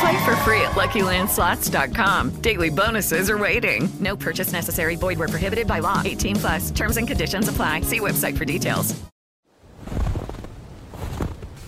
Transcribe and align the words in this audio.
Play 0.00 0.24
for 0.24 0.36
free 0.44 0.60
at 0.60 0.72
LuckyLandSlots.com. 0.72 2.40
Daily 2.42 2.70
bonuses 2.70 3.30
are 3.30 3.38
waiting. 3.38 3.88
No 3.98 4.16
purchase 4.16 4.52
necessary. 4.52 4.96
Void 4.96 5.18
where 5.18 5.28
prohibited 5.28 5.66
by 5.66 5.78
law. 5.80 6.02
18 6.04 6.36
plus. 6.36 6.70
Terms 6.70 6.96
and 6.98 7.08
conditions 7.08 7.48
apply. 7.48 7.80
See 7.82 8.00
website 8.00 8.36
for 8.36 8.44
details. 8.44 8.94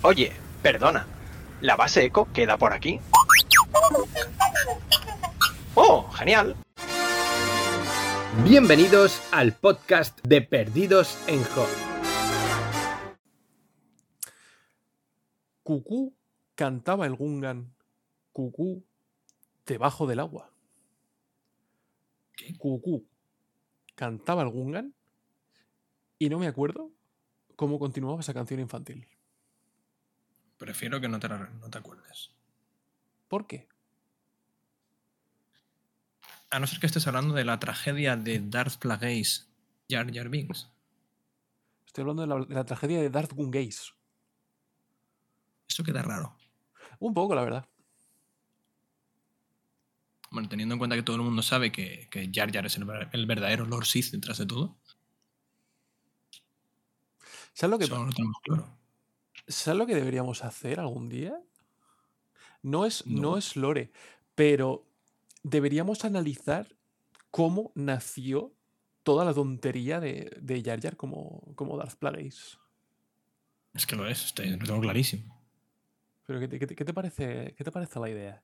Oye, 0.05 0.33
perdona. 0.62 1.05
¿La 1.61 1.77
base 1.77 2.05
eco 2.05 2.29
queda 2.33 2.57
por 2.57 2.73
aquí? 2.73 3.01
¡Oh, 5.75 6.09
genial! 6.13 6.55
Bienvenidos 8.45 9.20
al 9.33 9.53
podcast 9.53 10.20
de 10.23 10.41
Perdidos 10.42 11.19
en 11.27 11.42
Hot. 11.45 11.69
Cucú 15.65 16.15
cantaba 16.55 17.07
el 17.07 17.17
Gungan. 17.17 17.75
Cucú 18.39 18.86
debajo 19.67 20.06
del 20.06 20.20
agua. 20.20 20.53
Cucú 22.56 23.05
cantaba 23.97 24.42
el 24.42 24.50
Gungan. 24.50 24.95
Y 26.20 26.28
no 26.28 26.39
me 26.39 26.47
acuerdo 26.47 26.92
cómo 27.56 27.80
continuaba 27.80 28.20
esa 28.20 28.34
canción 28.34 28.61
infantil. 28.61 29.08
Prefiero 30.56 31.00
que 31.00 31.08
no 31.08 31.19
te, 31.19 31.28
no 31.28 31.69
te 31.69 31.78
acuerdes. 31.78 32.30
¿Por 33.27 33.48
qué? 33.48 33.67
A 36.50 36.61
no 36.61 36.69
ser 36.69 36.78
que 36.78 36.86
estés 36.86 37.08
hablando 37.08 37.34
de 37.34 37.45
la 37.45 37.58
tragedia 37.58 38.14
de 38.14 38.39
Darth 38.39 38.77
Plagueis, 38.77 39.50
Jar 39.91 40.14
Jar 40.14 40.28
Binks. 40.28 40.70
Estoy 41.86 42.02
hablando 42.02 42.23
de 42.23 42.28
la, 42.28 42.45
de 42.47 42.55
la 42.55 42.64
tragedia 42.64 43.00
de 43.00 43.11
Darth 43.11 43.33
Gungays. 43.33 43.95
Eso 45.69 45.83
queda 45.83 46.02
raro. 46.02 46.36
Un 47.00 47.12
poco, 47.12 47.34
la 47.34 47.42
verdad. 47.42 47.69
Bueno, 50.31 50.48
teniendo 50.48 50.75
en 50.75 50.79
cuenta 50.79 50.97
que 50.97 51.03
todo 51.03 51.17
el 51.17 51.23
mundo 51.23 51.43
sabe 51.43 51.73
que, 51.73 52.09
que 52.11 52.31
Jar 52.33 52.53
Jar 52.53 52.67
es 52.67 52.77
el, 52.77 52.84
ver- 52.84 53.09
el 53.12 53.27
verdadero 53.27 53.65
Lord 53.67 53.87
Sith 53.87 54.11
detrás 54.12 54.39
de 54.39 54.47
todo. 54.47 54.77
¿Sabes 57.55 57.70
lo 57.70 57.79
que, 57.79 57.85
Eso 57.85 58.05
lo 58.05 58.12
tenemos 58.12 58.37
claro. 58.43 58.69
¿Sabes 59.47 59.79
lo 59.79 59.87
que 59.87 59.95
deberíamos 59.95 60.45
hacer 60.45 60.81
algún 60.81 61.09
día? 61.09 61.41
No 62.62 62.85
es, 62.87 63.07
no. 63.07 63.23
No. 63.23 63.37
es 63.39 63.57
lore, 63.57 63.91
pero 64.35 64.85
deberíamos 65.42 66.05
analizar 66.05 66.77
cómo 67.31 67.73
nació 67.75 68.52
toda 69.02 69.25
la 69.25 69.33
tontería 69.33 70.01
de, 70.01 70.36
de 70.41 70.63
Jar 70.63 70.81
Jar 70.81 70.97
como, 70.97 71.41
como 71.55 71.77
Darth 71.77 71.97
Plagueis. 71.97 72.58
Es 73.75 73.86
que 73.86 73.97
lo 73.97 74.07
es, 74.07 74.25
estoy- 74.27 74.51
lo 74.51 74.67
tengo 74.67 74.81
clarísimo. 74.81 75.39
Pero 76.27 76.41
¿qué 76.41 76.48
te, 76.48 76.58
qué 76.58 76.67
te- 76.67 76.75
qué 76.77 76.85
te 76.85 76.92
parece, 76.92 77.55
¿qué 77.57 77.64
te 77.64 77.73
parece 77.73 77.98
la 77.98 78.11
idea? 78.11 78.42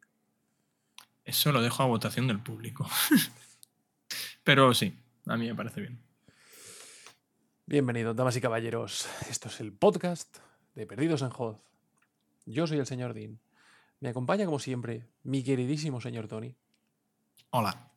Eso 1.25 1.53
lo 1.53 1.63
dejo 1.63 1.83
a 1.83 1.87
votación 1.87 2.27
del 2.29 2.43
público. 2.43 2.87
Pero 4.45 4.75
sí, 4.75 4.95
a 5.25 5.39
mí 5.39 5.47
me 5.47 5.55
parece 5.55 5.81
bien. 5.81 6.05
Bienvenidos, 7.65 8.15
damas 8.15 8.37
y 8.37 8.43
caballeros. 8.43 9.09
Esto 9.31 9.49
es 9.49 9.59
el 9.61 9.73
podcast 9.73 10.37
de 10.75 10.87
Perdidos 10.87 11.23
en 11.23 11.31
Hoz. 11.35 11.57
Yo 12.45 12.67
soy 12.67 12.79
el 12.79 12.85
señor 12.85 13.15
Dean. 13.15 13.41
Me 14.01 14.11
acompaña, 14.11 14.45
como 14.45 14.59
siempre, 14.59 15.09
mi 15.23 15.43
queridísimo 15.43 15.99
señor 15.99 16.29
Tony. 16.29 16.55
Hola. 17.49 17.91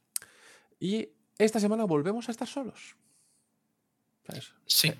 Y 0.79 1.09
esta 1.37 1.59
semana 1.59 1.83
volvemos 1.83 2.29
a 2.29 2.31
estar 2.31 2.47
solos. 2.47 2.95
¿Sabes? 4.25 4.53
Sí. 4.65 4.93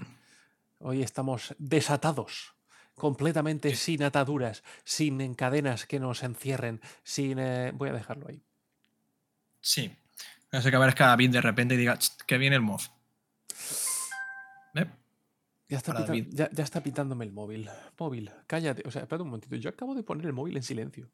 Hoy 0.79 1.01
estamos 1.01 1.55
desatados, 1.59 2.56
completamente 2.97 3.75
sin 3.75 4.01
ataduras, 4.03 4.63
sin 4.83 5.35
cadenas 5.35 5.85
que 5.85 5.99
nos 5.99 6.23
encierren, 6.23 6.81
sin... 7.03 7.37
eh, 7.39 7.71
Voy 7.73 7.89
a 7.89 7.93
dejarlo 7.93 8.27
ahí. 8.27 8.41
Sí. 9.61 9.95
No 10.51 10.61
sé 10.61 10.69
que 10.71 10.75
aparezca 10.77 11.07
David 11.07 11.29
de 11.31 11.41
repente 11.41 11.75
y 11.75 11.77
diga, 11.77 11.97
"Ch, 11.97 12.11
que 12.25 12.37
viene 12.37 12.55
el 12.55 12.61
mof. 12.63 12.87
¿Eh? 14.73 14.85
Ya 15.69 15.77
está, 15.77 16.05
pita- 16.05 16.29
ya, 16.31 16.49
ya 16.51 16.63
está 16.63 16.81
pitándome 16.81 17.25
el 17.25 17.31
móvil. 17.31 17.69
Móvil, 17.99 18.31
cállate. 18.47 18.83
O 18.87 18.91
sea, 18.91 19.03
espérate 19.03 19.23
un 19.23 19.29
momentito. 19.29 19.55
Yo 19.57 19.69
acabo 19.69 19.93
de 19.93 20.03
poner 20.03 20.25
el 20.25 20.33
móvil 20.33 20.57
en 20.57 20.63
silencio. 20.63 21.09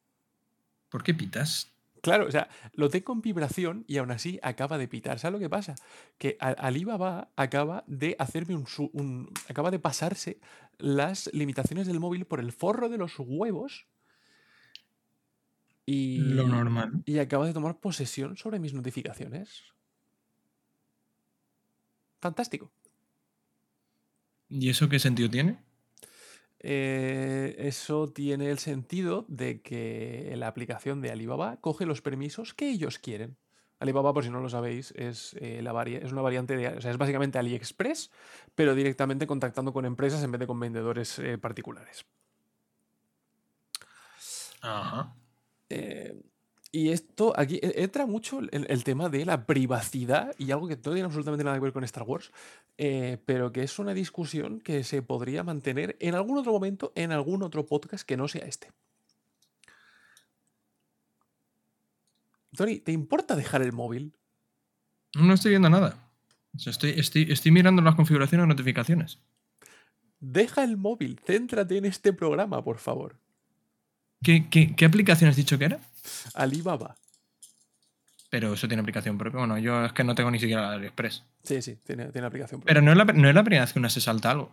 ¿Por 0.90 1.04
qué 1.04 1.14
pitas? 1.14 1.72
Claro, 2.03 2.28
o 2.28 2.31
sea, 2.31 2.50
lo 2.74 2.90
tengo 2.90 3.14
en 3.14 3.22
vibración 3.22 3.86
y 3.88 3.96
aún 3.96 4.12
así 4.12 4.38
acaba 4.44 4.78
de 4.78 4.90
pitar. 4.90 5.19
¿Sabes 5.19 5.31
lo 5.31 5.40
que 5.40 5.50
pasa? 5.50 5.75
Que 6.18 6.36
Alibaba 6.41 7.30
acaba 7.38 7.86
de 7.88 8.18
hacerme 8.19 8.56
un, 8.58 8.68
su- 8.68 8.90
un- 8.91 9.31
acaba 9.47 9.72
de 9.72 9.80
pasarse 9.80 10.41
las 10.78 11.30
limitaciones 11.34 11.88
del 11.88 12.02
móvil 12.02 12.25
por 12.25 12.41
el 12.41 12.52
forro 12.52 12.90
de 12.90 12.97
los 12.97 13.14
huevos 13.19 13.88
y, 15.86 16.18
Lo 16.34 16.46
normal. 16.46 17.03
y 17.06 17.19
acaba 17.19 17.47
de 17.47 17.53
tomar 17.53 17.80
posesión 17.80 18.35
sobre 18.35 18.59
mis 18.59 18.74
notificaciones. 18.74 19.64
Fantástico. 22.20 22.70
¿Y 24.50 24.70
eso 24.70 24.90
qué 24.90 25.00
sentido 25.00 25.30
tiene? 25.30 25.62
Eh, 26.66 27.56
eso 27.59 28.07
tiene 28.07 28.50
el 28.50 28.57
sentido 28.57 29.25
de 29.28 29.62
que 29.62 30.34
la 30.38 30.47
aplicación 30.47 31.01
de 31.01 31.12
Alibaba 31.12 31.57
coge 31.57 31.85
los 31.85 32.01
permisos 32.01 32.53
que 32.53 32.69
ellos 32.69 33.00
quieren. 33.00 33.35
Alibaba, 33.79 34.13
por 34.13 34.24
si 34.24 34.29
no 34.29 34.40
lo 34.40 34.47
sabéis, 34.47 34.91
es, 34.96 35.35
eh, 35.41 35.62
la 35.62 35.73
varia- 35.73 36.00
es 36.00 36.13
una 36.13 36.22
variante 36.22 36.56
de. 36.56 36.69
O 36.69 36.79
sea, 36.81 36.90
es 36.91 36.97
básicamente 36.97 37.38
AliExpress, 37.38 38.12
pero 38.56 38.75
directamente 38.75 39.28
contactando 39.28 39.73
con 39.73 39.85
empresas 39.85 40.23
en 40.23 40.31
vez 40.31 40.40
de 40.40 40.47
con 40.47 40.57
vendedores 40.59 41.19
eh, 41.19 41.38
particulares. 41.38 42.06
Ajá. 44.62 45.13
Eh, 45.69 46.16
y 46.75 46.89
esto 46.89 47.34
aquí 47.38 47.59
e- 47.61 47.84
entra 47.84 48.07
mucho 48.07 48.39
el, 48.39 48.66
el 48.67 48.84
tema 48.84 49.07
de 49.07 49.25
la 49.25 49.45
privacidad 49.45 50.34
y 50.39 50.51
algo 50.51 50.67
que 50.67 50.75
no 50.75 50.81
tiene 50.81 51.03
absolutamente 51.03 51.44
nada 51.44 51.56
que 51.56 51.61
ver 51.61 51.72
con 51.72 51.84
Star 51.84 52.03
Wars, 52.03 52.31
eh, 52.79 53.19
pero 53.25 53.51
que 53.51 53.61
es 53.61 53.78
una 53.78 53.94
discusión 53.94 54.59
que 54.59 54.84
se 54.84 55.03
podría 55.03 55.44
mantener 55.44 55.95
en 56.00 56.16
algún 56.16 56.39
otro 56.39 56.51
momento, 56.51 56.91
en 56.95 57.11
algún 57.11 57.44
otro 57.44 57.67
podcast 57.67 58.03
que 58.03 58.17
no 58.17 58.28
sea 58.28 58.45
este. 58.47 58.72
Tony, 62.57 62.79
¿te 62.79 62.91
importa 62.91 63.35
dejar 63.35 63.61
el 63.61 63.72
móvil? 63.72 64.17
No 65.16 65.35
estoy 65.35 65.51
viendo 65.51 65.69
nada. 65.69 66.11
Estoy, 66.66 66.95
estoy 67.29 67.51
mirando 67.51 67.84
las 67.84 67.95
configuraciones 67.95 68.45
de 68.45 68.47
notificaciones. 68.47 69.19
Deja 70.19 70.64
el 70.64 70.78
móvil, 70.78 71.19
céntrate 71.23 71.78
en 71.78 71.85
este 71.85 72.14
programa, 72.14 72.64
por 72.64 72.79
favor. 72.79 73.19
¿Qué, 74.23 74.47
qué, 74.49 74.75
qué 74.75 74.85
aplicación 74.85 75.29
has 75.29 75.35
dicho 75.35 75.58
que 75.58 75.66
era? 75.66 75.79
Alibaba. 76.34 76.96
Pero 78.29 78.53
eso 78.53 78.67
tiene 78.67 78.81
aplicación 78.81 79.17
propia. 79.17 79.40
Bueno, 79.40 79.58
yo 79.59 79.85
es 79.85 79.93
que 79.93 80.03
no 80.03 80.16
tengo 80.16 80.31
ni 80.31 80.40
siquiera 80.40 80.72
AliExpress. 80.72 81.23
Sí, 81.43 81.61
sí, 81.61 81.78
tiene, 81.84 82.08
tiene 82.11 82.28
aplicación. 82.28 82.61
propia. 82.61 82.73
Pero 82.73 82.81
no 82.84 82.91
es, 82.91 82.97
la, 82.97 83.05
no 83.05 83.29
es 83.29 83.35
la 83.35 83.43
primera 83.43 83.64
vez 83.64 83.73
que 83.73 83.79
una 83.79 83.90
se 83.90 84.02
salta 84.02 84.31
algo. 84.31 84.52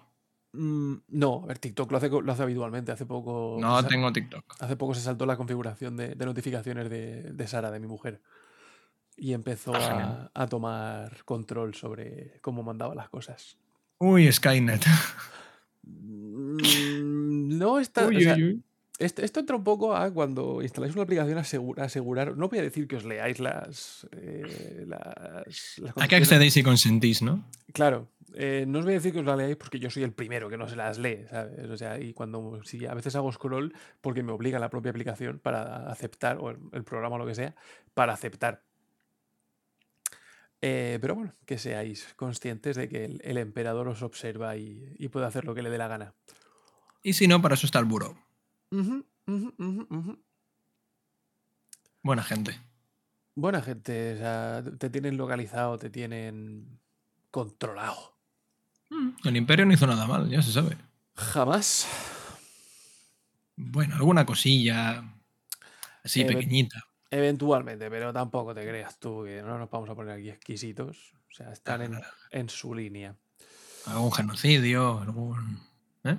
Mm, 0.52 0.94
no, 1.08 1.42
a 1.44 1.46
ver, 1.46 1.58
TikTok 1.58 1.90
lo 1.90 1.96
hace, 1.96 2.08
lo 2.10 2.32
hace 2.32 2.42
habitualmente. 2.42 2.92
Hace 2.92 3.06
poco. 3.06 3.56
No 3.60 3.82
tengo 3.86 4.12
TikTok. 4.12 4.44
Hace 4.58 4.76
poco 4.76 4.94
se 4.94 5.00
saltó 5.00 5.24
la 5.24 5.36
configuración 5.36 5.96
de, 5.96 6.14
de 6.14 6.26
notificaciones 6.26 6.90
de, 6.90 7.22
de 7.32 7.46
Sara, 7.46 7.70
de 7.70 7.80
mi 7.80 7.86
mujer. 7.86 8.20
Y 9.16 9.32
empezó 9.32 9.72
Ah, 9.74 10.30
a, 10.34 10.46
tomar 10.46 11.24
control 11.24 11.74
sobre 11.74 12.38
cómo 12.42 12.62
mandaba 12.62 12.94
las 12.94 13.08
cosas. 13.08 13.56
Uy, 13.98 14.30
Skynet. 14.30 14.84
Mm, 15.82 17.56
No 17.58 17.78
está. 17.78 18.04
o 18.04 18.08
Uy, 18.08 18.22
sea, 18.22 18.34
uy, 18.34 18.44
uy. 18.44 18.62
Esto, 19.00 19.22
esto 19.22 19.40
entra 19.40 19.56
un 19.56 19.64
poco 19.64 19.96
a 19.96 20.12
cuando 20.12 20.60
instaláis 20.62 20.92
una 20.92 21.04
aplicación 21.04 21.38
asegura, 21.38 21.84
asegurar. 21.84 22.36
No 22.36 22.48
voy 22.50 22.58
a 22.58 22.62
decir 22.62 22.86
que 22.86 22.96
os 22.96 23.04
leáis 23.04 23.40
las. 23.40 24.06
eh, 24.12 24.84
las, 24.86 25.46
las 25.46 25.74
que 25.74 25.92
condiciones. 25.92 26.12
accedéis 26.28 26.56
y 26.58 26.62
consentís, 26.62 27.22
¿no? 27.22 27.48
Claro, 27.72 28.08
eh, 28.34 28.64
no 28.68 28.80
os 28.80 28.84
voy 28.84 28.92
a 28.92 28.96
decir 28.98 29.12
que 29.14 29.20
os 29.20 29.24
la 29.24 29.36
leáis 29.36 29.56
porque 29.56 29.78
yo 29.78 29.88
soy 29.88 30.02
el 30.02 30.12
primero 30.12 30.50
que 30.50 30.58
no 30.58 30.68
se 30.68 30.76
las 30.76 30.98
lee, 30.98 31.24
¿sabes? 31.30 31.70
O 31.70 31.76
sea, 31.78 31.98
y 31.98 32.12
cuando 32.12 32.60
a 32.90 32.94
veces 32.94 33.16
hago 33.16 33.32
scroll 33.32 33.74
porque 34.02 34.22
me 34.22 34.32
obliga 34.32 34.58
la 34.58 34.68
propia 34.68 34.90
aplicación 34.90 35.38
para 35.38 35.90
aceptar, 35.90 36.36
o 36.38 36.50
el, 36.50 36.58
el 36.72 36.84
programa 36.84 37.16
o 37.16 37.18
lo 37.18 37.26
que 37.26 37.34
sea, 37.34 37.54
para 37.94 38.12
aceptar. 38.12 38.62
Eh, 40.62 40.98
pero 41.00 41.14
bueno, 41.14 41.32
que 41.46 41.56
seáis 41.56 42.12
conscientes 42.16 42.76
de 42.76 42.86
que 42.90 43.06
el, 43.06 43.20
el 43.24 43.38
emperador 43.38 43.88
os 43.88 44.02
observa 44.02 44.58
y, 44.58 44.94
y 44.98 45.08
puede 45.08 45.24
hacer 45.24 45.46
lo 45.46 45.54
que 45.54 45.62
le 45.62 45.70
dé 45.70 45.78
la 45.78 45.88
gana. 45.88 46.12
Y 47.02 47.14
si 47.14 47.26
no, 47.26 47.40
para 47.40 47.54
eso 47.54 47.64
está 47.64 47.78
el 47.78 47.86
buró. 47.86 48.18
Buena 52.02 52.22
gente. 52.22 52.58
Buena 53.34 53.62
gente, 53.62 54.14
o 54.14 54.18
sea, 54.18 54.62
te 54.78 54.90
tienen 54.90 55.16
localizado, 55.16 55.78
te 55.78 55.90
tienen 55.90 56.80
controlado. 57.30 58.16
El 59.24 59.36
imperio 59.36 59.64
no 59.66 59.72
hizo 59.72 59.86
nada 59.86 60.06
mal, 60.06 60.28
ya 60.28 60.42
se 60.42 60.52
sabe. 60.52 60.76
Jamás. 61.14 61.86
Bueno, 63.56 63.94
alguna 63.94 64.26
cosilla 64.26 65.04
así 66.02 66.24
pequeñita. 66.24 66.82
Eventualmente, 67.10 67.88
pero 67.90 68.12
tampoco 68.12 68.54
te 68.54 68.62
creas 68.66 68.98
tú 68.98 69.24
que 69.24 69.42
no 69.42 69.58
nos 69.58 69.70
vamos 69.70 69.90
a 69.90 69.94
poner 69.94 70.18
aquí 70.18 70.30
exquisitos. 70.30 71.12
O 71.30 71.32
sea, 71.32 71.52
están 71.52 71.82
en, 71.82 71.90
Claro. 71.92 72.06
en 72.30 72.48
su 72.48 72.74
línea. 72.74 73.14
Algún 73.86 74.12
genocidio, 74.12 75.00
algún... 75.00 75.60
¿eh? 76.04 76.16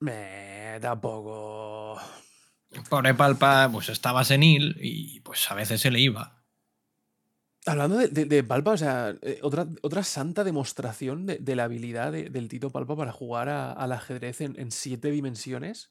Me 0.00 0.78
tampoco. 0.80 1.98
Pobre 2.90 3.14
Palpa, 3.14 3.68
pues 3.72 3.88
estaba 3.88 4.24
senil 4.24 4.76
y 4.80 5.20
pues 5.20 5.50
a 5.50 5.54
veces 5.54 5.80
se 5.80 5.90
le 5.90 6.00
iba. 6.00 6.42
Hablando 7.64 7.96
de, 7.96 8.08
de- 8.08 8.26
de 8.26 8.44
Palpa, 8.44 8.72
o 8.72 8.76
sea, 8.76 9.14
eh, 9.22 9.40
otra, 9.42 9.66
otra 9.82 10.04
santa 10.04 10.44
demostración 10.44 11.26
de, 11.26 11.38
de 11.38 11.56
la 11.56 11.64
habilidad 11.64 12.12
de- 12.12 12.30
del 12.30 12.48
Tito 12.48 12.70
Palpa 12.70 12.94
para 12.96 13.12
jugar 13.12 13.48
a- 13.48 13.72
al 13.72 13.92
ajedrez 13.92 14.40
en, 14.40 14.58
en 14.60 14.70
siete 14.70 15.10
dimensiones. 15.10 15.90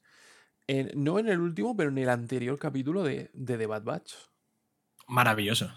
En- 0.68 0.92
no 0.96 1.20
en 1.20 1.28
el 1.28 1.40
último, 1.40 1.76
pero 1.76 1.90
en 1.90 1.98
el 1.98 2.10
anterior 2.10 2.58
capítulo 2.60 3.04
de, 3.04 3.30
de 3.34 3.58
The 3.58 3.66
Bad 3.66 3.84
Batch. 3.84 4.14
Maravilloso. 5.08 5.74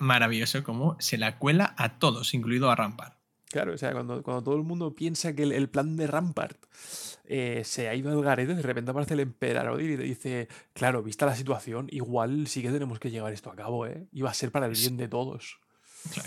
Maravilloso 0.00 0.64
como 0.64 0.96
se 0.98 1.18
la 1.18 1.38
cuela 1.38 1.74
a 1.76 1.98
todos, 1.98 2.32
incluido 2.32 2.70
a 2.70 2.74
Rampart. 2.76 3.17
Claro, 3.50 3.72
o 3.72 3.78
sea, 3.78 3.92
cuando, 3.92 4.22
cuando 4.22 4.42
todo 4.42 4.56
el 4.56 4.62
mundo 4.62 4.94
piensa 4.94 5.34
que 5.34 5.42
el, 5.44 5.52
el 5.52 5.70
plan 5.70 5.96
de 5.96 6.06
Rampart 6.06 6.58
eh, 7.24 7.62
se 7.64 7.88
ha 7.88 7.94
ido 7.94 8.10
al 8.10 8.22
garete, 8.22 8.54
de 8.54 8.60
repente 8.62 8.90
aparece 8.90 9.14
el 9.14 9.20
emperador 9.20 9.80
y 9.80 9.96
te 9.96 10.02
dice, 10.02 10.48
claro, 10.74 11.02
vista 11.02 11.24
la 11.24 11.34
situación, 11.34 11.86
igual 11.90 12.46
sí 12.46 12.60
que 12.60 12.70
tenemos 12.70 12.98
que 13.00 13.10
llevar 13.10 13.32
esto 13.32 13.50
a 13.50 13.56
cabo, 13.56 13.86
¿eh? 13.86 14.06
Y 14.12 14.20
va 14.20 14.30
a 14.30 14.34
ser 14.34 14.50
para 14.52 14.66
el 14.66 14.72
bien 14.72 14.96
de 14.98 15.08
todos. 15.08 15.58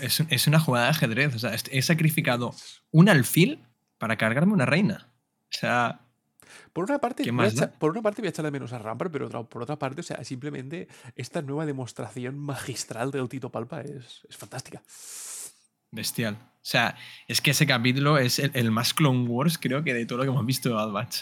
Es, 0.00 0.20
es 0.28 0.46
una 0.48 0.58
jugada 0.60 0.86
de 0.86 0.90
ajedrez. 0.90 1.34
O 1.34 1.38
sea, 1.38 1.54
he 1.70 1.82
sacrificado 1.82 2.54
un 2.90 3.08
alfil 3.08 3.64
para 3.98 4.16
cargarme 4.16 4.52
una 4.52 4.66
reina. 4.66 5.08
O 5.44 5.56
sea, 5.58 6.00
Por 6.72 6.84
una 6.84 6.98
parte, 6.98 7.22
¿Qué 7.22 7.30
voy 7.30 7.40
a 7.40 7.42
más 7.44 7.54
da? 7.54 7.66
echa- 7.66 7.78
por 7.78 7.92
una 7.92 8.02
parte 8.02 8.20
voy 8.20 8.26
a 8.26 8.30
echar 8.30 8.44
de 8.44 8.50
menos 8.50 8.72
a 8.72 8.78
Rampart, 8.78 9.12
pero 9.12 9.26
otra- 9.26 9.44
por 9.44 9.62
otra 9.62 9.78
parte, 9.78 10.00
o 10.00 10.04
sea, 10.04 10.22
simplemente 10.24 10.88
esta 11.16 11.40
nueva 11.40 11.66
demostración 11.66 12.36
magistral 12.38 13.10
del 13.12 13.28
Tito 13.28 13.50
Palpa 13.50 13.80
es, 13.82 14.26
es 14.28 14.36
fantástica. 14.36 14.82
Bestial. 15.92 16.34
O 16.34 16.64
sea, 16.64 16.96
es 17.28 17.40
que 17.40 17.50
ese 17.52 17.66
capítulo 17.66 18.18
es 18.18 18.38
el, 18.38 18.50
el 18.54 18.70
más 18.70 18.94
Clone 18.94 19.26
Wars, 19.28 19.58
creo 19.58 19.84
que 19.84 19.94
de 19.94 20.06
todo 20.06 20.18
lo 20.18 20.24
que 20.24 20.30
hemos 20.30 20.46
visto 20.46 20.68
de 20.68 20.74
Bad 20.74 20.90
Batch. 20.92 21.16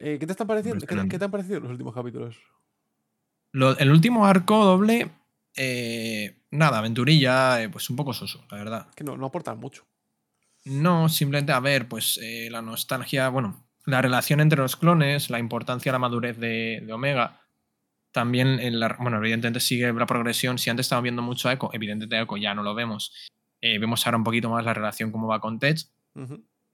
Eh, 0.00 0.16
¿Qué 0.20 0.26
te 0.26 0.32
están 0.32 0.46
pareciendo? 0.46 0.80
¿Qué, 0.80 0.86
te- 0.86 0.94
Impresionante. 0.94 1.14
qué 1.14 1.18
te 1.18 1.24
han 1.24 1.30
parecido 1.30 1.60
los 1.60 1.70
últimos 1.72 1.94
capítulos? 1.94 2.36
Lo- 3.52 3.76
el 3.78 3.90
último 3.90 4.26
arco 4.26 4.64
doble, 4.64 5.10
eh, 5.56 6.42
nada, 6.50 6.78
aventurilla, 6.78 7.62
eh, 7.62 7.68
pues 7.68 7.88
un 7.90 7.96
poco 7.96 8.12
soso, 8.12 8.44
la 8.50 8.58
verdad. 8.58 8.90
Que 8.94 9.04
no, 9.04 9.16
no 9.16 9.26
aportan 9.26 9.58
mucho. 9.58 9.86
No, 10.64 11.08
simplemente, 11.08 11.52
a 11.52 11.60
ver, 11.60 11.88
pues 11.88 12.20
la 12.50 12.60
nostalgia, 12.62 13.28
bueno, 13.30 13.66
la 13.86 14.02
relación 14.02 14.40
entre 14.40 14.58
los 14.60 14.76
clones, 14.76 15.30
la 15.30 15.38
importancia, 15.38 15.90
la 15.92 15.98
madurez 15.98 16.36
de, 16.38 16.82
de 16.84 16.92
Omega. 16.92 17.40
También, 18.18 18.58
en 18.58 18.80
la- 18.80 18.96
bueno, 18.98 19.18
evidentemente 19.18 19.60
sigue 19.60 19.92
la 19.92 20.04
progresión. 20.04 20.58
Si 20.58 20.70
antes 20.70 20.86
estábamos 20.86 21.04
viendo 21.04 21.22
mucho 21.22 21.48
a 21.48 21.52
Echo, 21.52 21.70
evidentemente 21.72 22.16
a 22.16 22.22
Echo 22.22 22.36
ya 22.36 22.52
no 22.52 22.64
lo 22.64 22.74
vemos. 22.74 23.12
Eh, 23.60 23.78
vemos 23.78 24.04
ahora 24.04 24.18
un 24.18 24.24
poquito 24.24 24.50
más 24.50 24.64
la 24.64 24.74
relación, 24.74 25.12
cómo 25.12 25.28
va 25.28 25.38
con 25.40 25.60
Tech. 25.60 25.78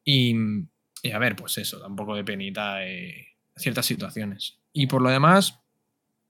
Y, 0.05 0.35
y 1.03 1.11
a 1.13 1.19
ver, 1.19 1.37
pues 1.37 1.59
eso, 1.59 1.79
da 1.79 1.87
un 1.87 1.97
poco 1.97 2.15
de 2.15 2.25
penita 2.25 2.83
eh, 2.87 3.27
ciertas 3.57 3.85
situaciones. 3.85 4.59
Y 4.73 4.87
por 4.87 5.03
lo 5.03 5.11
demás, 5.11 5.61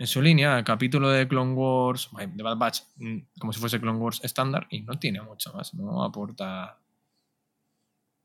en 0.01 0.09
su 0.09 0.21
línea, 0.21 0.59
el 0.59 0.65
capítulo 0.65 1.09
de 1.11 1.29
Clone 1.29 1.53
Wars, 1.53 2.11
de 2.35 2.43
Bad 2.43 2.57
Batch, 2.57 2.81
mm, 2.97 3.19
como 3.39 3.53
si 3.53 3.61
fuese 3.61 3.79
Clone 3.79 4.01
Wars 4.01 4.21
estándar, 4.25 4.67
y 4.69 4.81
no 4.81 4.99
tiene 4.99 5.23
mucho 5.23 5.53
más, 5.53 5.75
no 5.75 6.03
aporta. 6.03 6.77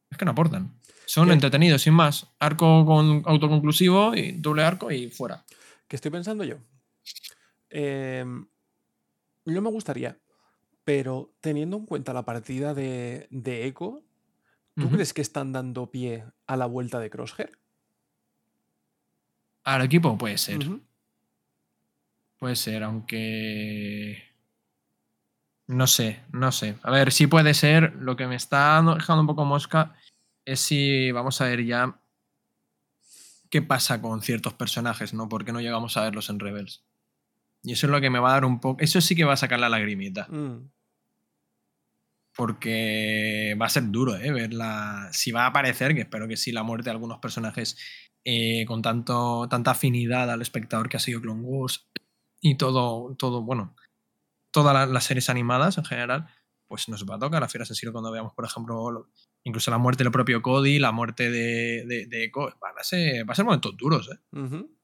Es 0.10 0.18
que 0.18 0.26
no 0.26 0.32
aportan. 0.32 0.74
Son 1.06 1.28
¿Qué? 1.28 1.34
entretenidos, 1.34 1.84
sin 1.84 1.94
más. 1.94 2.26
Arco 2.40 2.84
con 2.84 3.22
autoconclusivo 3.28 4.16
y 4.16 4.32
doble 4.32 4.64
arco 4.64 4.92
y 4.92 5.12
fuera. 5.12 5.46
¿Qué 5.88 5.96
estoy 5.96 6.12
pensando 6.12 6.44
yo? 6.44 6.58
Em, 7.70 8.48
no 9.46 9.62
me 9.62 9.70
gustaría, 9.70 10.20
pero 10.84 11.34
teniendo 11.42 11.78
en 11.78 11.86
cuenta 11.86 12.14
la 12.14 12.26
partida 12.26 12.74
de, 12.74 13.28
de 13.30 13.66
Echo, 13.66 14.04
¿tú 14.76 14.90
crees 14.90 15.14
que 15.14 15.22
están 15.22 15.52
dando 15.52 15.92
pie 15.92 16.26
a 16.48 16.58
la 16.58 16.66
vuelta 16.66 17.00
de 17.00 17.10
Crosshair? 17.10 17.60
Al 19.64 19.84
equipo 19.84 20.18
puede 20.18 20.38
ser. 20.38 20.60
Puede 22.40 22.56
ser, 22.56 22.84
aunque. 22.84 24.24
No 25.68 25.86
sé, 25.86 26.24
no 26.32 26.52
sé. 26.52 26.76
A 26.82 26.90
ver, 26.90 27.12
sí 27.12 27.28
puede 27.28 27.54
ser. 27.54 27.94
Lo 27.96 28.16
que 28.16 28.26
me 28.26 28.36
está 28.36 28.82
dejando 28.82 29.22
un 29.22 29.28
poco 29.28 29.46
mosca 29.46 29.96
es 30.46 30.62
si 30.62 31.12
vamos 31.12 31.42
a 31.42 31.46
ver 31.46 31.64
ya 31.64 32.00
qué 33.50 33.62
pasa 33.62 34.02
con 34.02 34.22
ciertos 34.22 34.54
personajes, 34.54 35.14
¿no? 35.14 35.30
¿Por 35.30 35.46
qué 35.46 35.52
no 35.52 35.62
llegamos 35.62 35.98
a 35.98 36.04
verlos 36.04 36.30
en 36.30 36.40
Rebels? 36.40 36.84
Y 37.64 37.74
eso 37.74 37.88
es 37.88 37.92
lo 37.92 38.00
que 38.02 38.10
me 38.10 38.20
va 38.20 38.30
a 38.30 38.34
dar 38.34 38.46
un 38.46 38.60
poco. 38.60 38.82
Eso 38.82 39.02
sí 39.02 39.16
que 39.16 39.26
va 39.26 39.34
a 39.34 39.38
sacar 39.38 39.60
la 39.60 39.70
lagrimita. 39.70 40.28
Mm. 40.30 40.70
Porque 42.36 43.56
va 43.62 43.66
a 43.66 43.70
ser 43.70 43.90
duro, 43.92 44.16
¿eh? 44.16 44.32
Verla. 44.32 45.10
Si 45.12 45.32
va 45.32 45.44
a 45.44 45.48
aparecer, 45.48 45.94
que 45.94 46.02
espero 46.02 46.28
que 46.28 46.38
sí, 46.38 46.52
la 46.52 46.64
muerte 46.64 46.86
de 46.86 46.92
algunos 46.92 47.20
personajes 47.20 47.78
eh, 48.24 48.66
con 48.66 48.82
tanto, 48.82 49.48
tanta 49.50 49.72
afinidad 49.72 50.30
al 50.32 50.42
espectador 50.42 50.88
que 50.90 50.98
ha 50.98 51.02
sido 51.02 51.22
Clone 51.22 51.42
Wars 51.42 51.90
y 52.42 52.56
todo, 52.58 53.16
todo 53.18 53.42
bueno, 53.44 53.76
todas 54.52 54.74
la- 54.74 54.86
las 54.86 55.04
series 55.06 55.30
animadas 55.30 55.78
en 55.78 55.86
general, 55.86 56.28
pues 56.68 56.88
nos 56.88 57.06
va 57.10 57.16
a 57.16 57.20
tocar 57.20 57.44
a 57.44 57.50
fieras 57.50 57.72
así 57.72 57.86
cuando 57.92 58.12
veamos, 58.12 58.34
por 58.34 58.46
ejemplo, 58.46 58.92
lo- 58.92 59.10
incluso 59.44 59.72
la 59.72 59.78
muerte 59.78 60.04
del 60.04 60.12
propio 60.12 60.42
Cody, 60.42 60.80
la 60.80 60.92
muerte 60.92 61.30
de, 61.32 61.84
de, 61.88 62.06
de 62.08 62.24
Echo. 62.26 62.54
Van 62.62 62.78
a 62.80 62.84
ser, 62.84 63.28
va 63.28 63.34
a 63.34 63.36
ser 63.36 63.46
momentos 63.46 63.76
duros, 63.76 64.10
¿eh? 64.14 64.38
Ujú. 64.40 64.79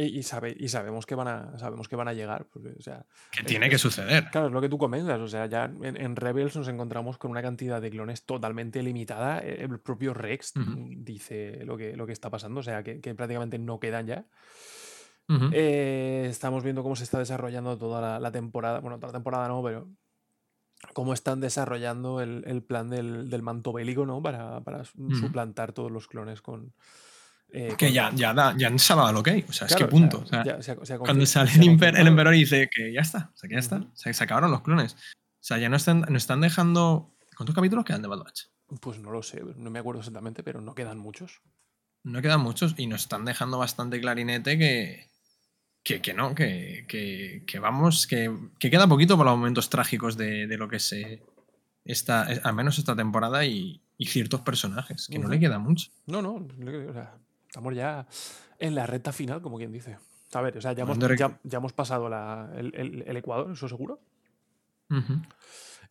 Y, 0.00 0.18
y 0.18 0.22
sabe- 0.22 0.56
y 0.56 0.68
sabemos 0.68 1.06
que 1.06 1.16
van 1.16 1.26
a 1.26 1.58
sabemos 1.58 1.88
que 1.88 1.96
van 1.96 2.06
a 2.06 2.12
llegar. 2.12 2.46
Porque, 2.52 2.68
o 2.78 2.80
sea, 2.82 3.04
Que 3.32 3.40
es- 3.40 3.46
tiene 3.46 3.68
que 3.68 3.74
es- 3.74 3.80
suceder. 3.82 4.30
Claro, 4.30 4.46
es 4.46 4.52
lo 4.52 4.60
que 4.60 4.68
tú 4.68 4.78
comentas. 4.78 5.18
O 5.20 5.26
sea, 5.26 5.46
ya 5.46 5.64
en, 5.64 5.96
en 6.00 6.14
Rebels 6.14 6.54
nos 6.54 6.68
encontramos 6.68 7.18
con 7.18 7.32
una 7.32 7.42
cantidad 7.42 7.82
de 7.82 7.90
clones 7.90 8.22
totalmente 8.24 8.80
limitada. 8.84 9.40
e- 9.40 9.64
El 9.64 9.80
propio 9.80 10.14
Rex 10.14 10.54
Ujú. 10.56 10.70
mm, 10.70 11.04
dice 11.04 11.64
lo 11.64 11.76
que, 11.76 11.96
lo 11.96 12.06
que 12.06 12.12
está 12.12 12.30
pasando. 12.30 12.60
O 12.60 12.62
sea, 12.62 12.84
que, 12.84 13.00
que 13.00 13.12
prácticamente 13.16 13.58
no 13.58 13.80
quedan 13.80 14.06
ya. 14.06 14.24
Ujú. 15.28 15.50
Eh, 15.52 16.26
estamos 16.30 16.62
viendo 16.62 16.84
cómo 16.84 16.94
se 16.94 17.02
está 17.04 17.18
desarrollando 17.18 17.76
toda 17.76 18.00
la, 18.00 18.20
la 18.20 18.30
temporada. 18.30 18.78
Bueno, 18.78 18.98
toda 18.98 19.08
la 19.08 19.18
temporada 19.18 19.48
no, 19.48 19.62
pero 19.64 19.88
cómo 20.94 21.12
están 21.12 21.40
desarrollando 21.40 22.20
el, 22.20 22.44
el 22.46 22.62
plan 22.62 22.88
del, 22.88 23.28
del 23.30 23.42
manto 23.42 23.72
bélico, 23.72 24.06
¿no? 24.06 24.22
Para, 24.22 24.60
para 24.60 24.84
su- 24.84 25.02
Ujú. 25.02 25.16
suplantar 25.16 25.72
todos 25.72 25.90
los 25.90 26.06
clones 26.06 26.40
con. 26.40 26.72
Eh, 27.50 27.74
que 27.78 27.92
ya, 27.92 28.10
ya, 28.14 28.34
da, 28.34 28.54
ya 28.56 28.76
se 28.78 28.92
ha 28.92 28.96
dado 28.96 29.12
lo 29.12 29.22
que 29.22 29.30
hay. 29.30 29.44
O 29.48 29.52
sea, 29.52 29.66
es 29.66 29.74
que 29.74 29.86
punto. 29.86 30.18
O 30.20 30.26
sea, 30.26 30.44
ya 30.44 30.58
Cuando 30.98 31.24
sale 31.26 31.50
el, 31.52 31.56
imper- 31.58 31.62
el 31.62 31.68
confirmado. 31.68 32.08
emperador 32.08 32.34
y 32.34 32.38
dice 32.40 32.68
que 32.74 32.92
ya 32.92 33.00
está, 33.00 33.30
o 33.34 33.36
sea, 33.36 33.48
que 33.48 33.54
ya 33.54 33.60
está, 33.60 33.76
Ujú. 33.76 33.90
se, 33.94 34.12
se 34.12 34.24
acabaron 34.24 34.50
los 34.50 34.62
clones. 34.62 34.94
O 34.94 34.96
sea, 35.48 35.58
ya 35.58 35.68
no 35.68 35.76
están, 35.76 36.00
no 36.08 36.16
están 36.16 36.40
dejando. 36.40 37.14
¿Cuántos 37.36 37.54
capítulos 37.54 37.84
quedan 37.84 38.02
de 38.02 38.08
Bad 38.08 38.18
Batch? 38.24 38.42
Pues 38.80 38.98
no 38.98 39.10
lo 39.10 39.22
sé, 39.22 39.42
no 39.56 39.70
me 39.70 39.78
acuerdo 39.78 40.00
exactamente, 40.00 40.42
pero 40.42 40.60
no 40.60 40.74
quedan 40.74 40.98
muchos. 40.98 41.40
No 42.04 42.20
quedan 42.20 42.40
muchos 42.40 42.74
y 42.76 42.86
nos 42.86 43.02
están 43.02 43.24
dejando 43.24 43.58
bastante 43.58 44.00
clarinete 44.00 44.58
que. 44.58 45.08
Que, 45.84 46.02
que 46.02 46.12
no, 46.12 46.34
que, 46.34 46.84
que, 46.86 47.44
que 47.46 47.58
vamos, 47.60 48.06
que, 48.06 48.30
que 48.58 48.68
queda 48.70 48.86
poquito 48.86 49.16
para 49.16 49.30
los 49.30 49.38
momentos 49.38 49.70
trágicos 49.70 50.18
de, 50.18 50.46
de 50.46 50.58
lo 50.58 50.68
que 50.68 50.80
se. 50.80 51.22
Esta, 51.84 52.26
al 52.44 52.54
menos 52.54 52.78
esta 52.78 52.94
temporada 52.94 53.46
y, 53.46 53.80
y 53.96 54.06
ciertos 54.06 54.42
personajes, 54.42 55.06
que 55.10 55.18
no 55.18 55.28
le 55.28 55.40
queda 55.40 55.58
mucho. 55.58 55.90
No, 56.06 56.20
no, 56.20 56.34
o 56.34 56.92
sea, 56.92 57.14
estamos 57.58 57.74
ya 57.74 58.06
en 58.60 58.74
la 58.76 58.86
recta 58.86 59.12
final, 59.12 59.42
como 59.42 59.56
quien 59.58 59.72
dice. 59.72 59.96
A 60.32 60.40
ver, 60.42 60.56
o 60.58 60.60
sea, 60.60 60.72
ya 60.74 60.84
hemos, 60.84 60.96
ya, 61.18 61.40
ya 61.42 61.58
hemos 61.58 61.72
pasado 61.72 62.08
la- 62.08 62.50
el, 62.56 62.72
el- 62.74 63.02
el 63.06 63.16
Ecuador, 63.16 63.50
eso 63.50 63.68
seguro. 63.68 64.00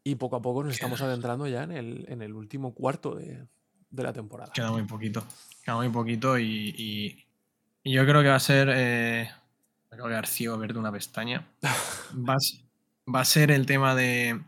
Y 0.04 0.16
poco 0.16 0.38
a 0.38 0.42
poco 0.42 0.64
nos 0.64 0.74
estamos 0.74 1.02
adentrando 1.02 1.46
ya 1.48 1.64
en 1.64 1.72
el, 1.72 2.06
en 2.08 2.22
el 2.22 2.34
último 2.34 2.74
cuarto 2.74 3.16
de, 3.16 3.46
de 3.90 4.04
la 4.04 4.14
temporada. 4.14 4.52
Queda 4.54 4.72
muy 4.72 4.84
poquito. 4.84 5.24
Queda 5.64 5.76
muy 5.76 5.90
poquito 5.90 6.38
y, 6.40 6.74
y- 6.78 7.26
y 7.84 7.92
yo 7.94 8.06
creo 8.06 8.22
que 8.22 8.30
va 8.30 8.36
a 8.36 8.40
ser. 8.40 8.70
Eh, 8.74 9.30
me 9.90 9.96
acabo 9.96 10.08
de 10.10 10.14
quedar 10.14 10.28
ciego 10.28 10.54
a 10.56 10.58
ver 10.58 10.72
de 10.74 10.80
una 10.80 10.92
pestaña. 10.92 11.46
Va 12.18 12.34
a, 12.36 13.12
va 13.14 13.20
a 13.22 13.26
ser 13.26 13.52
el 13.52 13.66
tema 13.66 13.94
de 13.96 14.42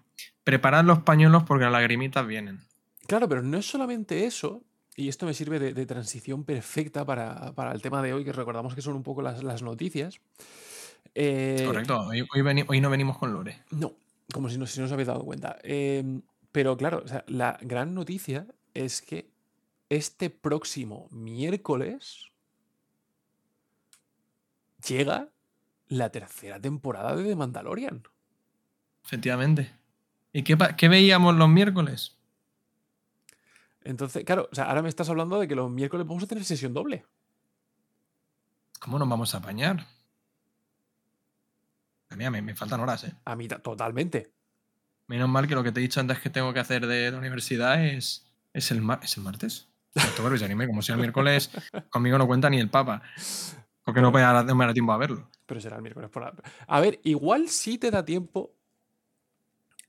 preparar 0.46 0.86
los 0.86 1.00
pañuelos 1.00 1.44
porque 1.44 1.64
las 1.66 1.74
lagrimitas 1.74 2.26
vienen. 2.26 2.62
Claro, 3.08 3.28
pero 3.28 3.42
no 3.42 3.58
es 3.58 3.66
solamente 3.70 4.26
eso, 4.26 4.64
y 5.00 5.08
esto 5.08 5.26
me 5.26 5.34
sirve 5.34 5.60
de, 5.60 5.74
de 5.74 5.86
transición 5.86 6.44
perfecta 6.44 7.06
para, 7.06 7.54
para 7.54 7.72
el 7.72 7.82
tema 7.82 8.02
de 8.02 8.14
hoy, 8.14 8.26
que 8.26 8.34
recordamos 8.34 8.76
que 8.76 8.82
son 8.82 8.96
un 8.96 9.04
poco 9.04 9.22
las, 9.22 9.42
las 9.44 9.62
noticias. 9.62 10.20
Eh, 11.16 11.64
Correcto. 11.66 12.00
Hoy, 12.02 12.28
hoy 12.34 12.42
veni- 12.42 12.66
hoy 12.68 12.82
no 12.82 12.90
venimos 12.90 13.18
con 13.18 13.32
Lore. 13.34 13.64
No, 13.72 13.94
como 14.34 14.50
si 14.50 14.58
no, 14.58 14.68
si 14.68 14.80
no 14.80 14.86
os 14.88 14.92
habéis 14.92 15.08
dado 15.08 15.24
cuenta. 15.24 15.58
Em, 15.64 16.22
pero 16.52 16.76
claro, 16.76 17.02
o 17.06 17.08
sea, 17.08 17.24
la 17.28 17.58
gran 17.62 17.94
noticia 17.94 18.46
es 18.74 19.02
que 19.02 19.30
este 19.90 20.30
próximo 20.30 21.08
miércoles 21.12 22.26
llega 24.88 25.30
la 25.88 26.10
tercera 26.12 26.60
temporada 26.60 27.16
de 27.16 27.24
The 27.24 27.36
Mandalorian. 27.36 28.04
Efectivamente. 29.06 29.72
¿Y 30.34 30.44
qué, 30.44 30.58
qué 30.78 30.90
veíamos 30.90 31.36
los 31.36 31.50
miércoles? 31.50 32.18
Entonces, 33.90 34.24
claro, 34.24 34.48
o 34.52 34.56
sea, 34.56 34.66
ahora 34.66 34.84
me 34.84 34.90
estás 34.90 35.10
hablando 35.10 35.40
de 35.40 35.48
que 35.48 35.56
los 35.56 35.70
miércoles 35.72 36.06
vamos 36.06 36.24
a 36.24 36.28
tener 36.28 36.44
sesión 36.46 36.76
doble. 36.76 37.06
¿Cómo 38.80 39.00
nos 39.00 39.10
vamos 39.10 39.34
a 39.34 39.40
apañar? 39.40 39.86
Pues 42.08 42.18
Mira, 42.18 42.30
me, 42.30 42.42
me 42.44 42.56
faltan 42.56 42.80
horas, 42.82 43.04
¿eh? 43.06 43.14
A 43.26 43.36
mí 43.36 43.48
ta- 43.48 43.60
totalmente. 43.60 44.32
Menos 45.08 45.28
mal 45.28 45.48
que 45.48 45.56
lo 45.56 45.64
que 45.64 45.72
te 45.72 45.80
he 45.80 45.84
dicho 45.84 46.00
antes 46.00 46.20
que 46.20 46.30
tengo 46.30 46.54
que 46.54 46.60
hacer 46.60 46.86
de 46.86 47.10
la 47.12 47.18
universidad 47.18 47.84
es, 47.84 48.32
es, 48.54 48.70
el, 48.70 48.82
mar- 48.82 49.00
¿es 49.02 49.18
el 49.18 49.24
martes. 49.24 49.68
Ese 49.96 50.46
anime, 50.46 50.68
como 50.68 50.84
si 50.84 50.92
el 50.92 51.00
miércoles 51.00 51.50
conmigo 51.90 52.18
no 52.20 52.28
cuenta 52.28 52.48
ni 52.50 52.60
el 52.60 52.70
Papa. 52.70 53.02
Porque 53.84 54.02
no 54.02 54.12
me 54.12 54.22
dará, 54.22 54.44
no 54.44 54.54
me 54.54 54.66
dará 54.66 54.74
tiempo 54.74 54.94
a 54.94 54.98
verlo. 54.98 55.28
Pero 55.48 55.60
será 55.60 55.78
el 55.78 55.82
miércoles 55.82 56.12
por 56.12 56.22
la... 56.24 56.34
A 56.68 56.80
ver, 56.80 57.00
igual 57.04 57.50
sí 57.50 57.80
te 57.80 57.90
da 57.90 58.06
tiempo. 58.06 58.54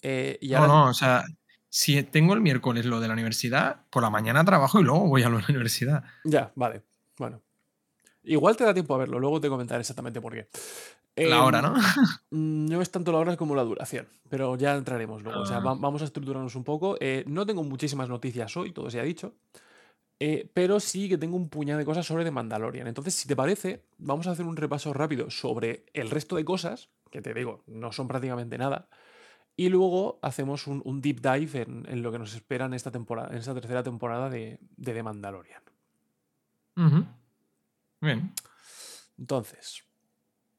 eh, 0.00 0.38
y 0.40 0.49
No, 0.52 0.57
ahora- 0.59 0.69
no, 0.73 0.85
o 0.87 0.95
sea, 0.95 1.23
si 1.71 2.03
tengo 2.03 2.35
el 2.35 2.41
miércoles 2.43 2.85
lo 2.85 3.00
de 3.00 3.07
la 3.09 3.15
universidad, 3.15 3.87
por 3.91 4.03
la 4.03 4.11
mañana 4.11 4.45
trabajo 4.45 4.81
y 4.81 4.83
luego 4.83 5.09
voy 5.09 5.23
a 5.23 5.31
la 5.31 5.43
universidad. 5.49 6.05
Ya, 6.25 6.53
vale. 6.55 6.83
Bueno. 7.17 7.41
Igual 8.23 8.55
te 8.57 8.65
da 8.65 8.75
tiempo 8.75 8.95
a 8.95 8.99
verlo, 8.99 9.19
luego 9.19 9.41
te 9.41 9.49
comentaré 9.49 9.81
exactamente 9.81 10.21
por 10.21 10.35
qué. 10.35 10.49
La 11.17 11.43
hora, 11.43 11.59
Em, 11.61 11.65
¿no? 11.65 11.75
No 12.31 12.83
es 12.83 12.91
tanto 12.91 13.12
la 13.12 13.19
hora 13.19 13.37
como 13.37 13.55
la 13.55 13.62
duración, 13.65 14.07
pero 14.29 14.57
ya 14.57 14.75
entraremos 14.75 15.23
luego. 15.23 15.41
O 15.41 15.47
sea, 15.47 15.57
Ah. 15.57 15.61
va- 15.61 15.75
vamos 15.75 16.03
a 16.03 16.05
estructurarnos 16.05 16.55
un 16.55 16.65
poco. 16.65 16.97
Eh, 17.00 17.25
no 17.27 17.47
tengo 17.47 17.62
muchísimas 17.65 18.09
noticias 18.09 18.55
hoy, 18.57 18.73
todo 18.73 18.91
se 18.91 19.00
ha 19.00 19.05
dicho. 19.05 19.35
eh, 20.23 20.50
pero 20.53 20.81
sí 20.81 21.09
que 21.09 21.17
tengo 21.17 21.35
un 21.35 21.49
puñado 21.49 21.79
de 21.79 21.87
cosas 21.87 22.05
sobre 22.05 22.25
The 22.25 22.31
Mandalorian. 22.31 22.87
Entonces, 22.87 23.15
si 23.15 23.27
te 23.27 23.35
parece, 23.35 23.87
vamos 23.97 24.27
a 24.27 24.33
hacer 24.33 24.45
un 24.45 24.55
repaso 24.55 24.93
rápido 24.93 25.31
sobre 25.31 25.87
el 25.95 26.11
resto 26.11 26.37
de 26.37 26.45
cosas, 26.45 26.91
que 27.11 27.23
te 27.23 27.33
digo, 27.33 27.65
no 27.67 27.91
son 27.91 28.07
prácticamente 28.07 28.59
nada. 28.59 28.91
Y 29.57 29.69
luego 29.69 30.19
hacemos 30.23 30.66
un, 30.66 30.80
un 30.85 31.00
deep 31.02 31.21
dive 31.21 31.62
en, 31.62 31.87
en 31.87 32.02
lo 32.02 32.11
que 32.11 32.19
nos 32.19 32.35
espera 32.35 32.64
en 32.64 32.75
esta 32.75 32.90
temporada, 32.90 33.30
en 33.30 33.37
esta 33.38 33.52
tercera 33.52 33.83
temporada 33.83 34.30
de, 34.30 34.59
de 34.76 34.95
The 34.95 35.02
Mandalorian. 35.02 35.62
Bien. 38.00 38.33
Entonces, 39.19 39.85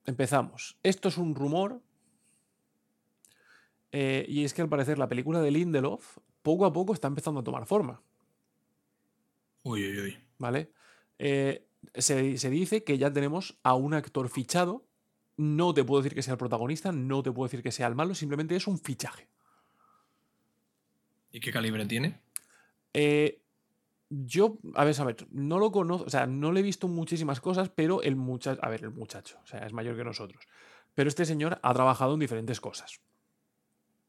empezamos. 0.05 0.77
Esto 0.83 1.07
es 1.10 1.17
un 1.17 1.33
rumor. 1.33 1.81
eh, 3.91 4.25
y 4.27 4.43
es 4.43 4.53
que 4.53 4.62
al 4.62 4.69
parecer 4.69 5.00
la 5.00 5.07
película 5.10 5.41
de 5.41 5.51
Lindelof 5.51 6.19
poco 6.43 6.65
a 6.65 6.74
poco 6.74 6.93
está 6.93 7.07
empezando 7.07 7.39
a 7.39 7.43
tomar 7.43 7.65
forma. 7.65 8.01
Uy, 9.63 9.83
uy, 9.88 10.00
uy. 10.00 10.19
¿Vale? 10.38 10.71
Eh, 11.17 11.67
se, 11.95 12.38
se 12.38 12.50
dice 12.50 12.83
que 12.83 12.98
ya 12.98 13.12
tenemos 13.12 13.57
a 13.63 13.74
un 13.74 13.93
actor 13.93 14.29
fichado. 14.29 14.86
No 15.38 15.73
te 15.73 15.83
puedo 15.83 16.01
decir 16.01 16.15
que 16.15 16.21
sea 16.21 16.33
el 16.33 16.38
protagonista, 16.38 16.91
no 16.91 17.23
te 17.23 17.31
puedo 17.31 17.47
decir 17.47 17.63
que 17.63 17.71
sea 17.71 17.88
el 17.88 17.95
malo, 17.95 18.13
simplemente 18.15 18.55
es 18.55 18.67
un 18.67 18.77
fichaje. 18.79 19.27
¿Y 21.31 21.39
qué 21.39 21.51
calibre 21.51 21.85
tiene? 21.85 22.19
Eh, 22.93 23.41
yo, 24.09 24.57
a 24.75 24.83
ver, 24.83 25.00
a 25.00 25.03
ver, 25.05 25.27
no 25.31 25.57
lo 25.57 25.71
conozco, 25.71 26.05
o 26.05 26.09
sea, 26.09 26.25
no 26.27 26.51
le 26.51 26.59
he 26.59 26.63
visto 26.63 26.88
muchísimas 26.89 27.39
cosas, 27.39 27.69
pero 27.69 28.01
el 28.01 28.15
muchacho, 28.17 28.59
a 28.61 28.69
ver, 28.69 28.83
el 28.83 28.91
muchacho, 28.91 29.39
o 29.43 29.47
sea, 29.47 29.65
es 29.65 29.71
mayor 29.73 29.95
que 29.95 30.03
nosotros. 30.03 30.43
Pero 30.93 31.07
este 31.07 31.25
señor 31.25 31.59
ha 31.63 31.73
trabajado 31.73 32.13
en 32.15 32.19
diferentes 32.19 32.59
cosas. 32.59 33.00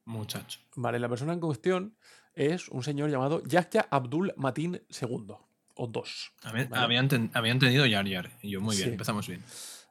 Muchacho. 0.05 0.59
Vale, 0.75 0.99
la 0.99 1.09
persona 1.09 1.33
en 1.33 1.39
cuestión 1.41 1.97
es 2.35 2.69
un 2.69 2.83
señor 2.83 3.09
llamado 3.11 3.41
Yahya 3.45 3.87
Abdul 3.91 4.35
Matin 4.37 4.83
II, 5.01 5.35
o 5.77 5.87
dos. 5.87 6.33
Había, 6.43 6.65
¿vale? 6.67 6.83
había 6.83 7.01
enten- 7.03 7.31
había 7.35 7.53
entendido 7.53 7.87
Yar 7.87 8.07
Yar. 8.09 8.31
Y 8.43 8.51
yo, 8.51 8.61
muy 8.61 8.75
bien, 8.75 8.89
Sí. 8.89 8.93
empezamos 8.93 9.29
bien. 9.29 9.45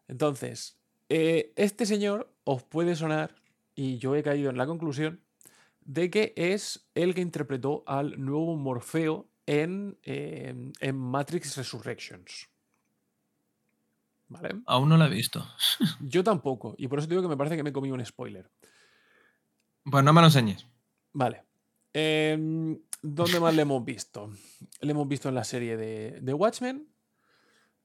Entonces, 0.09 0.80
eh, 1.13 1.51
este 1.58 1.86
señor 1.86 2.34
os 2.46 2.63
puede 2.63 2.96
sonar, 2.96 3.36
y 3.75 3.98
yo 3.98 4.15
he 4.15 4.24
caído 4.24 4.50
en 4.50 4.56
la 4.56 4.65
conclusión, 4.65 5.20
de 5.82 6.10
que 6.10 6.34
es 6.38 6.88
el 6.96 7.13
que 7.13 7.20
interpretó 7.20 7.84
al 7.86 8.24
nuevo 8.24 8.56
Morfeo 8.56 9.27
en, 9.46 9.98
eh, 10.03 10.72
en 10.80 10.96
Matrix 10.96 11.58
Resurrections. 11.58 12.48
¿Vale? 14.30 14.62
Aún 14.68 14.88
no 14.88 14.96
la 14.96 15.08
he 15.08 15.10
visto. 15.10 15.46
Yo 16.00 16.24
tampoco, 16.24 16.75
y 16.77 16.88
por 16.88 17.00
eso 17.00 17.10
digo 17.10 17.22
que 17.22 17.27
me 17.27 17.36
parece 17.36 17.58
que 17.58 17.63
me 17.63 17.72
he 17.72 17.74
comido 17.74 17.96
un 17.96 18.06
spoiler. 18.06 18.50
Pues 19.84 20.03
no 20.06 20.13
me 20.13 20.22
lo 20.22 20.27
enseñes. 20.27 20.65
Vale. 21.12 21.44
Em, 21.91 22.80
¿Dónde 23.01 23.41
más 23.41 23.53
le 23.53 23.63
hemos 23.63 23.84
visto? 23.84 24.32
Le 24.80 24.91
hemos 24.91 25.10
visto 25.10 25.27
en 25.27 25.36
la 25.36 25.44
serie 25.44 25.75
de, 25.75 26.22
de 26.22 26.34
Watchmen, 26.34 26.88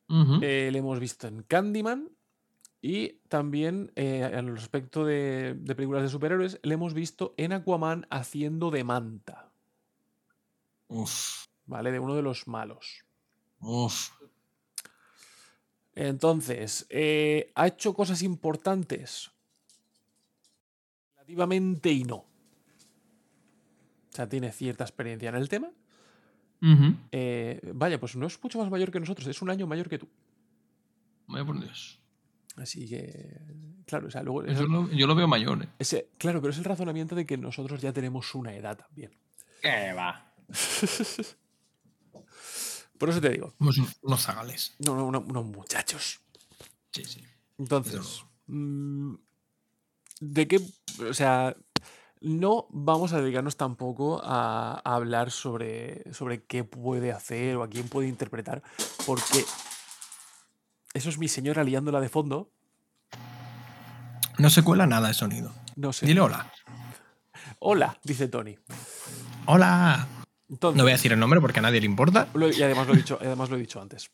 eh, 0.08 0.68
le 0.70 0.78
hemos 0.78 1.00
visto 1.00 1.26
en 1.26 1.42
Candyman 1.42 2.15
y 2.82 3.14
también 3.28 3.92
eh, 3.96 4.22
al 4.22 4.48
respecto 4.48 5.04
de, 5.04 5.54
de 5.54 5.74
películas 5.74 6.02
de 6.02 6.08
superhéroes, 6.08 6.60
le 6.62 6.74
hemos 6.74 6.94
visto 6.94 7.34
en 7.36 7.52
Aquaman 7.52 8.06
haciendo 8.10 8.70
de 8.70 8.84
Manta, 8.84 9.50
Uf. 10.88 11.46
¿vale? 11.66 11.90
De 11.90 11.98
uno 11.98 12.14
de 12.14 12.22
los 12.22 12.46
malos. 12.46 13.04
Uf. 13.60 14.10
Entonces, 15.94 16.86
eh, 16.90 17.50
¿ha 17.54 17.66
hecho 17.66 17.94
cosas 17.94 18.22
importantes? 18.22 19.30
Relativamente 21.14 21.90
y 21.90 22.04
no. 22.04 22.16
O 22.16 22.26
sea, 24.10 24.28
tiene 24.28 24.52
cierta 24.52 24.84
experiencia 24.84 25.30
en 25.30 25.34
el 25.36 25.48
tema. 25.48 25.70
Eh, 27.12 27.60
vaya, 27.74 27.98
pues 27.98 28.16
no 28.16 28.26
es 28.26 28.42
mucho 28.42 28.58
más 28.58 28.70
mayor 28.70 28.90
que 28.90 29.00
nosotros, 29.00 29.26
es 29.26 29.40
un 29.40 29.50
año 29.50 29.66
mayor 29.66 29.88
que 29.88 29.98
tú. 29.98 30.08
Vaya 31.26 31.44
por 31.44 31.58
Dios. 31.60 32.00
Así 32.56 32.88
que, 32.88 33.38
claro, 33.86 34.08
o 34.08 34.10
sea, 34.10 34.22
luego... 34.22 34.44
Eso 34.44 34.66
lo- 34.66 34.90
yo 34.90 35.06
lo 35.06 35.14
veo 35.14 35.28
mayor, 35.28 35.62
¿eh? 35.62 35.68
ese- 35.78 36.08
claro, 36.18 36.40
pero 36.40 36.52
es 36.52 36.58
el 36.58 36.64
razonamiento 36.64 37.14
de 37.14 37.26
que 37.26 37.36
nosotros 37.36 37.80
ya 37.82 37.92
tenemos 37.92 38.34
una 38.34 38.54
edad 38.54 38.76
también. 38.78 39.10
¿Qué 39.60 39.92
va? 39.92 40.32
Por 42.98 43.10
eso 43.10 43.20
te 43.20 43.28
digo, 43.30 43.52
Somos 43.58 43.76
un- 43.78 43.88
unos 44.02 44.22
zagales. 44.22 44.74
no, 44.78 44.96
no, 44.96 45.04
uno- 45.06 45.20
unos 45.28 45.44
muchachos. 45.44 46.20
Sí, 46.92 47.04
sí. 47.04 47.22
Entonces, 47.58 48.24
mm, 48.46 49.14
¿de 50.20 50.48
qué? 50.48 50.60
O 51.08 51.12
sea, 51.12 51.54
no 52.22 52.66
vamos 52.70 53.12
a 53.12 53.20
dedicarnos 53.20 53.56
tampoco 53.58 54.22
a, 54.24 54.80
a 54.82 54.94
hablar 54.94 55.30
sobre, 55.30 56.10
sobre 56.14 56.44
qué 56.44 56.64
puede 56.64 57.12
hacer 57.12 57.56
o 57.56 57.62
a 57.62 57.68
quién 57.68 57.88
puede 57.88 58.08
interpretar, 58.08 58.62
porque 59.04 59.44
eso 60.96 61.08
es 61.10 61.18
mi 61.18 61.28
señora 61.28 61.62
liándola 61.64 62.00
de 62.00 62.08
fondo. 62.08 62.50
No 64.38 64.50
se 64.50 64.62
cuela 64.62 64.86
nada 64.86 65.08
de 65.08 65.14
sonido. 65.14 65.52
No 65.76 65.92
sé. 65.92 66.06
Dile 66.06 66.20
hola. 66.20 66.50
Hola, 67.58 67.98
dice 68.02 68.28
Tony. 68.28 68.56
¡Hola! 69.46 70.06
Entonces, 70.48 70.76
No 70.76 70.84
voy 70.84 70.92
a 70.92 70.94
decir 70.96 71.12
el 71.12 71.18
nombre 71.18 71.40
porque 71.40 71.58
a 71.58 71.62
nadie 71.62 71.80
le 71.80 71.86
importa. 71.86 72.28
lo- 72.34 72.50
y 72.50 72.62
además 72.62 72.86
lo 72.86 72.94
he 72.94 72.96
dicho, 72.98 73.18
además 73.20 73.48
lo 73.50 73.56
he 73.56 73.60
dicho 73.60 73.80
antes. 73.80 74.10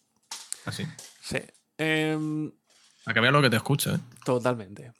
Así. 0.65 0.87
Sí. 1.21 1.39
Em, 1.79 2.51
A 3.07 3.13
que 3.13 3.21
vea 3.21 3.31
lo 3.33 3.43
que 3.43 3.51
te 3.51 3.57
escucho, 3.57 3.95
¿eh? 3.95 3.99
Totalmente. 4.25 4.93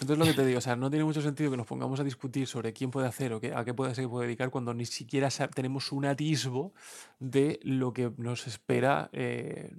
Entonces 0.00 0.18
lo 0.18 0.24
que 0.24 0.32
te 0.32 0.46
digo, 0.46 0.58
o 0.58 0.62
sea, 0.62 0.76
no 0.76 0.88
tiene 0.88 1.04
mucho 1.04 1.20
sentido 1.20 1.50
que 1.50 1.56
nos 1.58 1.66
pongamos 1.66 2.00
a 2.00 2.04
discutir 2.04 2.46
sobre 2.46 2.72
quién 2.72 2.90
puede 2.90 3.06
hacer 3.06 3.34
o 3.34 3.40
qué, 3.40 3.52
a 3.54 3.64
qué 3.64 3.74
puede 3.74 3.94
se 3.94 4.08
puede 4.08 4.26
dedicar 4.26 4.50
cuando 4.50 4.72
ni 4.72 4.86
siquiera 4.86 5.28
tenemos 5.54 5.92
un 5.92 6.06
atisbo 6.06 6.72
de 7.18 7.60
lo 7.62 7.92
que 7.92 8.10
nos 8.16 8.46
espera 8.46 9.10
eh, 9.12 9.70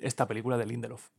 esta 0.00 0.28
película 0.28 0.56
de 0.56 0.66
Lindelof. 0.66 1.10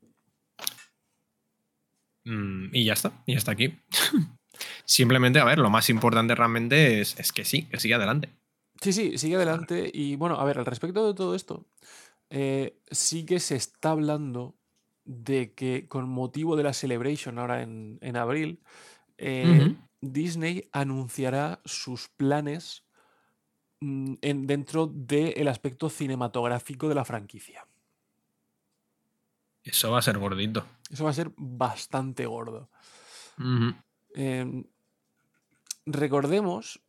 Mm, 2.24 2.74
y 2.74 2.86
ya 2.86 2.94
está. 2.94 3.24
Y 3.26 3.36
hasta 3.36 3.52
aquí. 3.52 3.78
Simplemente, 4.86 5.40
a 5.40 5.46
ver, 5.46 5.60
lo 5.60 5.70
más 5.70 5.90
importante 5.90 6.34
realmente 6.34 7.02
es, 7.02 7.20
es 7.20 7.34
que 7.34 7.44
sí, 7.44 7.64
que 7.64 7.80
siga 7.80 7.98
adelante. 7.98 8.30
Sí, 8.82 8.94
sí, 8.94 9.18
sigue 9.18 9.36
adelante. 9.36 9.90
Y 9.94 10.16
bueno, 10.16 10.36
a 10.36 10.46
ver, 10.46 10.60
al 10.60 10.66
respecto 10.66 11.06
de 11.06 11.14
todo 11.14 11.36
esto, 11.36 11.68
eh, 12.30 12.80
sí 12.90 13.26
que 13.26 13.40
se 13.40 13.56
está 13.56 13.92
hablando 13.92 14.56
de 15.06 15.54
que 15.54 15.88
con 15.88 16.10
motivo 16.10 16.56
de 16.56 16.64
la 16.64 16.74
Celebration 16.74 17.40
ahora 17.40 17.62
en, 17.62 18.00
en 18.02 18.18
abril, 18.18 18.60
eh. 19.18 19.76
Disney 20.02 20.70
anunciará 20.72 21.62
sus 21.66 22.10
planes 22.10 22.84
mm, 23.82 24.16
en, 24.22 24.48
dentro 24.48 24.88
del 24.88 25.48
aspecto 25.48 25.90
cinematográfico 25.90 26.88
de 26.90 26.96
la 26.96 27.06
franquicia. 27.06 27.66
Eso 29.64 29.92
va 29.92 30.00
a 30.00 30.04
ser 30.04 30.20
gordito. 30.20 30.66
Eso 30.92 31.06
va 31.06 31.10
a 31.10 31.14
ser 31.14 31.32
bastante 31.36 32.26
gordo. 32.28 32.70
Em, 34.14 34.64
recordemos 35.86 36.80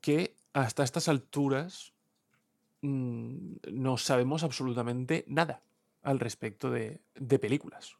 que 0.00 0.34
hasta 0.54 0.82
estas 0.82 1.08
alturas 1.08 1.92
mm, 2.80 3.56
no 3.72 3.98
sabemos 3.98 4.42
absolutamente 4.42 5.24
nada 5.28 5.62
al 6.06 6.20
respecto 6.20 6.70
de, 6.70 7.00
de 7.14 7.38
películas. 7.38 7.96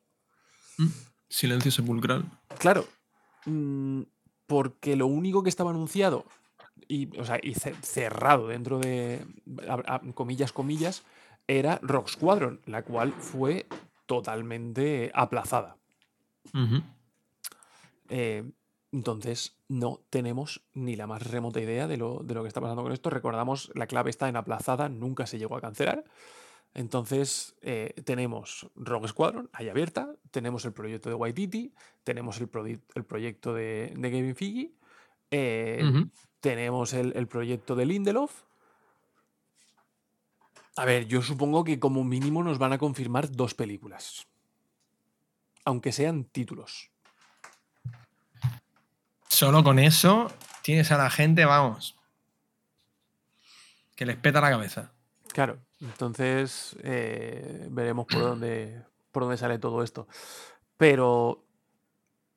Mm. 0.78 0.86
Silencio 1.28 1.70
sepulcral. 1.72 2.24
Claro, 2.58 2.86
mm, 3.46 4.02
porque 4.46 4.96
lo 4.96 5.06
único 5.06 5.42
que 5.42 5.48
estaba 5.48 5.70
anunciado 5.70 6.24
y, 6.88 7.16
o 7.18 7.24
sea, 7.24 7.38
y 7.42 7.54
cerrado 7.54 8.48
dentro 8.48 8.78
de, 8.78 9.26
a- 9.68 9.94
a- 9.96 10.00
comillas, 10.14 10.52
comillas, 10.52 11.02
era 11.48 11.78
Rock 11.82 12.08
Squadron, 12.08 12.60
la 12.66 12.82
cual 12.82 13.12
fue 13.12 13.66
totalmente 14.06 15.10
aplazada. 15.14 15.76
Eh, 18.08 18.44
entonces, 18.92 19.56
no 19.68 20.00
tenemos 20.10 20.62
ni 20.74 20.94
la 20.96 21.06
más 21.06 21.22
remota 21.26 21.60
idea 21.60 21.86
de 21.88 21.96
lo, 21.96 22.20
de 22.22 22.34
lo 22.34 22.42
que 22.42 22.48
está 22.48 22.60
pasando 22.60 22.82
con 22.82 22.92
esto. 22.92 23.10
Recordamos, 23.10 23.70
la 23.74 23.86
clave 23.86 24.10
está 24.10 24.28
en 24.28 24.36
aplazada, 24.36 24.88
nunca 24.88 25.26
se 25.26 25.38
llegó 25.38 25.56
a 25.56 25.60
cancelar. 25.60 26.04
Entonces, 26.76 27.56
eh, 27.62 27.94
tenemos 28.04 28.70
Rogue 28.76 29.08
Squadron 29.08 29.48
ahí 29.54 29.70
abierta, 29.70 30.14
tenemos 30.30 30.66
el 30.66 30.74
proyecto 30.74 31.08
de 31.08 31.14
Waititi, 31.14 31.72
tenemos 32.04 32.38
el, 32.38 32.50
prodi- 32.50 32.82
el 32.94 33.04
proyecto 33.04 33.54
de, 33.54 33.94
de 33.96 34.34
Feige, 34.34 34.72
eh, 35.30 35.82
tenemos 36.40 36.92
el, 36.92 37.16
el 37.16 37.28
proyecto 37.28 37.76
de 37.76 37.86
Lindelof. 37.86 38.42
A 40.76 40.84
ver, 40.84 41.06
yo 41.06 41.22
supongo 41.22 41.64
que 41.64 41.80
como 41.80 42.04
mínimo 42.04 42.42
nos 42.44 42.58
van 42.58 42.74
a 42.74 42.78
confirmar 42.78 43.32
dos 43.32 43.54
películas. 43.54 44.26
Aunque 45.64 45.92
sean 45.92 46.24
títulos. 46.24 46.90
Solo 49.28 49.64
con 49.64 49.78
eso 49.78 50.30
tienes 50.62 50.92
a 50.92 50.98
la 50.98 51.08
gente, 51.08 51.46
vamos, 51.46 51.98
que 53.94 54.04
les 54.04 54.16
peta 54.16 54.42
la 54.42 54.50
cabeza. 54.50 54.92
Claro, 55.28 55.58
entonces 55.80 56.76
eh, 56.82 57.68
veremos 57.70 58.06
por 58.06 58.20
dónde, 58.20 58.82
por 59.12 59.24
dónde 59.24 59.36
sale 59.36 59.58
todo 59.58 59.82
esto. 59.82 60.06
Pero, 60.76 61.44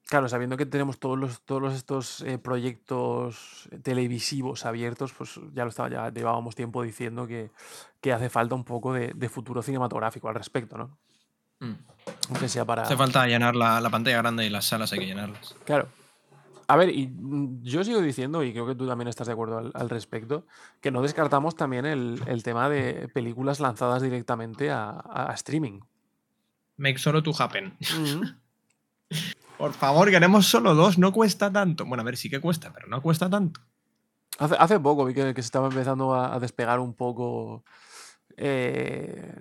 claro, 0.08 0.30
sabiendo 0.30 0.58
que 0.58 0.66
tenemos 0.66 1.00
todos 1.00 1.18
los, 1.18 1.42
todos 1.42 1.74
estos 1.74 2.22
eh, 2.22 2.38
proyectos 2.38 3.70
televisivos 3.84 4.66
abiertos, 4.66 5.14
pues 5.14 5.40
ya 5.54 5.64
lo 5.64 5.70
estaba, 5.70 5.90
ya 5.90 6.10
llevábamos 6.10 6.56
tiempo 6.56 6.84
diciendo 6.84 7.28
que, 7.28 7.52
que 8.02 8.14
hace 8.14 8.30
falta 8.30 8.56
un 8.56 8.64
poco 8.64 8.94
de, 8.94 9.14
de 9.16 9.30
futuro 9.30 9.62
cinematográfico 9.62 10.30
al 10.30 10.36
respecto, 10.36 10.78
¿no? 10.78 10.98
Mm. 11.60 11.76
Aunque 12.30 12.48
sea 12.48 12.66
para. 12.66 12.84
Hace 12.84 12.98
falta 12.98 13.28
llenar 13.28 13.56
la, 13.56 13.82
la 13.82 13.90
pantalla 13.90 14.18
grande 14.18 14.46
y 14.46 14.50
las 14.50 14.66
salas 14.66 14.92
hay 14.94 15.00
que 15.00 15.06
llenarlas. 15.06 15.56
Claro. 15.66 15.90
A 16.70 16.76
ver, 16.76 16.96
y 16.96 17.08
mm, 17.08 17.64
yo 17.64 17.84
sigo 17.84 18.00
diciendo, 18.00 18.44
y 18.44 18.52
creo 18.52 18.68
que 18.68 18.76
tú 18.76 18.88
también 18.88 19.08
estás 19.08 19.26
de 19.26 19.34
acuerdo 19.34 19.58
al, 19.58 19.72
al 19.74 19.90
respecto, 19.90 20.46
que 20.82 20.92
no 20.92 21.02
descartamos 21.02 21.56
también 21.56 21.88
el, 21.88 22.22
el 22.28 22.44
tema 22.44 22.70
de 22.70 23.10
películas 23.12 23.60
lanzadas 23.60 24.04
directamente 24.04 24.70
a, 24.70 25.32
streaming. 25.34 25.80
Make 26.78 27.00
solo 27.00 27.24
to 27.24 27.32
happen. 27.40 27.76
Por 29.58 29.74
favor, 29.74 30.12
queremos 30.12 30.46
solo 30.46 30.76
dos, 30.76 31.00
no 31.00 31.12
cuesta 31.12 31.52
tanto. 31.52 31.86
Bueno, 31.86 32.02
a 32.02 32.06
ver, 32.06 32.18
sí 32.18 32.30
que 32.30 32.40
cuesta, 32.40 32.72
pero 32.72 32.88
no 32.88 33.02
cuesta 33.02 33.28
tanto. 33.32 33.62
Hace, 34.38 34.56
hace 34.60 34.80
poco 34.80 35.06
vi 35.06 35.16
que, 35.16 35.34
que 35.34 35.42
se 35.42 35.48
estaba 35.48 35.70
empezando 35.70 36.14
a, 36.14 36.36
a 36.36 36.40
despegar 36.40 36.80
un 36.80 36.94
poco 36.94 37.64
eh, 38.42 39.36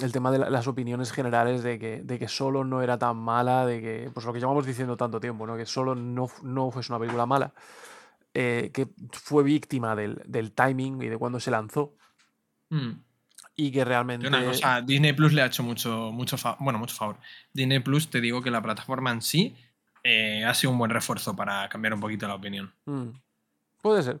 el 0.00 0.12
tema 0.12 0.30
de 0.30 0.38
la- 0.38 0.48
las 0.50 0.66
opiniones 0.66 1.12
generales 1.12 1.62
de 1.62 1.78
que, 1.78 2.02
de 2.02 2.18
que 2.18 2.28
solo 2.28 2.64
no 2.64 2.82
era 2.82 2.98
tan 2.98 3.16
mala, 3.16 3.66
de 3.66 3.80
que, 3.80 4.10
pues 4.14 4.24
lo 4.24 4.32
que 4.32 4.40
llevamos 4.40 4.64
diciendo 4.66 4.96
tanto 4.96 5.20
tiempo, 5.20 5.46
¿no? 5.46 5.56
que 5.56 5.66
solo 5.66 5.94
no, 5.94 6.28
no 6.42 6.70
fuese 6.70 6.92
una 6.92 6.98
película 7.00 7.26
mala, 7.26 7.52
eh, 8.34 8.70
que 8.72 8.88
fue 9.12 9.42
víctima 9.42 9.94
del, 9.96 10.22
del 10.26 10.52
timing 10.52 11.02
y 11.02 11.08
de 11.08 11.18
cuando 11.18 11.38
se 11.40 11.50
lanzó 11.50 11.94
Mm. 12.70 12.90
y 13.56 13.72
que 13.72 13.84
realmente... 13.84 14.24
Yo 14.24 14.28
una 14.28 14.44
cosa, 14.44 14.80
Disney 14.82 15.12
Plus 15.14 15.32
le 15.32 15.42
ha 15.42 15.46
hecho 15.46 15.62
mucho, 15.62 16.12
mucho 16.12 16.36
bueno, 16.60 16.78
mucho 16.78 16.94
favor. 16.94 17.16
Disney 17.52 17.78
Plus, 17.80 18.08
te 18.10 18.20
digo 18.20 18.42
que 18.42 18.50
la 18.50 18.60
plataforma 18.62 19.10
en 19.10 19.22
sí 19.22 19.56
eh, 20.04 20.44
ha 20.44 20.52
sido 20.54 20.72
un 20.72 20.78
buen 20.78 20.90
refuerzo 20.90 21.34
para 21.34 21.68
cambiar 21.68 21.94
un 21.94 22.00
poquito 22.00 22.28
la 22.28 22.34
opinión. 22.34 22.72
Mm, 22.84 23.08
puede 23.82 24.02
ser. 24.02 24.20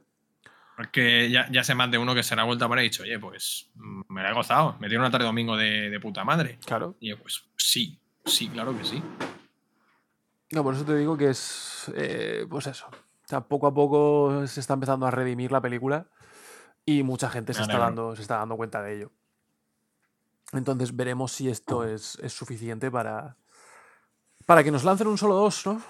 Porque 0.78 1.28
ya, 1.28 1.48
ya 1.50 1.64
sé 1.64 1.74
más 1.74 1.90
de 1.90 1.98
uno 1.98 2.14
que 2.14 2.22
se 2.22 2.36
la 2.36 2.42
ha 2.42 2.44
vuelto 2.44 2.64
a 2.64 2.68
poner 2.68 2.84
y 2.84 2.88
dicho, 2.88 3.02
oye, 3.02 3.18
pues 3.18 3.68
mm, 3.74 4.02
me 4.10 4.22
la 4.22 4.30
he 4.30 4.32
gozado. 4.32 4.76
Me 4.78 4.88
dio 4.88 5.00
una 5.00 5.10
tarde 5.10 5.26
domingo 5.26 5.56
de, 5.56 5.90
de 5.90 5.98
puta 5.98 6.22
madre. 6.22 6.60
Claro. 6.64 6.94
Y 7.00 7.08
yo, 7.08 7.18
pues 7.18 7.42
sí, 7.56 7.98
sí, 8.24 8.48
claro 8.48 8.78
que 8.78 8.84
sí. 8.84 9.02
No, 10.52 10.62
por 10.62 10.76
eso 10.76 10.84
te 10.84 10.94
digo 10.94 11.16
que 11.16 11.30
es, 11.30 11.90
eh, 11.96 12.46
pues 12.48 12.68
eso. 12.68 12.86
O 12.86 13.26
sea, 13.28 13.40
poco 13.40 13.66
a 13.66 13.74
poco 13.74 14.46
se 14.46 14.60
está 14.60 14.74
empezando 14.74 15.04
a 15.04 15.10
redimir 15.10 15.50
la 15.50 15.60
película 15.60 16.06
y 16.84 17.02
mucha 17.02 17.28
gente 17.28 17.54
se 17.54 17.62
está, 17.62 17.78
dando, 17.78 18.14
se 18.14 18.22
está 18.22 18.36
dando 18.36 18.56
cuenta 18.56 18.80
de 18.80 18.98
ello. 18.98 19.10
Entonces 20.52 20.94
veremos 20.94 21.32
si 21.32 21.48
esto 21.48 21.82
es, 21.82 22.16
es 22.22 22.32
suficiente 22.32 22.88
para, 22.88 23.36
para 24.46 24.62
que 24.62 24.70
nos 24.70 24.84
lancen 24.84 25.08
un 25.08 25.18
solo 25.18 25.34
dos, 25.34 25.66
¿no? 25.66 25.82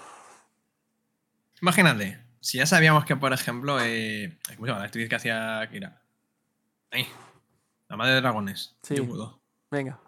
Imagínate, 1.61 2.28
si 2.41 2.57
ya 2.57 2.65
sabíamos 2.65 3.05
que, 3.05 3.15
por 3.15 3.33
ejemplo, 3.33 3.77
eh, 3.81 4.37
¿cómo 4.55 4.65
se 4.65 4.67
llama 4.67 4.79
la 4.79 4.85
actriz 4.85 5.09
que 5.09 5.15
hacía 5.15 5.67
Kira? 5.71 6.01
Ahí, 6.91 7.05
la 7.87 7.97
madre 7.97 8.13
de 8.15 8.21
dragones. 8.21 8.75
Sí. 8.83 8.95
Yugudo. 8.95 9.41
Venga. 9.71 9.99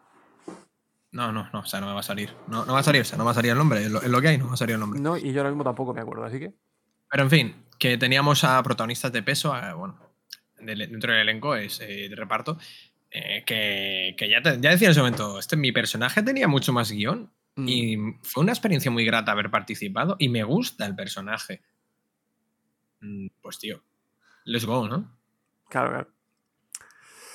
No, 1.11 1.31
no, 1.33 1.49
no, 1.51 1.59
o 1.59 1.65
sea, 1.65 1.81
no 1.81 1.87
me 1.87 1.93
va 1.93 1.99
a 1.99 2.03
salir. 2.03 2.33
No, 2.47 2.65
no 2.65 2.73
va 2.73 2.79
a 2.79 2.83
salir, 2.83 3.01
o 3.01 3.05
sea, 3.05 3.17
no 3.17 3.25
va 3.25 3.31
a 3.31 3.33
salir 3.33 3.51
el 3.51 3.57
nombre. 3.57 3.83
Es 3.83 3.89
lo, 3.91 4.21
que 4.21 4.27
hay, 4.29 4.37
no 4.37 4.47
va 4.47 4.53
a 4.53 4.57
salir 4.57 4.75
el 4.75 4.79
nombre. 4.79 4.99
No, 4.99 5.17
y 5.17 5.33
yo 5.33 5.41
ahora 5.41 5.49
mismo 5.49 5.63
tampoco 5.63 5.93
me 5.93 6.01
acuerdo, 6.01 6.23
así 6.23 6.39
que. 6.39 6.53
Pero 7.09 7.23
en 7.23 7.29
fin, 7.29 7.55
que 7.77 7.97
teníamos 7.97 8.43
a 8.45 8.63
protagonistas 8.63 9.11
de 9.11 9.21
peso, 9.21 9.53
a- 9.53 9.73
bueno, 9.73 9.99
dentro 10.59 11.11
del 11.11 11.21
elenco 11.23 11.55
es, 11.55 11.81
eh, 11.81 12.07
de 12.09 12.15
reparto, 12.15 12.57
eh, 13.09 13.43
que, 13.45 14.15
que 14.17 14.29
ya, 14.29 14.41
te- 14.41 14.57
ya 14.61 14.69
decía 14.69 14.87
en 14.87 14.91
ese 14.91 15.01
momento, 15.01 15.37
este, 15.37 15.57
mi 15.57 15.73
personaje 15.73 16.23
tenía 16.23 16.47
mucho 16.47 16.71
más 16.71 16.89
guion 16.93 17.29
mm, 17.57 17.67
y 17.67 17.97
fue 18.23 18.43
una 18.43 18.53
experiencia 18.53 18.89
muy 18.89 19.03
grata 19.03 19.33
haber 19.33 19.51
participado 19.51 20.15
y 20.17 20.29
me 20.29 20.43
gusta 20.45 20.85
el 20.85 20.95
personaje. 20.95 21.61
Mm, 23.01 23.27
Pues 23.41 23.59
tío, 23.59 23.83
let's 24.45 24.65
go, 24.65 24.87
¿no? 24.87 25.17
Claro, 25.69 25.89
claro. 25.89 26.13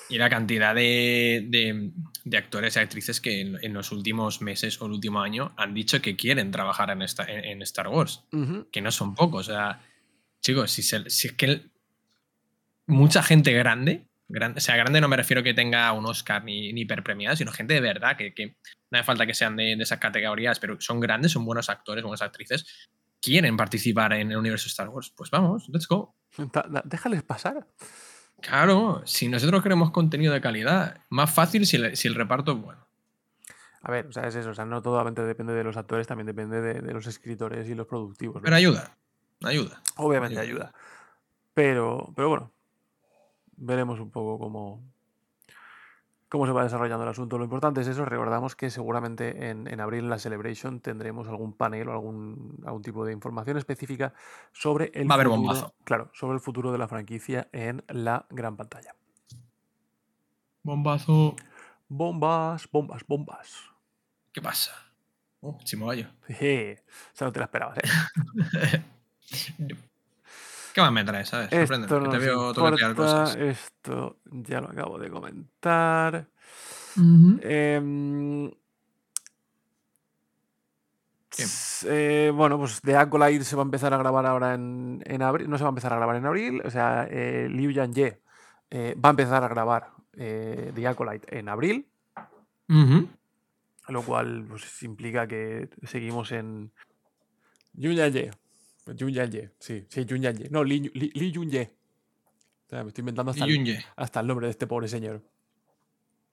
Y 0.09 0.19
la 0.19 0.31
cantidad 0.31 0.73
de, 0.75 1.47
de- 1.49 1.91
de 2.25 2.37
actores 2.37 2.77
y 2.77 2.79
actrices 2.79 3.21
que 3.21 3.41
en, 3.41 3.59
en 3.63 3.75
los 3.75 3.91
últimos 3.91 4.41
meses 4.41 4.81
o 4.81 4.87
el 4.87 4.93
último 4.93 5.21
año 5.21 5.53
han 5.57 5.75
dicho 5.75 6.01
que 6.01 6.15
quieren 6.15 6.53
trabajar 6.53 6.91
en, 6.91 7.03
esta, 7.03 7.25
en, 7.25 7.45
en 7.45 7.63
Star 7.63 7.89
Wars. 7.89 8.23
Que 8.71 8.81
no 8.81 8.93
son 8.93 9.15
pocos. 9.17 9.49
O 9.49 9.53
sea, 9.53 9.81
chicos, 10.41 10.71
si, 10.71 10.83
se- 10.83 11.11
si 11.11 11.29
es 11.29 11.33
que 11.35 11.47
el- 11.47 11.71
mucha 12.87 13.21
gente 13.23 13.53
grande, 13.53 14.07
gran- 14.29 14.57
o 14.57 14.61
sea, 14.61 14.77
grande 14.77 15.01
no 15.01 15.09
me 15.09 15.17
refiero 15.17 15.43
que 15.43 15.55
tenga 15.55 15.91
un 15.93 16.07
Oscar 16.07 16.45
ni, 16.45 16.73
ni 16.73 16.83
hiperpremiada, 16.83 17.35
sino 17.35 17.51
gente 17.51 17.75
de 17.75 17.81
verdad, 17.81 18.17
que, 18.17 18.33
que 18.33 18.57
no 18.91 18.99
hace 18.99 19.05
falta 19.05 19.27
que 19.27 19.35
sean 19.35 19.57
de, 19.57 19.75
de 19.77 19.83
esas 19.83 19.99
categorías, 19.99 20.61
pero 20.61 20.81
son 20.81 21.01
grandes, 21.01 21.33
son 21.33 21.45
buenos 21.45 21.69
actores, 21.69 22.05
buenas 22.05 22.23
actrices, 22.23 22.89
quieren 23.27 23.57
participar 23.57 24.12
en 24.12 24.31
el 24.31 24.37
universo 24.37 24.69
Star 24.69 24.89
Wars. 24.89 25.12
Pues 25.17 25.31
vamos, 25.31 25.69
let's 25.69 25.89
go. 25.89 26.15
Déjales 26.85 27.25
pasar. 27.25 27.67
Claro, 28.41 29.03
si 29.05 29.27
nosotros 29.27 29.65
queremos 29.65 29.91
contenido 29.91 30.33
de 30.33 30.41
calidad, 30.41 31.01
más 31.09 31.33
fácil 31.35 31.67
si 31.67 31.77
el, 31.77 31.97
si 31.97 32.07
el 32.07 32.15
reparto 32.15 32.53
es 32.53 32.59
bueno. 32.62 32.87
A 33.83 33.91
ver, 33.91 34.07
o 34.07 34.12
sea, 34.12 34.29
es 34.29 34.37
eso. 34.37 34.51
O 34.51 34.55
sea, 34.55 34.65
no 34.65 34.81
solamente 34.81 35.23
depende 35.23 35.55
de 35.55 35.65
los 35.65 35.77
actores, 35.77 36.07
también 36.07 36.27
depende 36.27 36.61
de, 36.61 36.81
de 36.81 36.93
los 36.93 37.09
escritores 37.09 37.69
y 37.69 37.75
los 37.75 37.89
productivos. 37.89 38.37
¿no? 38.37 38.43
Pero 38.43 38.55
ayuda, 38.55 38.97
ayuda. 39.43 39.83
Obviamente 39.97 40.39
ayuda. 40.39 40.67
ayuda. 40.67 40.75
Pero, 41.53 42.12
pero 42.15 42.29
bueno, 42.29 42.53
veremos 43.57 43.99
un 43.99 44.12
poco 44.12 44.39
cómo, 44.39 44.85
cómo 46.29 46.47
se 46.47 46.53
va 46.53 46.62
desarrollando 46.65 47.05
el 47.05 47.11
asunto. 47.11 47.39
Lo 47.39 47.45
importante 47.45 47.81
es 47.81 47.87
eso. 47.87 48.05
Recordamos 48.05 48.57
que 48.57 48.71
seguramente 48.71 49.49
en, 49.51 49.69
en 49.69 49.81
abril 49.81 50.05
en 50.05 50.11
la 50.11 50.19
Celebration 50.19 50.81
tendremos 50.81 51.29
algún 51.29 51.53
panel 51.53 51.89
o 51.89 51.93
algún, 51.93 52.59
algún 52.65 52.83
tipo 52.83 53.05
de 53.05 53.12
información 53.12 53.57
específica 53.57 54.12
sobre 54.53 54.91
el 54.95 55.09
Va 55.09 55.15
a 55.15 55.17
haber 55.17 55.27
futuro, 55.29 55.43
bombazo. 55.43 55.75
claro, 55.85 56.11
sobre 56.12 56.35
el 56.35 56.41
futuro 56.41 56.73
de 56.73 56.79
la 56.79 56.89
franquicia 56.89 57.49
en 57.53 57.85
la 57.89 58.27
gran 58.31 58.57
pantalla. 58.57 58.95
Bombazo. 60.62 61.37
Bombas, 61.89 62.69
bombas, 62.73 63.07
bombas. 63.07 63.71
¿Qué 64.33 64.43
pasa? 64.43 64.73
Oh, 65.41 65.57
Chimogallo. 65.62 66.09
Jeje, 66.27 66.85
esa 67.15 67.25
no 67.27 67.33
te 67.33 67.39
la 67.39 67.45
esperabas, 67.45 67.79
¿eh? 67.79 68.85
¿Qué 70.77 70.83
más 70.83 70.93
me 70.93 71.05
traes? 71.05 71.31
¿Sabes? 71.31 71.51
Esto 71.51 71.79
no 71.99 72.11
te 72.11 72.19
veo 72.19 72.51
importa, 72.51 72.95
cosas. 72.95 73.35
esto 73.37 74.19
ya 74.25 74.61
lo 74.61 74.69
acabo 74.69 74.99
de 74.99 75.09
comentar. 75.09 76.29
Em, 76.99 78.51
eh, 81.87 82.31
bueno, 82.35 82.59
pues 82.59 82.83
The 82.83 82.95
Acolyte 82.95 83.43
se 83.43 83.57
va 83.57 83.62
a 83.62 83.65
empezar 83.65 83.95
a 83.95 83.97
grabar 83.97 84.27
ahora 84.27 84.53
en, 84.53 85.03
en 85.07 85.23
abril. 85.23 85.49
No 85.49 85.57
se 85.57 85.65
va 85.65 85.69
a 85.69 85.71
empezar 85.71 85.95
a 85.95 85.97
grabar 85.97 86.17
en 86.17 86.27
abril. 86.27 86.61
O 86.62 86.71
sea, 86.71 87.09
eh, 87.11 87.49
Liu 87.51 87.71
Yang-ye 87.71 88.21
eh, 88.69 88.95
va 89.03 89.09
a 89.09 89.12
empezar 89.12 89.43
a 89.43 89.49
grabar 89.49 89.93
eh, 90.12 90.73
The 90.75 90.89
Acolyte 90.89 91.39
en 91.39 91.49
abril, 91.49 91.89
lo 93.89 94.03
cual 94.03 94.45
pues, 94.47 94.83
implica 94.83 95.27
que 95.27 95.71
seguimos 95.85 96.33
en 96.33 96.71
Yunyanye. 98.87 98.96
Yunyanye, 99.38 99.51
sí, 99.59 99.87
sí, 99.88 100.05
Yunyanye. 100.05 100.49
No, 100.51 100.62
Lee, 100.64 100.90
Lee, 100.94 101.11
Lee. 101.14 101.33
O 101.38 102.68
sea, 102.68 102.83
me 102.83 102.88
estoy 102.88 103.03
inventando 103.03 103.31
hasta 103.31 103.44
el, 103.44 103.55
Yunye, 103.55 103.85
hasta 103.96 104.20
el 104.20 104.27
nombre 104.27 104.46
de 104.46 104.51
este 104.51 104.66
pobre 104.66 104.88
señor. 104.88 105.22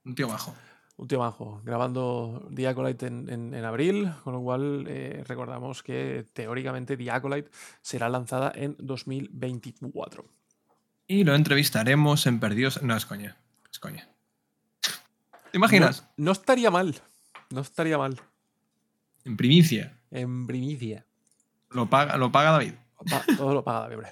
un 0.05 0.15
tío 0.15 0.27
bajo. 0.27 0.55
Un 0.95 1.07
tío 1.07 1.17
majo, 1.17 1.59
grabando 1.65 2.47
The 2.53 2.67
Acolyte 2.67 3.07
en, 3.07 3.27
en- 3.27 3.53
en 3.55 3.65
abril, 3.65 4.11
con 4.23 4.33
lo 4.33 4.41
cual 4.41 4.85
eh, 4.87 5.23
recordamos 5.27 5.81
que 5.81 6.23
teóricamente 6.33 6.95
The 6.95 7.09
Acolyte 7.09 7.49
será 7.81 8.09
lanzada 8.09 8.51
en 8.55 8.75
2024. 8.77 10.23
Y 11.07 11.23
lo 11.23 11.33
entrevistaremos 11.33 12.27
en 12.27 12.39
Perdidos. 12.39 12.83
No, 12.83 12.95
es 12.95 13.07
coña. 13.07 13.37
Es 13.71 13.79
coña. 13.79 14.07
¿Te 15.51 15.57
imaginas? 15.57 16.03
No, 16.17 16.25
no 16.25 16.31
estaría 16.31 16.69
mal, 16.69 16.95
no 17.49 17.61
estaría 17.61 17.97
mal. 17.97 18.19
En 19.25 19.35
primicia. 19.35 19.99
En 20.11 20.45
primicia. 20.45 21.05
Lo 21.73 21.89
paga, 21.89 22.17
lo 22.17 22.31
paga 22.31 22.51
David. 22.51 22.73
Pa- 23.09 23.23
todo 23.38 23.53
lo 23.53 23.63
paga 23.63 23.81
David, 23.81 23.95
hombre. 23.97 24.12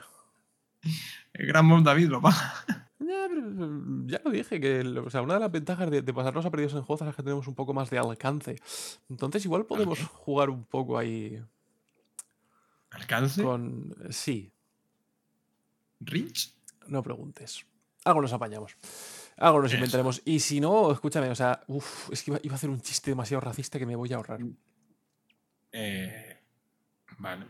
El 1.33 1.47
gran 1.47 1.69
Bob 1.69 1.83
David 1.83 2.07
lo 2.09 2.21
paga. 2.21 2.65
Ya, 2.99 4.21
lo 4.23 4.31
dije, 4.31 4.59
que 4.59 4.79
el- 4.81 4.97
o 4.97 5.09
sea, 5.09 5.21
una 5.21 5.35
de 5.35 5.39
las 5.39 5.51
ventajas 5.51 5.89
de, 5.89 6.01
de 6.01 6.13
pasarnos 6.13 6.45
a 6.45 6.51
perdidos 6.51 6.73
en 6.73 6.81
juegos 6.83 7.07
es 7.07 7.15
que 7.15 7.23
tenemos 7.23 7.47
un 7.47 7.55
poco 7.55 7.73
más 7.73 7.89
de 7.89 7.97
alcance. 7.99 8.55
Entonces 9.09 9.43
igual 9.45 9.65
podemos 9.65 9.99
jugar 10.07 10.49
un 10.49 10.65
poco 10.65 10.97
ahí 10.97 11.41
Alcance. 12.91 13.41
con... 13.43 13.95
Sí, 14.09 14.51
Rich. 15.99 16.53
no 16.87 17.01
preguntes. 17.03 17.65
Algo 18.05 18.21
nos 18.21 18.33
apañamos. 18.33 18.75
Algo 19.37 19.61
nos 19.61 19.73
inventaremos. 19.73 20.21
Y 20.25 20.39
si 20.39 20.59
no, 20.59 20.91
escúchame, 20.91 21.29
o 21.29 21.35
sea, 21.35 21.63
uf, 21.67 22.09
es 22.11 22.23
que 22.23 22.31
iba, 22.31 22.39
iba 22.43 22.53
a 22.53 22.57
hacer 22.57 22.69
un 22.69 22.81
chiste 22.81 23.11
demasiado 23.11 23.41
racista 23.41 23.79
que 23.79 23.85
me 23.85 23.95
voy 23.95 24.11
a 24.13 24.17
ahorrar. 24.17 24.39
Eh, 25.71 26.30
vale. 27.21 27.45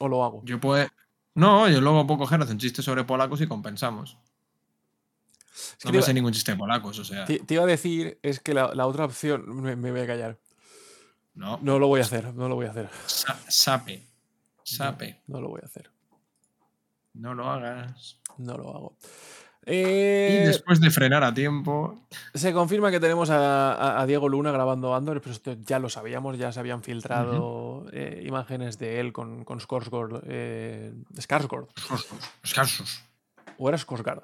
O 0.00 0.08
lo 0.08 0.24
hago. 0.24 0.42
Yo 0.44 0.60
puedo. 0.60 0.86
No, 1.34 1.68
yo 1.68 1.80
luego 1.80 2.06
puedo 2.06 2.18
coger, 2.20 2.40
hacer 2.40 2.52
un 2.54 2.58
chiste 2.58 2.82
sobre 2.82 3.04
polacos 3.04 3.40
y 3.40 3.46
compensamos. 3.46 4.18
Es 5.54 5.76
que 5.80 5.88
No 5.88 5.92
me 5.92 5.98
iba, 5.98 6.06
sé 6.06 6.14
ningún 6.14 6.32
chiste 6.32 6.52
de 6.52 6.58
polacos, 6.58 6.98
o 6.98 7.04
sea. 7.04 7.24
te- 7.24 7.38
te 7.40 7.54
iba 7.54 7.62
a 7.62 7.66
decir, 7.66 8.18
es 8.22 8.40
que 8.40 8.52
la, 8.54 8.74
la 8.74 8.86
otra 8.86 9.04
opción... 9.06 9.62
Me, 9.62 9.74
me 9.76 9.90
voy 9.90 10.00
a 10.00 10.06
callar. 10.06 10.38
No. 11.34 11.58
No 11.62 11.78
lo 11.78 11.86
voy 11.88 12.00
a 12.00 12.04
hacer, 12.04 12.34
no 12.34 12.48
lo 12.48 12.54
voy 12.54 12.66
a 12.66 12.70
hacer. 12.70 12.90
Sa- 13.06 13.38
sape. 13.48 14.06
Sape. 14.62 15.22
No 15.26 15.40
lo 15.40 15.48
voy 15.48 15.60
a 15.62 15.66
hacer. 15.66 15.90
No 17.14 17.34
lo 17.34 17.48
hagas. 17.50 18.18
No 18.38 18.56
lo 18.58 18.68
hago. 18.76 18.96
Y 19.68 19.72
Eh, 19.72 20.44
después 20.46 20.80
de 20.80 20.90
frenar 20.90 21.24
a 21.24 21.34
tiempo. 21.34 21.98
Se 22.34 22.52
confirma 22.52 22.92
que 22.92 23.00
tenemos 23.00 23.30
a, 23.30 23.72
a- 23.74 24.00
a 24.00 24.06
Diego 24.06 24.28
Luna 24.28 24.52
grabando 24.52 24.94
Andor, 24.94 25.20
pero 25.20 25.32
esto 25.32 25.54
ya 25.54 25.80
lo 25.80 25.88
sabíamos, 25.88 26.38
ya 26.38 26.52
se 26.52 26.60
habían 26.60 26.84
filtrado 26.84 27.84
eh, 27.92 28.22
imágenes 28.26 28.78
de 28.78 29.00
él 29.00 29.12
con, 29.12 29.44
con 29.44 29.58
Skarsgård. 29.58 30.20
Eh, 30.28 30.94
Skarsgård. 31.16 31.66
¿O 33.58 33.68
era 33.68 33.76
Skarsgård? 33.76 34.22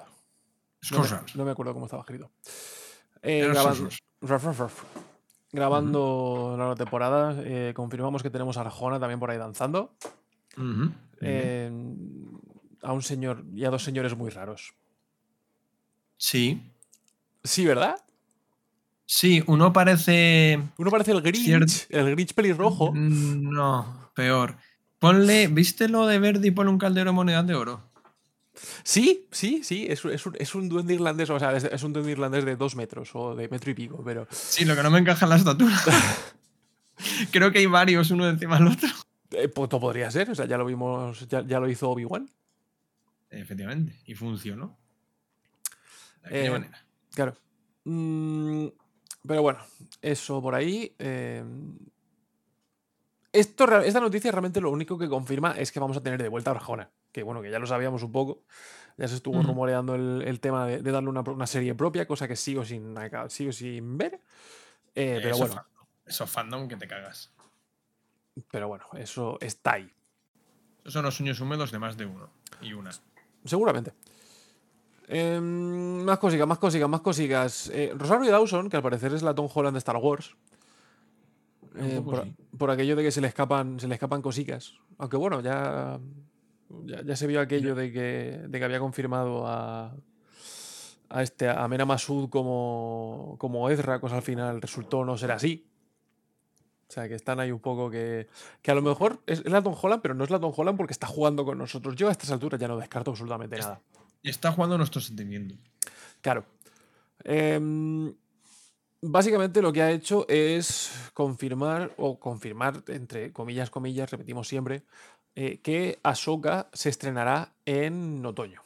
No 0.91 0.97
no 1.35 1.45
me 1.45 1.51
acuerdo 1.51 1.73
cómo 1.73 1.85
estaba 1.87 2.03
escrito. 2.03 2.31
Eh, 3.21 3.39
Era 3.39 3.53
graban- 3.53 3.73
Skarsgård. 3.75 3.99
Raf, 4.21 4.43
raf, 4.45 4.59
raf. 4.59 4.83
Grabando 5.51 6.47
la 6.51 6.57
nueva 6.57 6.75
temporada, 6.75 7.35
confirmamos 7.73 8.23
que 8.23 8.29
tenemos 8.29 8.55
a 8.57 8.61
Arjona 8.61 8.97
también 8.99 9.19
por 9.19 9.29
ahí 9.29 9.37
danzando. 9.37 9.93
A 12.81 12.91
un 12.93 13.01
señor 13.01 13.43
y 13.53 13.65
a 13.65 13.69
dos 13.69 13.83
señores 13.83 14.15
muy 14.15 14.29
raros. 14.29 14.73
Sí. 16.25 16.61
Sí, 17.43 17.65
¿verdad? 17.65 17.97
Sí, 19.05 19.43
uno 19.47 19.73
parece. 19.73 20.57
Uno 20.77 20.89
parece 20.89 21.11
el 21.11 21.21
Grinch, 21.21 21.45
Ciert- 21.45 21.85
el 21.89 22.11
Grinch 22.15 22.33
pelirrojo. 22.33 22.93
No, 22.95 24.09
peor. 24.15 24.55
Ponle. 24.99 25.47
¿Viste 25.49 25.89
lo 25.89 26.07
de 26.07 26.19
Verdi 26.19 26.47
y 26.47 26.51
ponle 26.51 26.71
un 26.71 26.77
caldero 26.79 27.09
de 27.09 27.15
monedas 27.15 27.45
de 27.45 27.55
oro? 27.55 27.81
Sí, 28.83 29.27
sí, 29.31 29.63
sí, 29.65 29.85
es, 29.89 30.05
un- 30.05 30.11
es 30.11 30.25
un, 30.25 30.35
es 30.39 30.55
un 30.55 30.69
duende 30.69 30.93
irlandés, 30.93 31.29
o 31.29 31.37
sea, 31.39 31.53
es, 31.57 31.65
es 31.65 31.83
un 31.83 31.91
duende 31.91 32.11
irlandés 32.13 32.45
de 32.45 32.55
dos 32.55 32.77
metros 32.77 33.09
o 33.15 33.35
de 33.35 33.49
metro 33.49 33.69
y 33.71 33.73
pico, 33.73 34.01
pero 34.05 34.25
Sí, 34.31 34.63
lo 34.63 34.77
que 34.77 34.83
no 34.83 34.91
me 34.91 34.99
encaja 34.99 35.25
en 35.25 35.29
la 35.31 35.35
estatura. 35.35 35.75
Creo 37.31 37.51
que 37.51 37.59
hay 37.59 37.65
varios, 37.65 38.11
uno 38.11 38.29
encima 38.29 38.59
del 38.59 38.67
otro. 38.67 38.87
eh, 39.31 39.49
pues, 39.49 39.69
todo 39.69 39.81
podría 39.81 40.09
ser, 40.09 40.29
o 40.29 40.35
sea, 40.35 40.45
ya 40.45 40.57
lo 40.57 40.63
vimos, 40.65 41.27
ya, 41.27 41.45
ya 41.45 41.59
lo 41.59 41.67
hizo 41.69 41.89
Obi-Wan. 41.89 42.29
Efectivamente. 43.29 43.93
Y 44.05 44.13
funcionó. 44.15 44.77
De 46.23 46.27
aquella 46.29 46.45
Eh, 46.45 46.51
manera. 46.51 46.85
Claro. 47.13 47.35
Mm, 47.85 48.67
pero 49.27 49.41
bueno, 49.41 49.59
eso 50.01 50.41
por 50.41 50.55
ahí. 50.55 50.95
eh, 50.99 51.43
esto, 53.31 53.65
esta 53.81 53.99
noticia 53.99 54.31
realmente 54.31 54.61
lo 54.61 54.69
único 54.69 54.97
que 54.97 55.09
confirma 55.09 55.51
es 55.57 55.71
que 55.71 55.79
vamos 55.79 55.97
a 55.97 56.01
tener 56.03 56.21
de 56.21 56.29
vuelta 56.29 56.51
a 56.51 56.53
Arjona. 56.53 56.89
Que 57.11 57.23
bueno, 57.23 57.41
que 57.41 57.49
ya 57.51 57.59
lo 57.59 57.65
sabíamos 57.67 58.03
un 58.03 58.11
poco. 58.11 58.43
Ya 58.97 59.07
se 59.07 59.15
estuvo 59.15 59.41
rumoreando 59.41 59.95
el, 59.95 60.21
el 60.27 60.39
tema 60.39 60.67
de, 60.67 60.81
de 60.83 60.91
darle 60.91 61.09
una, 61.09 61.21
una 61.21 61.47
serie 61.47 61.73
propia, 61.73 62.05
cosa 62.07 62.27
que 62.27 62.35
sigo 62.35 62.63
sin, 62.63 62.95
sigo 63.29 63.51
sin 63.51 63.97
ver. 63.97 64.19
Eh, 64.93 65.19
pero 65.21 65.29
Eso 65.35 65.37
bueno, 65.39 65.53
fandom. 65.55 65.85
Eso 66.05 66.27
fandom 66.27 66.67
que 66.67 66.75
te 66.75 66.87
cagas. 66.87 67.31
pero 68.51 68.67
bueno, 68.67 68.85
eso 68.97 69.39
está 69.41 69.73
ahí. 69.73 69.91
Esos 70.81 70.93
son 70.93 71.05
los 71.05 71.15
sueños 71.15 71.39
húmedos 71.39 71.71
de 71.71 71.79
más 71.79 71.97
de 71.97 72.05
uno. 72.05 72.29
Y 72.61 72.73
una. 72.73 72.91
Seguramente. 73.45 73.93
Em, 75.07 76.03
más 76.03 76.17
cositas, 76.17 76.47
más 76.47 76.57
cositas, 76.57 76.89
más 76.89 77.01
cositas. 77.01 77.69
Eh, 77.73 77.93
Rosario 77.95 78.31
Dawson, 78.31 78.69
que 78.69 78.77
al 78.77 78.83
parecer 78.83 79.13
es 79.13 79.21
la 79.21 79.35
Tom 79.35 79.49
Holland 79.53 79.75
de 79.75 79.79
Star 79.79 79.97
Wars. 79.97 80.35
Eh, 81.75 82.01
poco 82.03 82.23
por, 82.57 82.71
aquello 82.71 82.95
de 82.95 83.03
que 83.03 83.11
se 83.11 83.19
le 83.19 83.27
escapan, 83.27 83.79
se 83.79 83.87
le 83.87 83.95
escapan 83.95 84.21
cositas. 84.21 84.73
Aunque 84.97 85.17
bueno, 85.17 85.41
ya, 85.41 85.99
ya, 86.85 87.01
ya 87.01 87.15
se 87.15 87.27
vio 87.27 87.41
aquello 87.41 87.75
de 87.75 87.91
que, 87.91 88.41
de 88.47 88.59
que 88.59 88.65
había 88.65 88.79
confirmado 88.79 89.47
a, 89.47 89.95
a 91.09 91.23
este 91.23 91.49
a 91.49 91.67
Mena 91.67 91.85
Masud 91.85 92.29
como, 92.29 93.35
como 93.39 93.69
Ezra, 93.69 93.99
cosa 93.99 94.17
al 94.17 94.21
final 94.21 94.61
resultó 94.61 95.03
no 95.03 95.17
ser 95.17 95.31
así. 95.31 95.67
O 96.87 96.91
sea, 96.93 97.07
que 97.07 97.15
están 97.15 97.39
ahí 97.39 97.51
un 97.51 97.59
poco 97.59 97.89
que. 97.89 98.27
Que 98.61 98.69
a 98.69 98.75
lo 98.75 98.83
mejor 98.83 99.19
es, 99.25 99.39
es 99.39 99.51
la 99.51 99.63
Tom 99.63 99.75
Holland, 99.79 100.01
pero 100.01 100.13
no 100.13 100.23
es 100.23 100.29
la 100.29 100.39
Tom 100.39 100.53
Holland 100.55 100.77
porque 100.77 100.93
está 100.93 101.07
jugando 101.07 101.43
con 101.43 101.57
nosotros. 101.57 101.95
Yo 101.95 102.07
a 102.07 102.11
estas 102.11 102.29
alturas 102.29 102.59
ya 102.59 102.67
no 102.67 102.77
descarto 102.77 103.11
absolutamente 103.11 103.57
nada. 103.57 103.81
Está 104.23 104.51
jugando 104.51 104.77
nuestro 104.77 105.01
sentimiento. 105.01 105.55
Claro. 106.21 106.45
Em, 107.23 108.13
básicamente 109.01 109.61
lo 109.61 109.73
que 109.73 109.81
ha 109.81 109.91
hecho 109.91 110.25
es 110.29 111.11
confirmar, 111.13 111.93
o 111.97 112.19
confirmar, 112.19 112.83
entre 112.87 113.31
comillas, 113.33 113.69
comillas, 113.69 114.09
repetimos 114.09 114.47
siempre, 114.47 114.83
eh, 115.35 115.59
que 115.61 115.99
Ahsoka 116.03 116.69
se 116.73 116.89
estrenará 116.89 117.53
en 117.65 118.25
otoño. 118.25 118.61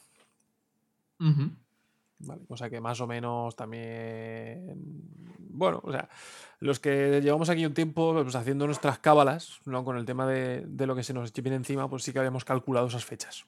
¿vale? 2.20 2.44
Cosa 2.46 2.70
que 2.70 2.80
más 2.80 3.00
o 3.00 3.06
menos 3.06 3.56
también. 3.56 4.76
Bueno, 5.38 5.80
o 5.82 5.90
sea, 5.90 6.08
los 6.60 6.78
que 6.80 7.20
llevamos 7.22 7.48
aquí 7.48 7.64
un 7.64 7.74
tiempo 7.74 8.12
pues, 8.22 8.34
haciendo 8.34 8.66
nuestras 8.66 8.98
cábalas, 8.98 9.60
¿no? 9.64 9.84
Con 9.84 9.96
el 9.96 10.04
tema 10.04 10.26
de, 10.26 10.64
de 10.66 10.86
lo 10.86 10.94
que 10.94 11.02
se 11.02 11.14
nos 11.14 11.32
viene 11.32 11.56
encima, 11.56 11.88
pues 11.88 12.02
sí 12.02 12.12
que 12.12 12.18
habíamos 12.18 12.44
calculado 12.44 12.86
esas 12.86 13.04
fechas. 13.04 13.44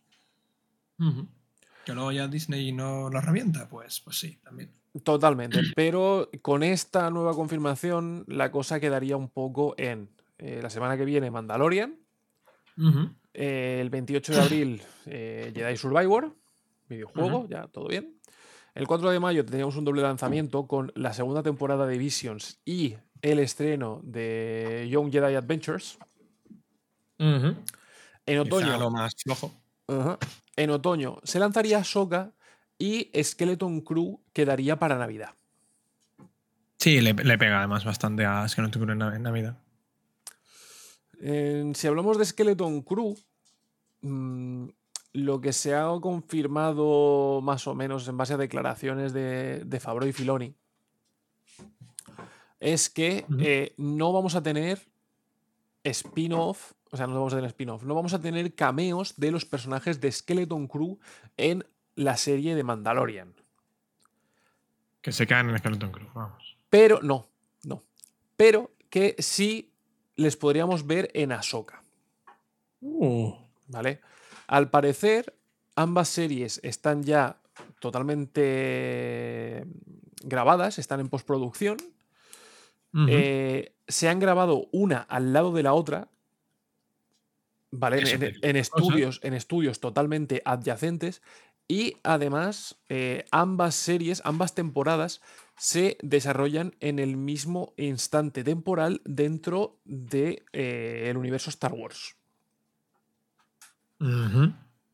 Que 1.90 1.94
luego 1.94 2.12
ya 2.12 2.28
Disney 2.28 2.70
no 2.70 3.10
lo 3.10 3.20
revienta, 3.20 3.68
pues, 3.68 3.98
pues 3.98 4.16
sí, 4.16 4.38
también. 4.44 4.70
Totalmente. 5.02 5.58
Pero 5.74 6.30
con 6.40 6.62
esta 6.62 7.10
nueva 7.10 7.34
confirmación, 7.34 8.24
la 8.28 8.52
cosa 8.52 8.78
quedaría 8.78 9.16
un 9.16 9.28
poco 9.28 9.74
en 9.76 10.08
eh, 10.38 10.60
la 10.62 10.70
semana 10.70 10.96
que 10.96 11.04
viene 11.04 11.32
Mandalorian, 11.32 11.98
eh, 13.34 13.78
el 13.80 13.90
28 13.90 14.32
de 14.32 14.40
abril 14.40 14.82
eh, 15.06 15.50
Jedi 15.52 15.76
Survivor, 15.76 16.32
videojuego, 16.88 17.48
ya 17.48 17.66
todo 17.66 17.88
bien. 17.88 18.20
El 18.76 18.86
4 18.86 19.10
de 19.10 19.18
mayo 19.18 19.44
teníamos 19.44 19.74
un 19.74 19.84
doble 19.84 20.02
lanzamiento 20.02 20.68
con 20.68 20.92
la 20.94 21.12
segunda 21.12 21.42
temporada 21.42 21.88
de 21.88 21.98
Visions 21.98 22.60
y 22.64 22.94
el 23.20 23.40
estreno 23.40 24.00
de 24.04 24.86
Young 24.88 25.10
Jedi 25.10 25.34
Adventures. 25.34 25.98
En 27.18 27.56
Quizá 28.24 28.42
otoño, 28.42 28.78
lo 28.78 28.92
más 28.92 29.12
flojo. 29.20 29.52
Ajá. 29.88 30.18
En 30.62 30.70
otoño 30.70 31.18
se 31.24 31.38
lanzaría 31.38 31.82
Soka 31.84 32.32
y 32.78 33.10
Skeleton 33.22 33.80
Crew 33.82 34.20
quedaría 34.32 34.78
para 34.78 34.96
Navidad. 34.96 35.34
Sí, 36.78 37.00
le, 37.00 37.12
le 37.12 37.38
pega 37.38 37.58
además 37.58 37.84
bastante 37.84 38.24
a 38.24 38.46
te 38.70 38.78
ocurre 38.78 38.92
en 38.94 39.00
Nav- 39.00 39.14
en 39.16 39.22
Navidad. 39.22 39.58
Eh, 41.20 41.70
si 41.74 41.86
hablamos 41.86 42.16
de 42.16 42.24
Skeleton 42.24 42.80
Crew, 42.82 43.14
mm, 44.00 44.68
lo 45.12 45.40
que 45.40 45.52
se 45.52 45.74
ha 45.74 45.86
confirmado 46.00 47.40
más 47.42 47.66
o 47.66 47.74
menos 47.74 48.08
en 48.08 48.16
base 48.16 48.34
a 48.34 48.38
declaraciones 48.38 49.12
de, 49.12 49.62
de 49.64 49.80
Fabro 49.80 50.06
y 50.06 50.12
Filoni 50.12 50.54
es 52.60 52.88
que 52.90 53.24
eh, 53.40 53.74
no 53.76 54.12
vamos 54.12 54.34
a 54.34 54.42
tener 54.42 54.80
spin-off, 55.84 56.72
o 56.90 56.96
sea, 56.96 57.06
no 57.06 57.14
vamos 57.14 57.32
a 57.32 57.36
tener 57.36 57.48
spin-off, 57.50 57.84
no 57.84 57.94
vamos 57.94 58.14
a 58.14 58.20
tener 58.20 58.54
cameos 58.54 59.14
de 59.16 59.30
los 59.30 59.44
personajes 59.44 60.00
de 60.00 60.10
Skeleton 60.10 60.66
Crew 60.66 60.98
en 61.36 61.64
la 61.94 62.16
serie 62.16 62.54
de 62.54 62.62
Mandalorian. 62.62 63.34
Que 65.00 65.12
se 65.12 65.26
caen 65.26 65.48
en 65.50 65.58
Skeleton 65.58 65.92
Crew, 65.92 66.08
vamos. 66.14 66.56
Pero 66.68 67.00
no, 67.02 67.26
no. 67.64 67.82
Pero 68.36 68.72
que 68.90 69.16
sí 69.18 69.72
les 70.16 70.36
podríamos 70.36 70.86
ver 70.86 71.10
en 71.14 71.32
Ahsoka. 71.32 71.82
Uh, 72.80 73.32
¿Vale? 73.68 74.00
Al 74.46 74.68
parecer, 74.70 75.34
ambas 75.76 76.08
series 76.08 76.60
están 76.62 77.02
ya 77.02 77.40
totalmente 77.80 79.64
grabadas, 80.22 80.78
están 80.78 81.00
en 81.00 81.08
postproducción. 81.08 81.78
Eh, 83.08 83.72
se 83.86 84.08
han 84.08 84.18
grabado 84.18 84.66
una 84.72 84.98
al 84.98 85.32
lado 85.32 85.52
de 85.52 85.62
la 85.62 85.72
otra. 85.74 86.08
¿Vale? 87.72 88.02
En, 88.42 88.56
estudios, 88.56 89.20
en 89.22 89.34
estudios 89.34 89.80
totalmente 89.80 90.42
adyacentes. 90.44 91.22
Y 91.68 91.96
además, 92.02 92.80
eh, 92.88 93.26
ambas 93.30 93.76
series, 93.76 94.22
ambas 94.24 94.54
temporadas, 94.56 95.20
se 95.56 95.98
desarrollan 96.02 96.74
en 96.80 96.98
el 96.98 97.16
mismo 97.16 97.74
instante 97.76 98.42
temporal 98.42 99.02
dentro 99.04 99.78
del 99.84 100.08
de, 100.08 100.44
eh, 100.52 101.06
el 101.10 101.16
universo 101.16 101.48
Star 101.48 101.72
Wars. 101.72 102.16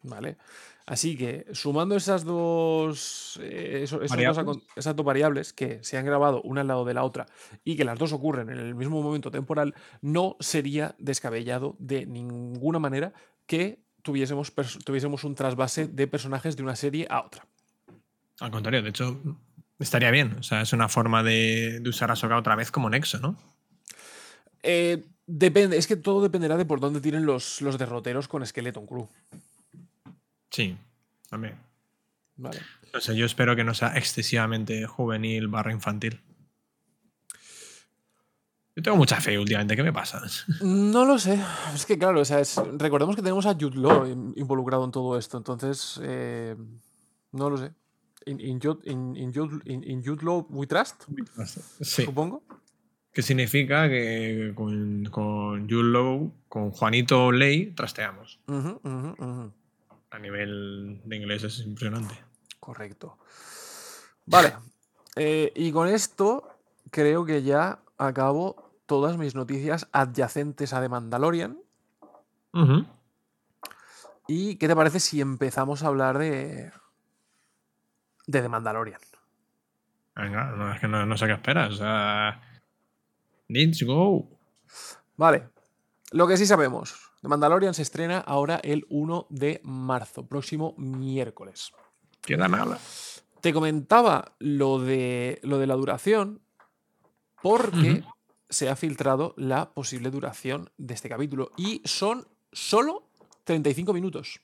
¿Vale? 0.02 0.36
Así 0.86 1.16
que 1.16 1.46
sumando 1.52 1.96
esas 1.96 2.24
dos, 2.24 3.40
eh, 3.42 3.80
eso- 3.82 3.98
dos 3.98 4.08
Variables. 4.10 4.38
acon- 4.46 4.62
esas 4.76 4.94
dos 4.94 5.04
variables 5.04 5.52
que 5.52 5.82
se 5.82 5.98
han 5.98 6.06
grabado 6.06 6.40
una 6.42 6.60
al 6.60 6.68
lado 6.68 6.84
de 6.84 6.94
la 6.94 7.02
otra 7.02 7.26
y 7.64 7.76
que 7.76 7.84
las 7.84 7.98
dos 7.98 8.12
ocurren 8.12 8.50
en 8.50 8.58
el 8.58 8.74
mismo 8.76 9.02
momento 9.02 9.32
temporal, 9.32 9.74
no 10.00 10.36
sería 10.38 10.94
descabellado 10.98 11.74
de 11.80 12.06
ninguna 12.06 12.78
manera 12.78 13.12
que 13.46 13.80
tuviésemos, 14.02 14.52
tuviésemos 14.84 15.24
un 15.24 15.34
trasvase 15.34 15.88
de 15.88 16.06
personajes 16.06 16.56
de 16.56 16.62
una 16.62 16.76
serie 16.76 17.08
a 17.10 17.22
otra. 17.26 17.44
Al 18.38 18.52
contrario, 18.52 18.80
de 18.80 18.90
hecho, 18.90 19.20
estaría 19.80 20.12
bien. 20.12 20.36
O 20.38 20.44
sea, 20.44 20.60
es 20.60 20.72
una 20.72 20.88
forma 20.88 21.24
de, 21.24 21.80
de 21.80 21.88
usar 21.90 22.12
Ahsoka 22.12 22.36
otra 22.36 22.54
vez 22.54 22.70
como 22.70 22.88
nexo, 22.90 23.18
¿no? 23.18 23.36
Eh, 24.62 25.04
depende, 25.26 25.76
es 25.78 25.88
que 25.88 25.96
todo 25.96 26.22
dependerá 26.22 26.56
de 26.56 26.64
por 26.64 26.78
dónde 26.78 27.00
tiren 27.00 27.26
los, 27.26 27.60
los 27.60 27.76
derroteros 27.76 28.28
con 28.28 28.46
Skeleton 28.46 28.86
Crew. 28.86 29.08
Sí, 30.56 30.74
también. 31.28 31.54
¿vale? 32.36 32.58
No 32.94 32.98
sé, 33.00 33.14
yo 33.14 33.26
espero 33.26 33.54
que 33.54 33.62
no 33.62 33.74
sea 33.74 33.94
excesivamente 33.98 34.86
juvenil 34.86 35.48
barra 35.48 35.70
infantil. 35.70 36.18
Yo 38.74 38.82
tengo 38.82 38.96
mucha 38.96 39.20
fe 39.20 39.38
últimamente, 39.38 39.76
¿qué 39.76 39.82
me 39.82 39.92
pasa? 39.92 40.22
No 40.62 41.04
lo 41.04 41.18
sé. 41.18 41.38
Es 41.74 41.84
que, 41.84 41.98
claro, 41.98 42.20
o 42.20 42.24
sea, 42.24 42.40
es- 42.40 42.56
recordemos 42.78 43.16
que 43.16 43.20
tenemos 43.22 43.44
a 43.44 43.52
Jude 43.54 43.76
Law 43.76 44.06
in- 44.06 44.32
involucrado 44.36 44.84
en 44.86 44.92
todo 44.92 45.18
esto. 45.18 45.36
Entonces, 45.36 46.00
eh, 46.02 46.56
no 47.32 47.50
lo 47.50 47.58
sé. 47.58 47.72
In, 48.24 48.40
in 48.40 48.58
Jude, 48.60 48.80
in- 48.90 49.14
in 49.16 49.32
Jude- 49.34 49.60
in- 49.70 49.84
in 49.84 50.02
Jude 50.04 50.22
Law 50.24 50.46
we 50.48 50.66
trust, 50.66 51.04
Sí. 51.82 52.04
supongo. 52.04 52.42
Que 53.12 53.20
significa 53.22 53.88
que 53.88 54.52
con, 54.54 55.04
con 55.10 55.68
Jude 55.68 55.90
Law, 55.92 56.32
con 56.48 56.70
Juanito 56.70 57.30
Ley, 57.32 57.72
trasteamos. 57.72 58.40
Ujú, 58.46 58.80
ujú, 58.82 59.14
ujú. 59.18 59.52
A 60.16 60.18
nivel 60.18 61.02
de 61.04 61.16
inglés 61.16 61.44
es 61.44 61.58
impresionante. 61.60 62.14
Correcto. 62.58 63.18
Vale. 64.24 64.54
eh, 65.14 65.52
y 65.54 65.70
con 65.72 65.88
esto 65.88 66.56
creo 66.90 67.26
que 67.26 67.42
ya 67.42 67.80
acabo 67.98 68.72
todas 68.86 69.18
mis 69.18 69.34
noticias 69.34 69.88
adyacentes 69.92 70.72
a 70.72 70.80
The 70.80 70.88
Mandalorian. 70.88 71.58
¿Y 74.26 74.56
qué 74.56 74.66
te 74.66 74.74
parece 74.74 75.00
si 75.00 75.20
empezamos 75.20 75.82
a 75.82 75.88
hablar 75.88 76.16
de, 76.16 76.72
de 78.26 78.40
The 78.40 78.48
Mandalorian? 78.48 79.00
Venga, 80.14 80.44
no, 80.52 80.72
es 80.72 80.80
que 80.80 80.88
no, 80.88 81.04
no 81.04 81.18
sé 81.18 81.26
qué 81.26 81.34
esperas. 81.34 81.78
Let's 83.48 83.82
go. 83.82 84.26
Vale. 85.18 85.50
Lo 86.12 86.26
que 86.26 86.38
sí 86.38 86.46
sabemos. 86.46 87.05
The 87.26 87.30
Mandalorian 87.30 87.74
se 87.74 87.82
estrena 87.82 88.20
ahora 88.20 88.60
el 88.62 88.86
1 88.88 89.26
de 89.30 89.60
marzo, 89.64 90.28
próximo 90.28 90.76
miércoles. 90.78 91.72
Queda 92.22 92.46
nada. 92.46 92.78
Te 93.40 93.52
comentaba 93.52 94.36
lo 94.38 94.78
de, 94.78 95.40
lo 95.42 95.58
de 95.58 95.66
la 95.66 95.74
duración 95.74 96.40
porque 97.42 98.04
se 98.48 98.68
ha 98.68 98.76
filtrado 98.76 99.34
la 99.36 99.70
posible 99.70 100.10
duración 100.10 100.70
de 100.78 100.94
este 100.94 101.08
capítulo 101.08 101.50
y 101.56 101.82
son 101.84 102.28
solo 102.52 103.08
35 103.42 103.92
minutos. 103.92 104.40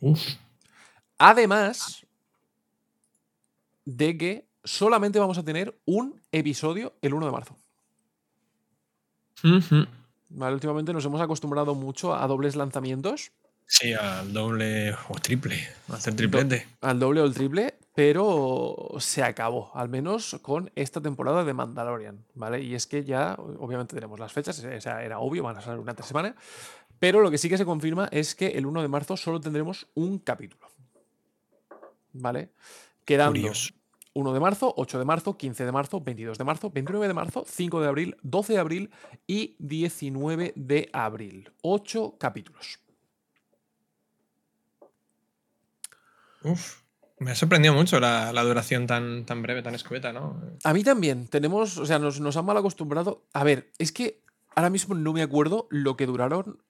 Uf. 0.00 0.20
Además 1.16 2.06
de 3.86 4.18
que 4.18 4.48
solamente 4.64 5.18
vamos 5.18 5.38
a 5.38 5.44
tener 5.44 5.80
un 5.86 6.20
episodio 6.30 6.92
el 7.00 7.14
1 7.14 7.24
de 7.24 7.32
marzo. 7.32 7.63
¿Vale? 10.30 10.54
Últimamente 10.54 10.92
nos 10.92 11.04
hemos 11.04 11.20
acostumbrado 11.20 11.74
mucho 11.74 12.14
a 12.14 12.26
dobles 12.26 12.56
lanzamientos, 12.56 13.30
Sí, 13.66 13.94
al 13.94 14.32
doble 14.32 14.94
o 15.08 15.14
triple. 15.20 15.66
Hacer 15.88 16.14
triplete. 16.14 16.66
al 16.82 16.98
doble 16.98 17.22
o 17.22 17.24
el 17.24 17.32
triple, 17.32 17.74
pero 17.94 18.88
se 18.98 19.22
acabó, 19.22 19.70
al 19.74 19.88
menos 19.88 20.36
con 20.42 20.70
esta 20.74 21.00
temporada 21.00 21.44
de 21.44 21.54
Mandalorian, 21.54 22.24
¿vale? 22.34 22.60
Y 22.62 22.74
es 22.74 22.86
que 22.86 23.04
ya, 23.04 23.34
obviamente 23.58 23.94
tenemos 23.94 24.20
las 24.20 24.32
fechas, 24.32 24.58
o 24.62 24.80
sea, 24.80 25.02
era 25.02 25.18
obvio, 25.18 25.42
van 25.42 25.56
a 25.56 25.62
ser 25.62 25.78
una 25.78 25.94
tres 25.94 26.06
semana, 26.06 26.36
pero 26.98 27.20
lo 27.20 27.30
que 27.30 27.38
sí 27.38 27.48
que 27.48 27.56
se 27.58 27.64
confirma 27.64 28.08
es 28.12 28.34
que 28.34 28.48
el 28.48 28.66
1 28.66 28.82
de 28.82 28.88
marzo 28.88 29.16
solo 29.16 29.40
tendremos 29.40 29.86
un 29.94 30.18
capítulo, 30.18 30.66
¿vale? 32.12 32.50
Quedando 33.04 33.32
Curioso. 33.40 33.72
1 34.14 34.32
de 34.32 34.40
marzo, 34.40 34.72
8 34.76 34.98
de 34.98 35.04
marzo, 35.04 35.36
15 35.36 35.64
de 35.64 35.72
marzo, 35.72 36.00
22 36.00 36.38
de 36.38 36.44
marzo, 36.44 36.70
29 36.70 37.08
de 37.08 37.14
marzo, 37.14 37.44
5 37.46 37.80
de 37.80 37.88
abril, 37.88 38.16
12 38.22 38.52
de 38.52 38.58
abril 38.58 38.90
y 39.26 39.56
19 39.58 40.52
de 40.56 40.88
abril. 40.92 41.52
8 41.62 42.16
capítulos. 42.18 42.80
Uf. 46.44 46.84
Me 47.18 47.30
ha 47.30 47.34
sorprendido 47.34 47.74
mucho 47.74 48.00
la, 48.00 48.32
la 48.32 48.42
duración 48.42 48.86
tan, 48.86 49.24
tan 49.24 49.40
breve, 49.42 49.62
tan 49.62 49.74
escueta, 49.74 50.12
¿no? 50.12 50.40
A 50.62 50.72
mí 50.72 50.82
también. 50.82 51.28
Tenemos, 51.28 51.78
o 51.78 51.86
sea, 51.86 51.98
nos, 51.98 52.20
nos 52.20 52.36
han 52.36 52.44
mal 52.44 52.56
acostumbrado. 52.56 53.24
A 53.32 53.44
ver, 53.44 53.70
es 53.78 53.92
que 53.92 54.20
ahora 54.54 54.70
mismo 54.70 54.94
no 54.94 55.12
me 55.12 55.22
acuerdo 55.22 55.66
lo 55.70 55.96
que 55.96 56.06
duraron 56.06 56.62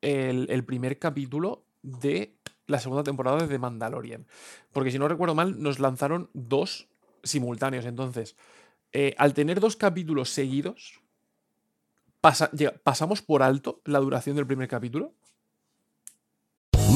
el, 0.00 0.46
el 0.50 0.64
primer 0.64 0.98
capítulo 0.98 1.64
de 1.82 2.36
la 2.72 2.80
segunda 2.80 3.04
temporada 3.04 3.38
de 3.38 3.46
The 3.46 3.58
Mandalorian. 3.58 4.26
Porque 4.72 4.90
si 4.90 4.98
no 4.98 5.06
recuerdo 5.06 5.34
mal, 5.36 5.62
nos 5.62 5.78
lanzaron 5.78 6.28
dos 6.34 6.88
simultáneos. 7.22 7.84
Entonces, 7.84 8.34
eh, 8.92 9.14
al 9.18 9.32
tener 9.34 9.60
dos 9.60 9.76
capítulos 9.76 10.30
seguidos, 10.30 11.00
pasa- 12.20 12.50
llega- 12.50 12.74
pasamos 12.82 13.22
por 13.22 13.42
alto 13.44 13.80
la 13.84 14.00
duración 14.00 14.34
del 14.36 14.46
primer 14.46 14.66
capítulo. 14.68 15.12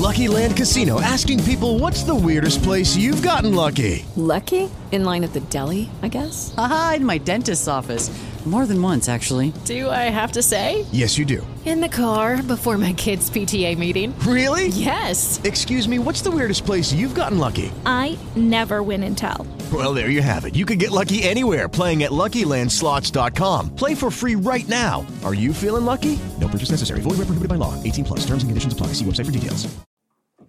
Lucky 0.01 0.29
Land 0.29 0.55
Casino 0.57 1.01
asking 1.01 1.43
people 1.43 1.79
what's 1.81 2.05
the 2.05 2.13
weirdest 2.15 2.63
place 2.63 2.97
you've 2.97 3.23
gotten 3.27 3.55
lucky? 3.55 4.05
Lucky? 4.17 4.69
In 4.93 5.05
line 5.05 5.25
at 5.25 5.33
the 5.33 5.41
deli, 5.51 5.89
I 6.03 6.09
guess? 6.09 6.53
Aha, 6.57 6.95
in 6.97 7.05
my 7.05 7.19
dentist's 7.19 7.67
office. 7.67 8.11
More 8.47 8.65
than 8.65 8.81
once, 8.81 9.09
actually. 9.09 9.53
Do 9.65 9.91
I 9.91 10.09
have 10.09 10.31
to 10.33 10.43
say? 10.43 10.87
Yes, 10.93 11.19
you 11.19 11.25
do. 11.25 11.45
In 11.65 11.81
the 11.81 11.89
car 11.89 12.41
before 12.45 12.79
my 12.79 12.93
kids' 12.93 13.29
PTA 13.29 13.77
meeting. 13.77 14.17
Really? 14.21 14.69
Yes. 14.69 15.41
Excuse 15.43 15.89
me, 15.89 15.99
what's 15.99 16.23
the 16.23 16.31
weirdest 16.31 16.65
place 16.65 16.93
you've 16.93 17.17
gotten 17.17 17.41
lucky? 17.41 17.73
I 17.85 18.17
never 18.37 18.85
win 18.85 19.03
and 19.03 19.19
tell. 19.19 19.45
Well, 19.73 19.93
there 19.95 20.11
you 20.11 20.23
have 20.23 20.45
it. 20.45 20.55
You 20.55 20.65
can 20.65 20.79
get 20.79 20.93
lucky 20.93 21.25
anywhere 21.25 21.69
playing 21.69 22.05
at 22.05 22.13
LuckyLandSlots.com. 22.13 23.75
Play 23.75 23.97
for 23.97 24.13
free 24.13 24.37
right 24.37 24.69
now. 24.69 25.05
Are 25.25 25.35
you 25.35 25.53
feeling 25.53 25.85
lucky? 25.85 26.17
No 26.41 26.47
purchase 26.47 26.71
necessary. 26.71 27.01
Void 27.01 27.19
where 27.19 27.27
prohibited 27.27 27.49
by 27.49 27.57
law. 27.57 27.75
18 27.83 28.05
plus. 28.05 28.21
Terms 28.21 28.45
and 28.45 28.51
conditions 28.51 28.73
apply. 28.73 28.93
See 28.95 29.05
website 29.05 29.27
for 29.27 29.33
details. 29.33 29.67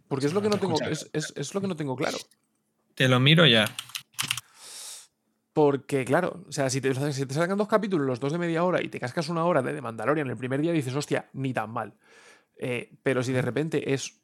Porque 0.07 0.25
es 0.25 0.33
lo 0.35 0.41
que 0.41 0.49
no 0.49 0.57
tengo, 0.57 0.77
es, 0.89 1.03
es- 1.13 1.33
es 1.35 1.53
lo 1.55 1.61
que 1.61 1.67
no 1.67 1.75
tengo 1.75 1.95
claro. 1.97 2.17
Te 2.95 3.07
lo 3.07 3.19
miro 3.19 3.45
ya. 3.45 3.67
Porque, 5.57 6.05
claro, 6.05 6.43
o 6.47 6.51
sea, 6.51 6.69
si 6.69 6.79
te, 6.81 6.93
si 7.11 7.25
te 7.25 7.33
sacan 7.33 7.57
dos 7.57 7.67
capítulos, 7.67 8.05
los 8.05 8.19
dos 8.19 8.31
de 8.31 8.37
media 8.37 8.63
hora, 8.63 8.79
y 8.83 8.89
te 8.89 8.99
cascas 8.99 9.27
una 9.27 9.43
hora 9.43 9.63
de 9.63 9.73
The 9.73 9.81
Mandalorian 9.81 10.29
el 10.29 10.37
primer 10.37 10.61
día, 10.61 10.71
dices, 10.71 10.93
hostia, 10.95 11.29
ni 11.33 11.51
tan 11.51 11.71
mal. 11.71 11.95
Eh, 12.57 12.93
pero 13.01 13.23
si 13.23 13.31
de 13.33 13.41
repente 13.41 13.91
es 13.91 14.21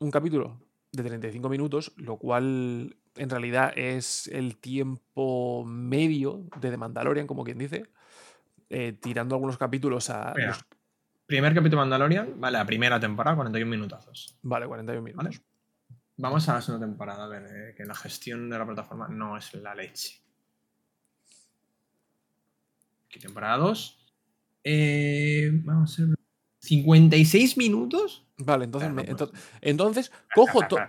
un 0.00 0.10
capítulo 0.10 0.60
de 0.90 1.04
35 1.04 1.48
minutos, 1.48 1.92
lo 1.98 2.16
cual 2.16 2.96
en 3.14 3.30
realidad 3.30 3.72
es 3.76 4.26
el 4.26 4.56
tiempo 4.56 5.64
medio 5.64 6.48
de 6.60 6.70
The 6.72 6.76
Mandalorian, 6.76 7.28
como 7.28 7.44
quien 7.44 7.58
dice, 7.58 7.84
eh, 8.68 8.92
tirando 9.00 9.36
algunos 9.36 9.58
capítulos 9.58 10.10
a. 10.10 10.32
Mira, 10.34 10.48
los- 10.48 10.64
primer 11.26 11.54
capítulo 11.54 11.80
de 11.82 11.88
Mandalorian, 11.88 12.40
vale, 12.40 12.58
la 12.58 12.66
primera 12.66 12.98
temporada, 12.98 13.36
41 13.36 13.70
minutazos. 13.70 14.36
vale, 14.42 14.66
41 14.66 15.04
minutos. 15.04 15.24
¿Vale? 15.24 15.40
Vamos 16.16 16.48
a 16.48 16.54
la 16.54 16.60
segunda 16.60 16.88
temporada, 16.88 17.24
a 17.26 17.28
ver, 17.28 17.44
eh, 17.44 17.74
que 17.76 17.84
la 17.84 17.94
gestión 17.94 18.50
de 18.50 18.58
la 18.58 18.66
plataforma 18.66 19.06
no 19.06 19.36
es 19.36 19.54
la 19.54 19.76
leche. 19.76 20.21
Aquí 23.12 23.18
temporada 23.20 23.58
2. 23.58 23.98
vamos 25.64 25.98
a 26.00 26.02
ver. 26.06 26.16
56 26.60 27.56
minutos. 27.58 28.24
Vale, 28.38 28.64
entonces, 28.64 28.88
Ah, 28.88 28.92
me- 28.92 29.04
no 29.04 29.16
puede 29.16 29.32
entonces 29.60 30.10
cojo 30.34 30.66
todo. 30.66 30.80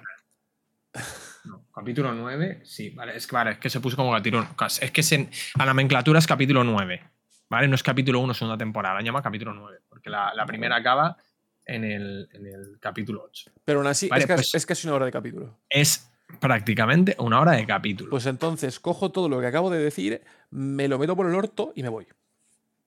No, 1.45 1.65
capítulo 1.75 2.13
9, 2.13 2.62
sí, 2.63 2.91
vale, 2.91 3.17
es 3.17 3.27
que, 3.27 3.36
vale, 3.36 3.51
es 3.51 3.57
que 3.57 3.69
se 3.69 3.81
puso 3.81 3.97
como 3.97 4.13
capítulo. 4.13 4.47
Es 4.79 4.91
que 4.91 5.03
se- 5.03 5.29
la 5.59 5.65
nomenclatura 5.65 6.17
es 6.19 6.25
capítulo 6.25 6.63
9, 6.63 7.03
¿vale? 7.49 7.67
No 7.67 7.75
es 7.75 7.83
capítulo 7.83 8.21
1, 8.21 8.33
segunda 8.33 8.57
temporada, 8.57 8.95
la 8.95 9.01
llama 9.01 9.21
capítulo 9.21 9.53
9, 9.53 9.79
porque 9.89 10.09
la, 10.09 10.33
la 10.33 10.45
primera 10.45 10.77
acaba 10.77 11.17
en 11.65 11.83
el, 11.83 12.29
en 12.31 12.47
el 12.47 12.77
capítulo 12.79 13.23
8. 13.25 13.51
Pero 13.65 13.79
aún 13.79 13.88
así, 13.88 14.07
Vale, 14.07 14.23
es, 14.23 14.27
pues- 14.31 14.55
es 14.55 14.65
casi 14.65 14.88
una 14.88 14.95
hora 14.95 15.05
de 15.07 15.12
capítulo. 15.12 15.59
Es 15.69 16.09
prácticamente 16.39 17.15
una 17.19 17.39
hora 17.39 17.54
de 17.54 17.65
capítulo. 17.65 18.10
Pues 18.10 18.26
entonces 18.26 18.80
cojo 18.80 19.12
todo 19.12 19.30
lo 19.30 19.39
que 19.39 19.48
acabo 19.48 19.69
de 19.69 19.80
decir, 19.80 20.22
me 20.52 20.88
lo 20.88 21.00
meto 21.00 21.15
por 21.15 21.28
el 21.28 21.36
orto 21.36 21.74
y 21.76 21.84
me 21.84 21.89
voy. 21.89 22.08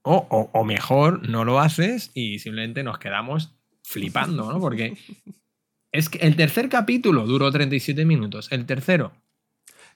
O, 0.03 0.27
o- 0.31 0.51
o 0.53 0.65
mejor, 0.65 1.29
no 1.29 1.45
lo 1.45 1.59
haces 1.61 2.11
y 2.15 2.39
simplemente 2.39 2.83
nos 2.83 2.99
quedamos 2.99 3.57
flipando, 3.83 4.53
¿no? 4.53 4.61
Porque 4.61 4.97
es 5.93 6.09
que 6.09 6.19
el 6.19 6.37
tercer 6.37 6.69
capítulo 6.69 7.27
duró 7.27 7.51
37 7.51 8.05
minutos. 8.05 8.49
El 8.53 8.67
tercero, 8.67 9.13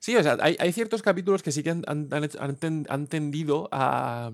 Sí, 0.03 0.17
o 0.17 0.23
sea, 0.23 0.39
hay, 0.41 0.57
hay 0.59 0.73
ciertos 0.73 1.03
capítulos 1.03 1.43
que 1.43 1.53
sí 1.53 1.63
que 1.63 1.71
han, 1.71 1.85
han- 1.87 2.87
han 2.89 3.07
tendido 3.07 3.69
a, 3.71 4.31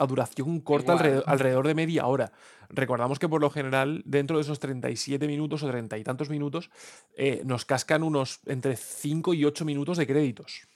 a 0.00 0.06
duración 0.06 0.60
corta 0.60 0.92
alrededor, 0.94 1.24
alrededor 1.26 1.66
de 1.66 1.74
media 1.74 2.06
hora. 2.06 2.32
Recordamos 2.70 3.18
que 3.18 3.28
por 3.28 3.40
lo 3.40 3.50
general, 3.50 4.02
dentro 4.06 4.36
de 4.38 4.42
esos 4.42 4.58
37 4.58 5.26
minutos 5.26 5.62
o 5.62 5.68
30 5.68 5.98
y 5.98 6.04
tantos 6.04 6.30
minutos, 6.30 6.70
eh, 7.16 7.42
nos 7.44 7.64
cascan 7.64 8.02
unos 8.02 8.40
entre 8.46 8.76
5 8.76 9.34
y 9.34 9.44
8 9.44 9.64
minutos 9.64 9.98
de 9.98 10.06
créditos. 10.06 10.66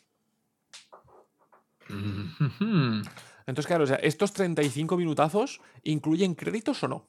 Entonces, 3.46 3.66
claro, 3.66 3.84
o 3.84 3.86
sea, 3.86 3.96
estos 3.96 4.32
35 4.32 4.96
minutazos 4.96 5.60
incluyen 5.82 6.34
créditos 6.34 6.82
o 6.84 6.88
no? 6.88 7.06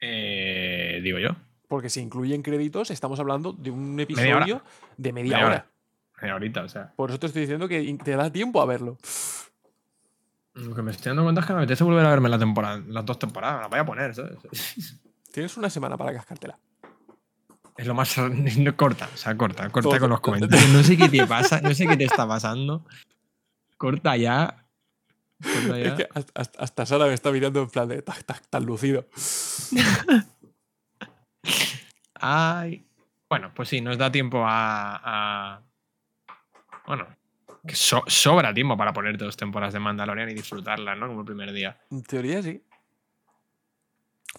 eh, 0.00 1.00
digo 1.02 1.18
yo, 1.18 1.30
Porque 1.68 1.88
si 1.88 2.00
incluyen 2.00 2.42
créditos, 2.42 2.90
estamos 2.90 3.18
hablando 3.18 3.52
de 3.52 3.70
un 3.70 3.98
episodio 3.98 4.62
de 4.96 5.12
media, 5.12 5.36
Media 5.36 5.46
hora. 5.46 5.66
hora. 6.22 6.64
O 6.64 6.68
sea. 6.68 6.92
Por 6.94 7.10
eso 7.10 7.18
te 7.18 7.26
estoy 7.26 7.42
diciendo 7.42 7.66
que 7.68 7.98
te 8.02 8.12
da 8.12 8.30
tiempo 8.30 8.60
a 8.60 8.66
verlo. 8.66 8.98
Lo 10.56 10.74
que 10.74 10.82
me 10.82 10.90
estoy 10.90 11.10
dando 11.10 11.22
cuenta 11.22 11.40
es 11.42 11.46
que 11.46 11.52
me 11.52 11.58
apetece 11.60 11.84
volver 11.84 12.04
a 12.06 12.10
verme 12.10 12.28
la 12.28 12.38
temporada, 12.38 12.82
las 12.88 13.04
dos 13.04 13.18
temporadas. 13.18 13.60
Las 13.60 13.70
voy 13.70 13.78
a 13.78 13.84
poner, 13.86 14.14
¿sabes? 14.14 14.36
Tienes 15.32 15.56
una 15.56 15.68
semana 15.70 15.96
para 15.98 16.12
cascártela. 16.14 16.58
Es 17.76 17.86
lo 17.86 17.92
más 17.94 18.16
no, 18.58 18.76
corta, 18.76 19.08
o 19.12 19.16
sea, 19.16 19.36
corta, 19.36 19.68
corta 19.70 19.90
Todo. 19.90 20.00
con 20.00 20.10
los 20.10 20.20
comentarios. 20.26 20.68
No 20.70 20.82
sé 20.82 20.96
qué 20.96 21.08
te 21.10 21.26
pasa, 21.26 21.60
no 21.60 21.74
sé 21.74 21.86
qué 21.86 21.96
te 21.96 22.04
está 22.04 22.26
pasando. 22.26 22.86
Corta 23.76 24.16
ya. 24.16 24.64
Corta 25.42 25.78
Es 25.78 25.88
ya. 25.88 25.96
que 25.96 26.08
hasta, 26.14 26.62
hasta- 26.62 26.86
Sara 26.86 27.04
me 27.06 27.12
está 27.12 27.30
mirando 27.30 27.60
en 27.62 27.68
plan 27.68 27.86
de 27.88 28.00
"Ta- 28.00 28.16
ta- 28.24 28.40
tan 28.48 28.64
lucido. 28.64 29.06
Ay. 32.14 32.86
Bueno, 33.28 33.52
pues 33.54 33.68
sí, 33.68 33.80
nos 33.80 33.98
da 33.98 34.10
tiempo 34.10 34.44
a. 34.46 35.00
a- 35.56 35.62
bueno, 36.86 37.06
que 37.66 37.74
so- 37.74 38.04
sobra 38.06 38.52
tiempo 38.54 38.76
para 38.76 38.92
ponerte 38.92 39.24
dos 39.24 39.36
temporadas 39.36 39.74
de 39.74 39.80
Mandalorian 39.80 40.30
y 40.30 40.34
disfrutarlas, 40.34 40.96
¿no? 40.98 41.06
Como 41.08 41.20
el 41.20 41.26
primer 41.26 41.52
día. 41.52 41.78
En 41.90 42.02
teoría 42.02 42.42
sí. 42.42 42.62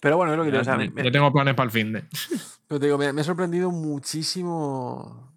Pero 0.01 0.17
bueno, 0.17 0.33
es 0.33 0.37
lo 0.37 0.43
que 0.43 0.51
digo. 0.51 0.61
o 0.61 0.65
sea, 0.65 0.77
me- 0.77 0.89
me- 0.89 1.03
Yo 1.03 1.11
tengo 1.11 1.31
planes 1.31 1.55
para 1.55 1.65
el 1.65 1.71
fin 1.71 1.91
de. 1.93 2.03
pero 2.67 2.79
te 2.79 2.85
digo, 2.85 2.97
me, 2.97 3.11
me 3.13 3.21
ha 3.21 3.23
sorprendido 3.23 3.71
muchísimo 3.71 5.31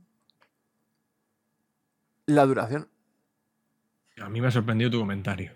la 2.26 2.46
duración. 2.46 2.88
A 4.20 4.29
mí 4.29 4.40
me 4.40 4.48
ha 4.48 4.50
sorprendido 4.50 4.90
tu 4.90 4.98
comentario. 5.00 5.53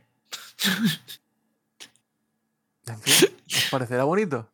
En 2.86 2.98
fin, 3.00 3.28
¿os 3.46 3.68
parecerá 3.70 4.04
bonito? 4.04 4.50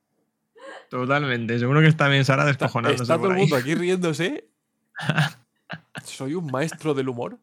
Totalmente. 0.89 1.59
Seguro 1.59 1.81
que 1.81 1.89
está 1.89 2.07
bien 2.09 2.25
Sara 2.25 2.45
descojonándose 2.45 3.03
Está 3.03 3.15
todo 3.17 3.25
por 3.27 3.33
el 3.33 3.39
mundo 3.39 3.57
aquí 3.57 3.75
riéndose. 3.77 4.49
Soy 6.05 6.35
un 6.35 6.47
maestro 6.47 6.95
del 6.95 7.09
humor. 7.09 7.39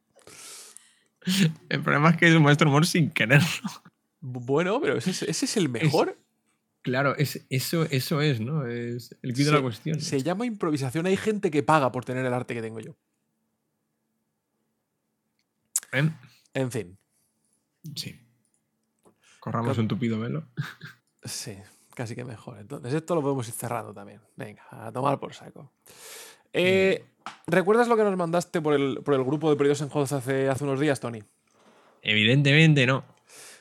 El 1.69 1.81
problema 1.83 2.09
es 2.11 2.17
que 2.17 2.27
es 2.27 2.35
un 2.35 2.43
maestro 2.43 2.69
humor 2.69 2.85
sin 2.85 3.11
querer. 3.11 3.41
Bueno, 4.19 4.79
pero 4.81 4.97
ese, 4.97 5.11
es- 5.11 5.23
ese 5.23 5.45
es 5.45 5.57
el 5.57 5.69
mejor. 5.69 6.17
Claro, 6.81 7.15
es, 7.17 7.45
eso, 7.49 7.83
eso 7.83 8.21
es, 8.21 8.39
¿no? 8.39 8.65
Es 8.65 9.13
el 9.21 9.33
quid 9.33 9.45
de 9.47 9.51
la 9.51 9.61
cuestión. 9.61 9.99
Se 9.99 10.23
llama 10.23 10.45
improvisación. 10.45 11.05
Hay 11.05 11.17
gente 11.17 11.51
que 11.51 11.61
paga 11.61 11.91
por 11.91 12.05
tener 12.05 12.25
el 12.25 12.33
arte 12.33 12.53
que 12.53 12.61
tengo 12.61 12.79
yo. 12.79 12.95
¿Ven? 15.91 16.17
En 16.53 16.71
fin. 16.71 16.97
Sí. 17.95 18.19
Corramos 19.39 19.77
un 19.77 19.87
tupido 19.87 20.19
velo. 20.19 20.47
Sí, 21.23 21.57
casi 21.95 22.15
que 22.15 22.25
mejor. 22.25 22.59
Entonces, 22.59 22.93
esto 22.93 23.15
lo 23.15 23.21
podemos 23.21 23.47
ir 23.47 23.53
cerrando 23.53 23.93
también. 23.93 24.21
Venga, 24.35 24.63
a 24.71 24.91
tomar 24.91 25.19
por 25.19 25.33
saco. 25.33 25.73
Eh, 26.57 27.05
¿Recuerdas 27.45 27.87
lo 27.87 27.97
que 27.97 28.03
nos 28.03 28.15
mandaste 28.17 28.61
por 28.61 28.73
el, 28.73 29.01
por 29.03 29.13
el 29.13 29.23
grupo 29.23 29.49
de 29.49 29.55
Perdidos 29.55 29.81
en 29.81 29.89
Juegos 29.89 30.11
hace, 30.11 30.49
hace 30.49 30.63
unos 30.63 30.79
días, 30.79 30.99
Tony? 30.99 31.23
Evidentemente 32.01 32.85
no. 32.85 33.03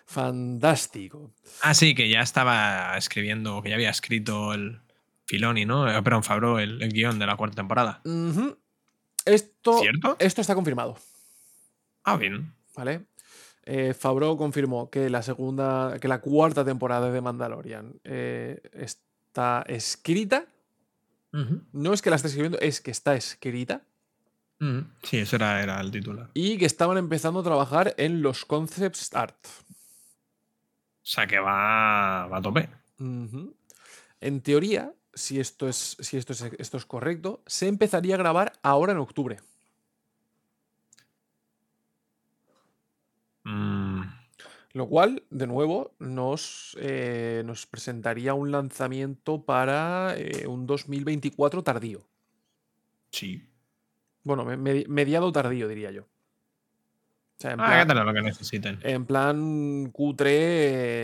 Fantástico. 0.07 1.33
Ah, 1.63 1.75
sí, 1.75 1.95
que 1.95 2.09
ya 2.09 2.21
estaba 2.21 2.97
escribiendo, 2.97 3.61
que 3.63 3.71
ya 3.71 3.75
había 3.75 3.91
escrito 3.91 4.55
el 4.55 4.81
Filoni, 5.27 5.65
¿no? 5.65 5.91
Eh, 5.91 6.03
Perdón, 6.03 6.23
Fabro, 6.23 6.59
el, 6.59 6.81
el 6.81 6.93
guion 6.93 7.19
de 7.19 7.27
la 7.27 7.37
cuarta 7.37 7.57
temporada. 7.57 8.03
Esto, 9.25 9.81
¿Cierto? 9.81 10.17
esto 10.21 10.41
está 10.41 10.55
confirmado. 10.55 10.97
Ah, 12.05 12.17
bien. 12.17 12.53
¿Vale? 12.77 13.03
Eh, 13.65 13.95
Favreau 13.95 14.37
confirmó 14.37 14.91
que 14.91 15.11
la 15.11 15.23
segunda, 15.23 15.99
que 16.01 16.07
la 16.07 16.21
cuarta 16.21 16.65
temporada 16.65 17.11
de 17.11 17.21
Mandalorian 17.21 17.99
eh, 18.05 18.61
está 18.73 19.65
escrita. 19.67 20.47
No 21.33 21.93
es 21.93 22.01
que 22.01 22.11
la 22.11 22.17
esté 22.17 22.29
escribiendo, 22.29 22.59
es 22.59 22.81
que 22.81 22.91
está 22.91 23.15
escrita. 23.15 23.83
Sí, 25.03 25.19
eso 25.19 25.37
era, 25.37 25.63
era 25.63 25.81
el 25.81 25.91
titular. 25.91 26.31
Y 26.33 26.57
que 26.57 26.65
estaban 26.65 26.97
empezando 26.97 27.41
a 27.41 27.45
trabajar 27.45 27.95
en 27.99 28.23
los 28.23 28.45
concepts 28.45 29.15
art. 29.15 29.37
O 29.47 31.09
sea 31.09 31.27
que 31.27 31.39
va, 31.39 32.27
va 32.27 32.39
a 32.39 32.43
tope. 32.43 32.69
En 32.99 34.41
teoría, 34.41 34.93
si 35.13 35.39
esto 35.41 35.69
es, 35.69 35.97
si 36.01 36.17
esto 36.17 36.33
es, 36.33 36.43
esto 36.59 36.77
es 36.79 36.87
correcto, 36.87 37.43
se 37.47 37.69
empezaría 37.69 38.15
a 38.15 38.19
grabar 38.19 38.53
ahora 38.63 38.93
en 38.93 38.99
octubre. 38.99 39.39
Mm, 43.45 43.86
Lo 44.77 44.87
cual, 44.89 45.23
de 45.31 45.47
nuevo, 45.47 45.95
nos, 45.99 46.77
eh, 46.79 47.43
nos 47.47 47.65
presentaría 47.65 48.35
un 48.35 48.51
lanzamiento 48.53 49.43
para 49.43 50.15
eh, 50.19 50.47
un 50.47 50.67
2024 50.67 51.63
tardío. 51.63 52.07
sí. 53.11 53.43
Bueno, 54.23 54.45
me- 54.45 54.59
medi- 54.59 54.87
mediado 54.89 55.31
tardío, 55.33 55.67
diría 55.69 55.93
yo. 55.93 56.03
O 56.03 57.39
sea, 57.39 57.53
en 57.53 57.61
Ah, 57.61 57.85
plan, 57.87 58.05
lo 58.07 58.13
que 58.13 58.21
necesiten. 58.23 58.81
en 58.83 59.07
plan 59.07 59.93
Q3 59.93 60.27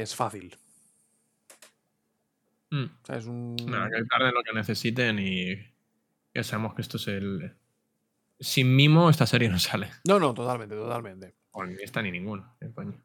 es 0.02 0.14
fácil. 0.16 0.56
Mm. 2.70 2.84
O 2.84 3.06
sea, 3.06 3.16
es 3.16 3.26
un... 3.26 3.56
Nada, 3.66 3.88
que 3.90 4.04
tarde 4.04 4.32
lo 4.32 4.42
que 4.42 4.52
necesiten 4.52 5.18
y 5.18 5.54
ya 6.34 6.42
sabemos 6.42 6.74
que 6.74 6.82
esto 6.82 6.96
es 6.96 7.06
el... 7.08 7.54
Sin 8.40 8.74
mimo 8.74 9.08
esta 9.08 9.26
serie 9.26 9.48
no 9.48 9.58
sale. 9.60 9.88
No, 10.08 10.18
no, 10.18 10.34
totalmente, 10.34 10.74
totalmente. 10.74 11.34
Ni 11.64 11.82
esta 11.82 12.02
ni 12.02 12.10
ninguna. 12.10 12.54
qué 12.60 12.72
coño. 12.72 13.00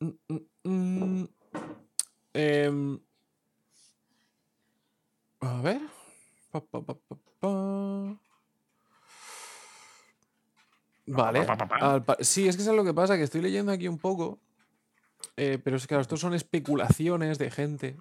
Mm, 0.00 1.24
a 5.40 5.60
ver. 5.62 5.80
Pa, 6.50 6.60
pa, 6.60 6.80
pa. 6.82 6.96
Vale. 11.06 11.40
al 11.80 12.04
sí, 12.20 12.46
es 12.48 12.56
que 12.56 12.62
es 12.62 12.68
lo 12.68 12.84
que 12.84 12.94
pasa, 12.94 13.16
que 13.16 13.22
estoy 13.24 13.40
leyendo 13.40 13.72
aquí 13.72 13.88
un 13.88 13.98
poco. 13.98 14.38
eh, 15.36 15.58
pero 15.62 15.76
es 15.76 15.82
que 15.82 15.88
claro, 15.88 16.02
estos 16.02 16.20
son 16.20 16.34
especulaciones 16.34 17.38
de 17.38 17.50
gente. 17.50 17.96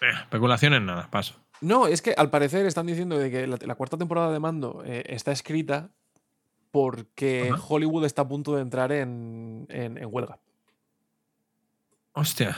Eh, 0.00 0.10
especulaciones 0.22 0.82
nada, 0.82 1.08
paso. 1.10 1.34
No, 1.60 1.86
es 1.86 2.02
que 2.02 2.12
al 2.16 2.30
parecer 2.30 2.66
están 2.66 2.86
diciendo 2.86 3.16
de 3.18 3.30
que 3.30 3.46
la, 3.46 3.56
la 3.62 3.74
cuarta 3.76 3.96
temporada 3.96 4.32
de 4.32 4.40
Mando 4.40 4.82
eh, 4.84 5.04
está 5.06 5.32
escrita 5.32 5.90
porque. 6.70 7.52
Hollywood 7.68 8.04
está 8.04 8.22
a 8.22 8.28
punto 8.28 8.54
de 8.56 8.62
entrar 8.62 8.90
en, 8.92 9.66
en- 9.70 9.96
en 9.98 10.08
huelga. 10.10 10.38
Hostia. 12.14 12.56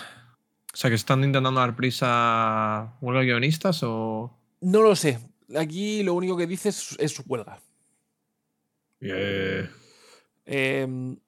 O 0.72 0.76
sea, 0.76 0.90
que 0.90 0.96
están 0.96 1.24
intentando 1.24 1.58
dar 1.58 1.74
prisa 1.74 2.96
huelga 3.00 3.20
de 3.20 3.26
guionistas 3.26 3.82
o... 3.82 4.38
No 4.60 4.82
lo 4.82 4.94
sé. 4.94 5.18
Aquí 5.56 6.02
lo 6.02 6.14
único 6.14 6.36
que 6.36 6.46
dice 6.46 6.68
es, 6.68 6.96
es 6.98 7.22
huelga. 7.26 7.58
Eh, 9.00 9.68
Em, 10.46 11.18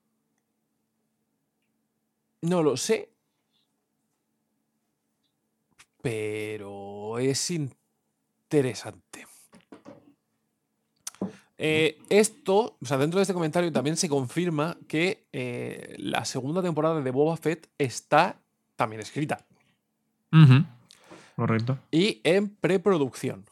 no 2.42 2.62
lo 2.62 2.76
sé. 2.76 3.10
Pero 6.00 7.18
es 7.18 7.50
interesante. 7.50 9.27
Eh, 11.60 11.98
esto, 12.08 12.76
o 12.80 12.86
sea, 12.86 12.96
dentro 12.98 13.18
de 13.18 13.22
este 13.22 13.34
comentario 13.34 13.72
también 13.72 13.96
se 13.96 14.08
confirma 14.08 14.76
que 14.86 15.26
eh, 15.32 15.96
la 15.98 16.24
segunda 16.24 16.62
temporada 16.62 17.00
de 17.00 17.10
Boba 17.10 17.36
Fett 17.36 17.68
está 17.78 18.36
también 18.76 19.00
escrita. 19.02 19.44
Correcto. 21.36 21.78
Y 21.90 22.20
en 22.24 22.48
preproducción. 22.48 23.44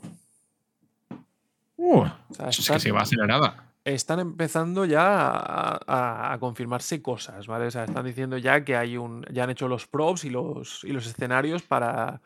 Uh, 1.76 2.00
O 2.00 2.06
sea, 2.34 2.48
es 2.48 2.58
están- 2.58 2.76
que 2.76 2.80
se 2.80 2.92
va 2.92 3.02
acelerada. 3.02 3.64
están 3.84 4.18
empezando 4.20 4.84
ya 4.84 5.28
a, 5.30 5.78
a- 5.86 6.32
a 6.32 6.38
confirmarse 6.38 7.02
cosas, 7.02 7.46
¿vale? 7.46 7.66
O 7.66 7.70
sea, 7.70 7.84
están 7.84 8.04
diciendo 8.04 8.38
ya 8.38 8.64
que 8.64 8.76
hay 8.76 8.96
un. 8.96 9.24
ya 9.32 9.44
han 9.44 9.50
hecho 9.50 9.68
los 9.68 9.86
props 9.86 10.24
y 10.24 10.30
los, 10.30 10.82
y 10.84 10.88
los 10.92 11.06
escenarios 11.06 11.62
para 11.62 12.20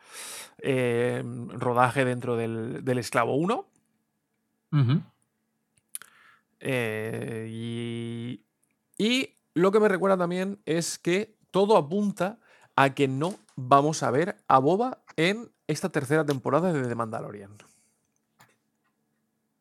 eh, 0.59 1.23
rodaje 1.49 2.05
dentro 2.05 2.35
del, 2.37 2.83
del 2.83 2.97
Esclavo 2.97 3.35
1. 3.35 3.65
Ujú. 4.73 5.01
Eh, 6.61 7.47
y, 7.49 8.45
y 8.97 9.35
lo 9.53 9.71
que 9.71 9.79
me 9.79 9.89
recuerda 9.89 10.17
también 10.17 10.59
es 10.65 10.97
que 10.97 11.35
todo 11.51 11.77
apunta 11.77 12.39
a 12.75 12.93
que 12.93 13.07
no 13.07 13.35
vamos 13.55 14.03
a 14.03 14.11
ver 14.11 14.37
a 14.47 14.59
Boba 14.59 14.99
en 15.17 15.51
esta 15.67 15.89
tercera 15.89 16.25
temporada 16.25 16.71
de 16.71 16.87
The 16.87 16.95
Mandalorian. 16.95 17.57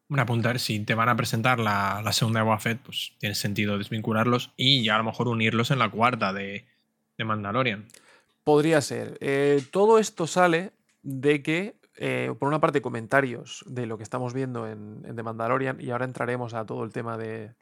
Bueno, 0.09 0.23
apuntar, 0.23 0.59
si 0.59 0.81
te 0.81 0.95
van 0.95 1.09
a 1.09 1.17
presentar 1.17 1.61
la, 1.61 2.03
la 2.05 2.13
segunda 2.13 2.41
de 2.41 2.45
Boba 2.45 2.59
Fett, 2.59 2.81
pues 2.81 3.13
tiene 3.19 3.35
sentido 3.35 3.79
desvincularlos 3.79 4.53
y 4.57 4.85
ya 4.85 4.97
a 4.97 4.99
lo 4.99 5.05
mejor 5.05 5.29
unirlos 5.29 5.71
en 5.71 5.79
la 5.79 5.89
cuarta 5.89 6.33
de, 6.33 6.67
de 7.17 7.25
Mandalorian. 7.25 7.87
Podría 8.43 8.81
ser. 8.81 9.19
Eh, 9.21 9.63
todo 9.71 9.99
esto 9.99 10.27
sale 10.27 10.73
de 11.03 11.43
que, 11.43 11.77
eh, 12.03 12.35
por 12.39 12.49
una 12.49 12.61
parte, 12.61 12.81
comentarios 12.81 13.63
de 13.67 13.85
lo 13.85 13.99
que 13.99 14.03
estamos 14.03 14.33
viendo 14.33 14.67
en, 14.67 15.03
en 15.05 15.15
The 15.15 15.23
Mandalorian, 15.23 15.81
y 15.81 15.91
ahora 15.91 16.07
entraremos 16.07 16.55
a 16.55 16.65
todo 16.65 16.83
el 16.83 16.93
tema 16.93 17.19
de, 17.19 17.53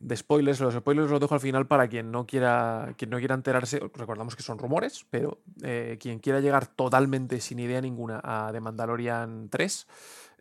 de 0.00 0.16
spoilers. 0.16 0.58
Los 0.58 0.74
spoilers 0.74 1.08
los 1.08 1.20
dejo 1.20 1.34
al 1.34 1.40
final 1.40 1.68
para 1.68 1.86
quien 1.86 2.10
no 2.10 2.26
quiera, 2.26 2.92
quien 2.98 3.10
no 3.10 3.18
quiera 3.18 3.36
enterarse. 3.36 3.78
Recordamos 3.94 4.34
que 4.34 4.42
son 4.42 4.58
rumores, 4.58 5.06
pero 5.10 5.42
eh, 5.62 5.96
quien 6.00 6.18
quiera 6.18 6.40
llegar 6.40 6.66
totalmente 6.66 7.40
sin 7.40 7.60
idea 7.60 7.80
ninguna 7.80 8.20
a 8.22 8.50
The 8.50 8.60
Mandalorian 8.60 9.48
3, 9.48 9.86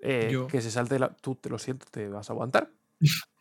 eh, 0.02 0.46
que 0.50 0.62
se 0.62 0.72
salte 0.72 0.98
la. 0.98 1.10
Tú 1.10 1.36
te 1.36 1.50
lo 1.50 1.60
siento, 1.60 1.86
te 1.92 2.10
vas 2.10 2.30
a 2.30 2.34
aguantar. 2.34 2.72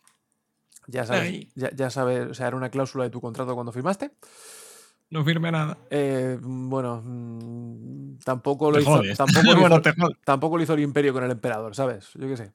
Ya 0.87 1.05
sabes, 1.05 1.47
ya 1.53 1.89
sabes, 1.91 2.27
o 2.27 2.33
sea, 2.33 2.47
era 2.47 2.57
una 2.57 2.71
cláusula 2.71 3.03
de 3.03 3.11
tu 3.11 3.21
contrato 3.21 3.53
cuando 3.53 3.71
firmaste. 3.71 4.11
No 5.11 5.23
firme 5.23 5.51
nada. 5.51 5.77
Eh, 5.89 6.37
bueno, 6.41 7.01
mm, 7.05 8.17
tampoco 8.23 8.71
lo 8.71 8.77
Te 8.77 8.81
hizo, 8.83 8.91
jodes. 8.97 9.17
tampoco 9.17 9.43
lo 9.53 9.59
Bueno, 9.59 9.75
hizo- 9.75 9.81
te 9.81 9.91
jodes. 9.93 10.17
tampoco 10.23 10.57
lo 10.57 10.63
hizo 10.63 10.73
el 10.73 10.79
Imperio 10.79 11.13
con 11.13 11.23
el 11.23 11.31
Emperador, 11.31 11.75
¿sabes? 11.75 12.09
Yo 12.15 12.27
qué 12.27 12.37
sé. 12.37 12.51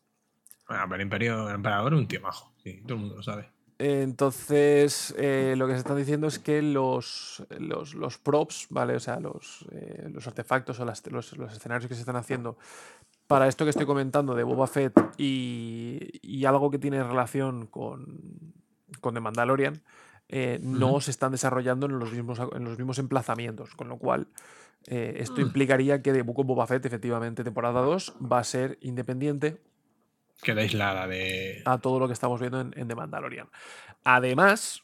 Bueno, 0.69 0.83
pero 0.85 0.97
el, 0.97 1.03
imperio, 1.03 1.49
el 1.49 1.55
emperador 1.55 1.93
es 1.95 2.01
un 2.01 2.09
tío 2.09 2.21
majo. 2.21 2.53
Sí, 2.65 2.81
todo 2.83 2.95
el 2.95 3.01
mundo 3.01 3.17
lo 3.17 3.23
sabe. 3.23 3.49
Entonces, 3.79 5.15
eh, 5.19 5.55
lo 5.57 5.67
que 5.67 5.75
se 5.75 5.79
está 5.81 5.95
diciendo 5.95 6.27
es 6.27 6.39
que 6.39 6.63
los, 6.63 7.45
los, 7.59 7.95
los 7.95 8.19
props, 8.19 8.67
¿vale? 8.71 8.97
O 8.97 9.01
sea, 9.01 9.21
los, 9.21 9.67
eh, 9.73 10.09
los 10.13 10.27
artefactos 10.27 10.81
o 10.81 10.85
las- 10.85 11.07
los, 11.13 11.37
los 11.37 11.53
escenarios 11.53 11.89
que 11.89 11.95
se 11.95 12.01
están 12.01 12.17
haciendo 12.17 12.57
para 13.27 13.49
esto 13.49 13.65
que 13.65 13.71
estoy 13.71 13.87
comentando 13.87 14.35
de 14.35 14.45
Boba 14.45 14.67
Fett 14.67 14.95
y, 15.19 15.99
y 16.23 16.45
algo 16.47 16.71
que 16.71 16.79
tiene 16.79 17.03
relación 17.05 17.67
con, 17.67 18.21
con 19.01 19.15
The 19.15 19.21
Mandalorian, 19.21 19.83
eh, 20.29 20.59
no 20.63 21.01
se 21.01 21.11
están 21.11 21.33
desarrollando 21.33 21.87
en 21.87 21.99
los 21.99 22.13
mismos, 22.13 22.41
en 22.55 22.65
los 22.65 22.79
mismos 22.79 22.99
emplazamientos, 22.99 23.75
con 23.75 23.89
lo 23.89 23.99
cual 23.99 24.29
eh, 24.87 25.15
esto 25.19 25.37
Mm. 25.41 25.47
implicaría 25.47 26.03
que 26.03 26.13
The 26.13 26.23
Book 26.23 26.41
of 26.41 26.47
Boba 26.47 26.67
Fett, 26.67 26.85
efectivamente, 26.87 27.43
temporada 27.45 27.81
2, 27.81 28.17
va 28.33 28.39
a 28.39 28.45
ser 28.45 28.79
independiente 28.81 29.61
Queda 30.43 30.61
aislada 30.63 31.07
de. 31.07 31.63
a 31.65 31.79
todo 31.79 31.99
lo 31.99 32.07
que 32.07 32.13
estamos 32.13 32.41
viendo 32.41 32.61
en, 32.61 32.73
en 32.77 32.87
The 32.89 32.95
Mandalorian. 32.95 33.49
Además, 34.05 34.83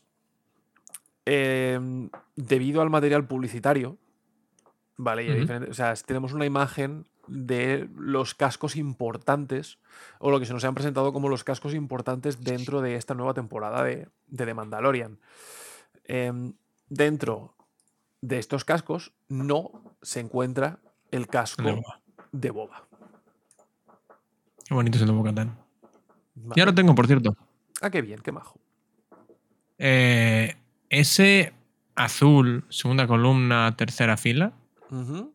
em, 1.24 2.10
debido 2.36 2.82
al 2.82 2.90
material 2.90 3.26
publicitario, 3.26 3.98
¿vale? 4.96 5.24
y 5.24 5.70
o 5.70 5.74
sea, 5.74 5.94
tenemos 5.94 6.32
una 6.32 6.46
imagen 6.46 7.06
de 7.28 7.88
los 7.96 8.34
cascos 8.34 8.76
importantes, 8.76 9.78
o 10.18 10.30
lo 10.30 10.40
que 10.40 10.46
se 10.46 10.52
nos 10.52 10.64
han 10.64 10.74
presentado 10.74 11.12
como 11.12 11.28
los 11.28 11.44
cascos 11.44 11.74
importantes 11.74 12.42
dentro 12.42 12.80
de 12.80 12.96
esta 12.96 13.14
nueva 13.14 13.34
temporada 13.34 13.84
de, 13.84 14.08
de 14.26 14.46
The 14.46 14.54
Mandalorian. 14.54 15.18
Em, 16.04 16.52
dentro 16.88 17.54
de 18.20 18.38
estos 18.38 18.64
cascos 18.64 19.12
no 19.28 19.70
se 20.02 20.20
encuentra 20.20 20.78
el 21.10 21.26
casco 21.28 21.62
De 21.62 21.72
Boba. 21.72 22.00
de 22.32 22.50
Boba. 22.50 22.82
Qué 24.66 24.74
bonito 24.74 24.96
es 24.96 25.02
el 25.02 25.12
de. 25.12 25.48
Va- 26.36 26.54
Ya 26.56 26.64
lo 26.64 26.74
tengo, 26.74 26.94
por 26.94 27.06
cierto. 27.06 27.36
Ah, 27.80 27.90
qué 27.90 28.00
bien, 28.02 28.20
qué 28.20 28.32
majo. 28.32 28.58
Eh, 29.78 30.56
ese 30.88 31.52
azul, 31.94 32.64
segunda 32.68 33.06
columna, 33.06 33.74
tercera 33.76 34.16
fila, 34.16 34.52
Ujú. 34.90 35.32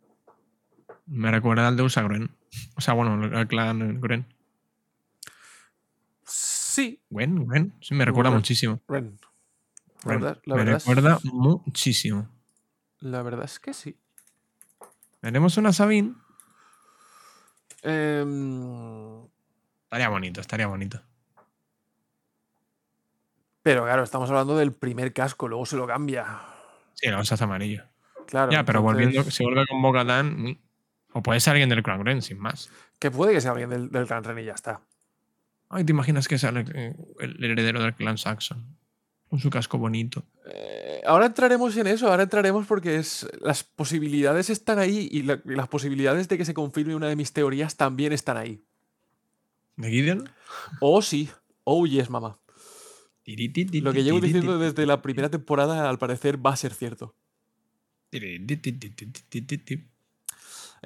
Me 1.07 1.31
recuerda 1.31 1.67
al 1.67 1.75
de 1.77 1.83
Usagren. 1.83 2.29
O 2.75 2.81
sea, 2.81 2.93
bueno, 2.93 3.23
el 3.39 3.47
clan 3.47 3.99
Gren. 4.01 4.25
Sí, 6.23 7.01
Gwen, 7.09 7.45
Gwen. 7.45 7.73
Sí, 7.81 7.95
me 7.95 8.05
recuerda 8.05 8.29
Gwen. 8.29 8.39
muchísimo. 8.39 8.79
La 8.87 8.99
Gwen. 8.99 9.17
verdad, 10.05 10.39
la 10.45 10.55
me 10.55 10.63
verdad 10.63 10.77
es- 10.77 10.85
recuerda 10.85 11.19
muchísimo. 11.23 12.29
La 12.99 13.21
verdad 13.23 13.45
es 13.45 13.59
que 13.59 13.73
sí. 13.73 13.95
Tenemos 15.21 15.57
una 15.57 15.73
Sabine. 15.73 16.13
Em, 17.83 19.23
Estaría 19.83 20.09
bonito, 20.09 20.41
estaría 20.41 20.67
bonito. 20.67 21.01
pero 23.63 23.83
claro, 23.83 24.03
estamos 24.03 24.29
hablando 24.29 24.55
del 24.57 24.71
primer 24.73 25.11
casco, 25.13 25.47
luego 25.47 25.65
se 25.65 25.75
lo 25.77 25.85
cambia. 25.87 26.39
Sí, 26.93 27.09
lo 27.09 27.23
se 27.25 27.33
hace 27.33 27.43
amarillo. 27.43 27.83
Claro. 28.25 28.51
ya, 28.51 28.63
pero 28.65 28.81
volviendo, 28.81 29.23
si 29.23 29.43
vuelve 29.43 29.65
con 29.67 29.81
Bocatán. 29.81 30.57
O 31.17 31.23
puede 31.23 31.39
ser 31.39 31.53
alguien 31.53 31.69
del 31.69 31.81
clan 31.81 32.03
Gren, 32.03 32.21
sin 32.21 32.37
más. 32.37 32.69
Que 32.99 33.09
puede 33.09 33.33
que 33.33 33.41
sea 33.41 33.51
alguien 33.51 33.71
del, 33.71 33.89
del 33.89 34.05
clan 34.05 34.23
Ren 34.23 34.37
y 34.37 34.43
ya 34.45 34.53
está. 34.53 34.81
Ay, 35.69 35.83
¿te 35.83 35.91
imaginas 35.91 36.27
que 36.27 36.37
sea 36.37 36.49
el, 36.51 36.57
el 37.19 37.43
heredero 37.43 37.81
del 37.81 37.95
clan 37.95 38.17
Saxon? 38.19 38.77
Con 39.27 39.39
su 39.39 39.49
casco 39.49 39.79
bonito. 39.79 40.23
Eh, 40.45 41.01
ahora 41.07 41.25
entraremos 41.25 41.75
en 41.75 41.87
eso, 41.87 42.07
ahora 42.09 42.23
entraremos 42.23 42.67
porque 42.67 42.97
es, 42.97 43.27
las 43.41 43.63
posibilidades 43.63 44.49
están 44.51 44.77
ahí 44.79 45.09
y, 45.11 45.23
la- 45.23 45.41
y 45.43 45.55
las 45.55 45.67
posibilidades 45.67 46.27
de 46.29 46.37
que 46.37 46.45
se 46.45 46.53
confirme 46.53 46.95
una 46.95 47.07
de 47.09 47.15
mis 47.15 47.33
teorías 47.33 47.75
también 47.75 48.13
están 48.13 48.37
ahí. 48.37 48.63
¿De 49.75 49.89
Gideon? 49.89 50.29
Oh, 50.79 51.01
sí. 51.01 51.29
Oh, 51.63 51.85
yes, 51.87 52.09
mamá. 52.11 52.37
Lo 53.81 53.91
que 53.91 54.03
llevo 54.03 54.19
diciendo 54.27 54.59
desde 54.59 54.85
la 54.85 55.01
primera 55.01 55.29
temporada, 55.29 55.89
al 55.89 55.97
parecer, 55.97 56.43
va 56.45 56.53
a 56.53 56.55
ser 56.57 56.73
cierto. 56.73 57.15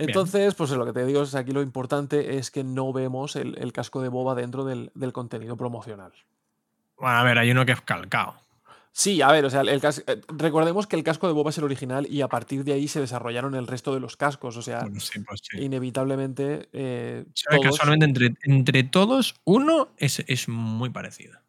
Entonces, 0.07 0.55
pues 0.55 0.69
lo 0.71 0.85
que 0.85 0.93
te 0.93 1.05
digo 1.05 1.21
es 1.23 1.35
aquí 1.35 1.51
lo 1.51 1.61
importante 1.61 2.37
es 2.37 2.51
que 2.51 2.63
no 2.63 2.91
vemos 2.93 3.35
el, 3.35 3.57
el 3.57 3.71
casco 3.73 4.01
de 4.01 4.09
Boba 4.09 4.35
dentro 4.35 4.65
del, 4.65 4.91
del 4.95 5.13
contenido 5.13 5.55
promocional. 5.57 6.11
Bueno, 6.97 7.17
a 7.17 7.23
ver, 7.23 7.37
hay 7.37 7.51
uno 7.51 7.65
que 7.65 7.71
es 7.73 7.81
calcao. 7.81 8.35
Sí, 8.93 9.21
a 9.21 9.31
ver, 9.31 9.45
o 9.45 9.49
sea, 9.49 9.61
el 9.61 9.79
cas- 9.79 10.03
eh, 10.05 10.21
recordemos 10.27 10.85
que 10.85 10.97
el 10.97 11.03
casco 11.03 11.25
de 11.27 11.33
Boba 11.33 11.49
es 11.51 11.57
el 11.57 11.63
original 11.63 12.05
y 12.09 12.21
a 12.21 12.27
partir 12.27 12.65
de 12.65 12.73
ahí 12.73 12.89
se 12.89 12.99
desarrollaron 12.99 13.55
el 13.55 13.65
resto 13.65 13.93
de 13.93 14.01
los 14.01 14.17
cascos. 14.17 14.57
O 14.57 14.61
sea, 14.61 14.81
Bueno, 14.81 14.99
sí, 14.99 15.19
pues 15.21 15.39
sí. 15.49 15.61
inevitablemente 15.63 16.67
eh, 16.73 17.25
todos- 17.49 17.63
casualmente 17.77 18.05
entre, 18.05 18.33
entre 18.43 18.83
todos, 18.83 19.35
uno 19.45 19.89
es, 19.97 20.19
es 20.27 20.49
muy 20.49 20.89
parecido. 20.89 21.39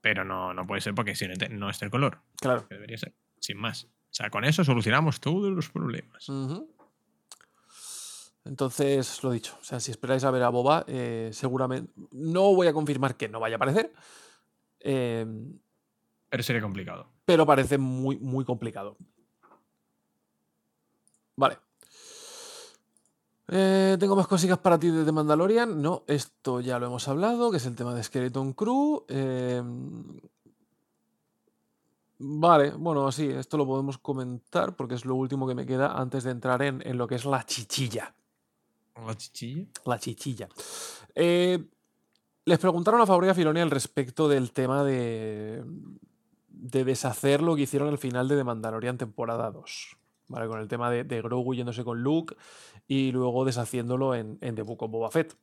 Pero 0.00 0.24
no, 0.24 0.54
no 0.54 0.66
puede 0.68 0.80
ser 0.80 0.94
porque 0.94 1.16
si 1.16 1.26
no 1.26 1.34
no 1.50 1.68
es 1.68 1.82
el 1.82 1.90
color. 1.90 2.20
Claro. 2.36 2.68
Que 2.68 2.76
debería 2.76 2.96
ser, 2.98 3.12
sin 3.40 3.56
más. 3.58 3.84
O 3.84 4.14
sea, 4.16 4.30
con 4.30 4.44
eso 4.44 4.62
solucionamos 4.62 5.18
todos 5.20 5.50
los 5.52 5.68
problemas. 5.68 6.28
Ujú. 6.28 6.70
Entonces, 8.46 9.22
lo 9.22 9.30
dicho, 9.32 9.56
o 9.60 9.64
sea, 9.64 9.80
si 9.80 9.90
esperáis 9.90 10.24
a 10.24 10.30
ver 10.30 10.42
a 10.42 10.48
Boba, 10.50 10.84
eh, 10.86 11.30
seguramente 11.32 11.92
no 12.12 12.54
voy 12.54 12.66
a 12.68 12.72
confirmar 12.72 13.16
que 13.16 13.28
no 13.28 13.40
vaya 13.40 13.56
a 13.56 13.58
aparecer, 13.58 13.92
eh, 14.80 15.26
Pero 16.28 16.42
sería 16.42 16.62
complicado. 16.62 17.08
pero 17.24 17.44
parece 17.44 17.76
muy, 17.78 18.18
muy 18.18 18.44
complicado. 18.44 18.96
Vale. 21.36 21.58
Eh, 23.48 23.96
Tengo 24.00 24.16
más 24.16 24.26
cositas 24.26 24.58
para 24.58 24.78
ti 24.78 24.90
de 24.90 25.04
The 25.04 25.12
Mandalorian. 25.12 25.80
No, 25.82 26.04
esto 26.06 26.60
ya 26.60 26.78
lo 26.78 26.86
hemos 26.86 27.06
hablado, 27.08 27.50
que 27.50 27.58
es 27.58 27.66
el 27.66 27.76
tema 27.76 27.94
de 27.94 28.02
Skeleton 28.02 28.52
Crew. 28.54 29.04
Eh, 29.08 29.62
Vale, 32.18 32.70
bueno, 32.70 33.12
sí, 33.12 33.28
esto 33.28 33.58
lo 33.58 33.66
podemos 33.66 33.98
comentar 33.98 34.74
porque 34.74 34.94
es 34.94 35.04
lo 35.04 35.14
último 35.16 35.46
que 35.46 35.54
me 35.54 35.66
queda 35.66 35.92
antes 36.00 36.24
de 36.24 36.30
entrar 36.30 36.62
en, 36.62 36.80
en 36.86 36.96
lo 36.96 37.06
que 37.06 37.16
es 37.16 37.26
la 37.26 37.44
chichilla. 37.44 38.14
La 39.04 39.14
chichilla. 39.16 39.66
La 39.84 39.98
chichilla. 39.98 40.48
Eh, 41.14 41.64
les 42.44 42.58
preguntaron 42.58 43.00
a 43.00 43.26
y 43.26 43.28
a 43.28 43.34
Filoni 43.34 43.60
al 43.60 43.70
respecto 43.70 44.28
del 44.28 44.52
tema 44.52 44.84
de, 44.84 45.64
de 46.48 46.84
deshacer 46.84 47.42
lo 47.42 47.56
que 47.56 47.62
hicieron 47.62 47.88
al 47.88 47.98
final 47.98 48.28
de 48.28 48.36
The 48.36 48.44
Mandalorian 48.44 48.98
temporada 48.98 49.50
2. 49.50 49.96
¿vale? 50.28 50.46
Con 50.48 50.60
el 50.60 50.68
tema 50.68 50.90
de, 50.90 51.04
de 51.04 51.22
Grogu 51.22 51.54
yéndose 51.54 51.84
con 51.84 52.02
Luke 52.02 52.36
y 52.86 53.12
luego 53.12 53.44
deshaciéndolo 53.44 54.14
en, 54.14 54.38
en 54.40 54.54
The 54.54 54.62
Book 54.62 54.82
of 54.82 54.90
Boba 54.90 55.10
Fett. 55.10 55.36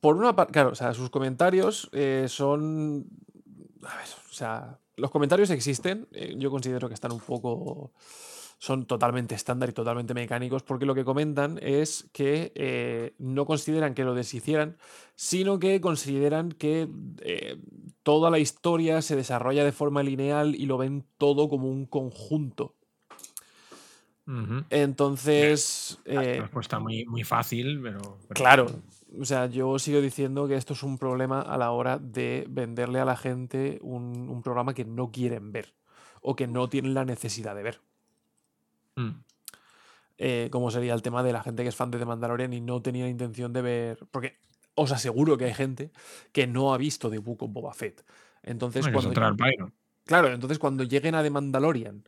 Por 0.00 0.16
una 0.16 0.36
parte, 0.36 0.52
claro, 0.52 0.70
o 0.70 0.74
sea, 0.74 0.94
sus 0.94 1.10
comentarios 1.10 1.88
eh, 1.92 2.26
son. 2.28 3.06
A 3.82 3.96
ver, 3.96 4.06
o 4.30 4.32
sea, 4.32 4.78
los 4.96 5.10
comentarios 5.10 5.50
existen. 5.50 6.06
eh, 6.12 6.34
yo 6.38 6.50
considero 6.50 6.88
que 6.88 6.94
están 6.94 7.12
un 7.12 7.20
poco. 7.20 7.92
Son 8.58 8.86
totalmente 8.86 9.34
estándar 9.34 9.68
y 9.68 9.72
totalmente 9.72 10.14
mecánicos, 10.14 10.62
porque 10.62 10.86
lo 10.86 10.94
que 10.94 11.04
comentan 11.04 11.58
es 11.62 12.08
que 12.12 12.52
eh, 12.54 13.14
no 13.18 13.44
consideran 13.46 13.94
que 13.94 14.04
lo 14.04 14.14
deshicieran, 14.14 14.76
sino 15.16 15.58
que 15.58 15.80
consideran 15.80 16.52
que 16.52 16.88
eh, 17.20 17.58
toda 18.02 18.30
la 18.30 18.38
historia 18.38 19.02
se 19.02 19.16
desarrolla 19.16 19.64
de 19.64 19.72
forma 19.72 20.02
lineal 20.02 20.54
y 20.54 20.66
lo 20.66 20.78
ven 20.78 21.04
todo 21.18 21.48
como 21.48 21.68
un 21.68 21.84
conjunto. 21.86 22.74
Entonces. 24.70 25.98
eh, 26.06 26.38
Respuesta 26.40 26.78
muy, 26.78 27.04
muy 27.04 27.24
fácil, 27.24 27.80
pero. 27.82 28.00
pero- 28.28 28.34
Claro. 28.34 28.66
O 29.20 29.24
sea, 29.24 29.46
yo 29.46 29.78
sigo 29.78 30.00
diciendo 30.00 30.48
que 30.48 30.56
esto 30.56 30.72
es 30.72 30.82
un 30.82 30.98
problema 30.98 31.40
a 31.40 31.56
la 31.56 31.70
hora 31.70 31.98
de 31.98 32.46
venderle 32.48 32.98
a 32.98 33.04
la 33.04 33.16
gente 33.16 33.78
un, 33.82 34.28
un 34.28 34.42
programa 34.42 34.74
que 34.74 34.84
no 34.84 35.12
quieren 35.12 35.52
ver 35.52 35.72
o 36.20 36.34
que 36.34 36.48
no 36.48 36.68
tienen 36.68 36.94
la 36.94 37.04
necesidad 37.04 37.54
de 37.54 37.62
ver. 37.62 37.80
Mm. 38.96 39.10
Eh, 40.18 40.48
como 40.52 40.70
sería 40.70 40.94
el 40.94 41.02
tema 41.02 41.22
de 41.22 41.32
la 41.32 41.42
gente 41.42 41.62
que 41.62 41.68
es 41.68 41.76
fan 41.76 41.90
de 41.90 41.98
The 41.98 42.04
Mandalorian 42.06 42.52
y 42.52 42.60
no 42.60 42.82
tenía 42.82 43.08
intención 43.08 43.52
de 43.52 43.62
ver. 43.62 43.98
Porque 44.10 44.38
os 44.74 44.92
aseguro 44.92 45.36
que 45.36 45.46
hay 45.46 45.54
gente 45.54 45.90
que 46.32 46.46
no 46.46 46.72
ha 46.72 46.78
visto 46.78 47.10
The 47.10 47.18
Book 47.18 47.42
of 47.42 47.52
Boba 47.52 47.74
Fett. 47.74 48.04
Entonces, 48.42 48.86
cuando, 48.88 49.12
claro, 50.04 50.28
entonces 50.28 50.58
cuando 50.58 50.84
lleguen 50.84 51.14
a 51.14 51.22
The 51.22 51.30
Mandalorian, 51.30 52.04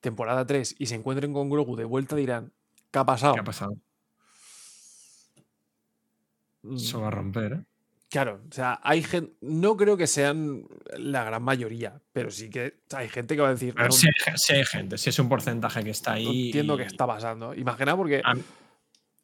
temporada 0.00 0.46
3, 0.46 0.74
y 0.78 0.86
se 0.86 0.96
encuentren 0.96 1.32
con 1.32 1.48
Grogu 1.48 1.76
de 1.76 1.84
vuelta, 1.84 2.16
dirán: 2.16 2.52
¿Qué 2.90 2.98
ha 2.98 3.06
pasado? 3.06 3.34
¿Qué 3.34 3.40
ha 3.40 3.44
pasado? 3.44 3.76
Mm, 6.62 6.76
Eso 6.76 7.00
va 7.00 7.08
a 7.08 7.10
romper, 7.10 7.52
¿eh? 7.52 7.64
Claro, 8.08 8.40
o 8.48 8.54
sea, 8.54 8.78
hay 8.84 9.02
gente, 9.02 9.32
no 9.40 9.76
creo 9.76 9.96
que 9.96 10.06
sean 10.06 10.64
la 10.96 11.24
gran 11.24 11.42
mayoría, 11.42 12.00
pero 12.12 12.30
sí 12.30 12.48
que 12.50 12.74
hay 12.94 13.08
gente 13.08 13.34
que 13.34 13.42
va 13.42 13.48
a 13.48 13.52
decir, 13.54 13.74
no, 13.74 13.90
si 13.90 14.06
hay, 14.06 14.12
ge- 14.16 14.38
si 14.38 14.52
hay 14.54 14.64
gente, 14.64 14.96
si 14.96 15.10
es 15.10 15.18
un 15.18 15.28
porcentaje 15.28 15.82
que 15.82 15.90
está 15.90 16.12
no 16.12 16.16
ahí. 16.16 16.46
entiendo 16.46 16.74
y- 16.74 16.78
qué 16.78 16.84
está 16.84 17.04
pasando. 17.06 17.52
Imagina 17.54 17.96
porque 17.96 18.22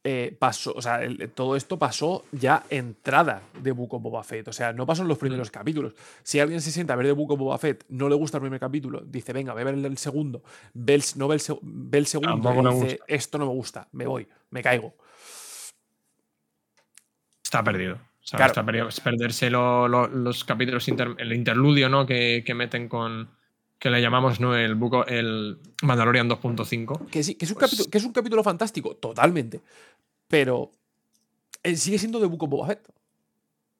eh, 0.04 0.36
pasó, 0.36 0.72
o 0.74 0.82
sea, 0.82 1.00
el- 1.04 1.30
todo 1.30 1.54
esto 1.54 1.78
pasó 1.78 2.24
ya 2.32 2.64
entrada 2.70 3.40
de 3.62 3.70
of 3.70 3.78
Boba 4.02 4.24
Fett, 4.24 4.48
o 4.48 4.52
sea, 4.52 4.72
no 4.72 4.84
pasó 4.84 5.02
en 5.02 5.08
los 5.08 5.16
primeros 5.18 5.48
Mm. 5.48 5.52
capítulos. 5.52 5.94
Si 6.24 6.40
alguien 6.40 6.60
se 6.60 6.72
sienta 6.72 6.94
a 6.94 6.96
ver 6.96 7.06
de 7.06 7.12
of 7.12 7.18
Boba 7.38 7.56
Fett, 7.58 7.84
no 7.88 8.08
le 8.08 8.16
gusta 8.16 8.38
el 8.38 8.42
primer 8.42 8.58
capítulo, 8.58 9.00
dice, 9.06 9.32
venga, 9.32 9.54
ver 9.54 9.68
el, 9.68 9.80
del 9.80 9.96
segundo, 9.96 10.42
ve 10.74 10.94
el, 10.96 11.04
no 11.14 11.28
ve 11.28 11.36
el, 11.36 11.40
seg- 11.40 11.60
ve 11.62 11.98
el 11.98 12.06
segundo 12.08 12.50
y 12.72 12.80
dice, 12.80 12.98
esto 13.06 13.38
no 13.38 13.46
me 13.46 13.52
gusta, 13.52 13.86
me 13.92 14.08
voy, 14.08 14.26
me 14.50 14.60
caigo. 14.60 14.96
Está 17.44 17.62
perdido. 17.62 17.98
O 18.22 18.24
sea, 18.24 18.36
Claro. 18.52 18.88
Es 18.88 19.00
perderse 19.00 19.50
lo- 19.50 19.88
lo- 19.88 20.06
los 20.06 20.44
capítulos, 20.44 20.86
inter- 20.88 21.16
el 21.18 21.32
interludio, 21.32 21.88
¿no? 21.88 22.06
Que, 22.06 22.42
que 22.46 22.54
meten 22.54 22.88
con. 22.88 23.30
Que 23.78 23.90
le 23.90 24.00
llamamos, 24.00 24.38
¿no? 24.38 24.54
El, 24.56 24.76
buco, 24.76 25.04
el 25.06 25.58
Mandalorian 25.82 26.28
2.5. 26.30 27.06
Que 27.10 27.24
sí, 27.24 27.34
que 27.34 27.44
es 27.46 27.50
un, 27.50 27.56
Pues- 27.58 27.70
capítulo, 27.70 27.90
que 27.90 27.98
es 27.98 28.04
un 28.04 28.12
capítulo 28.12 28.44
fantástico, 28.44 28.94
totalmente, 28.94 29.60
pero 30.28 30.70
eh, 31.64 31.74
sigue 31.76 31.98
siendo 31.98 32.20
de 32.20 32.26
of 32.26 32.36
Boba 32.38 32.68
Fett. 32.68 32.88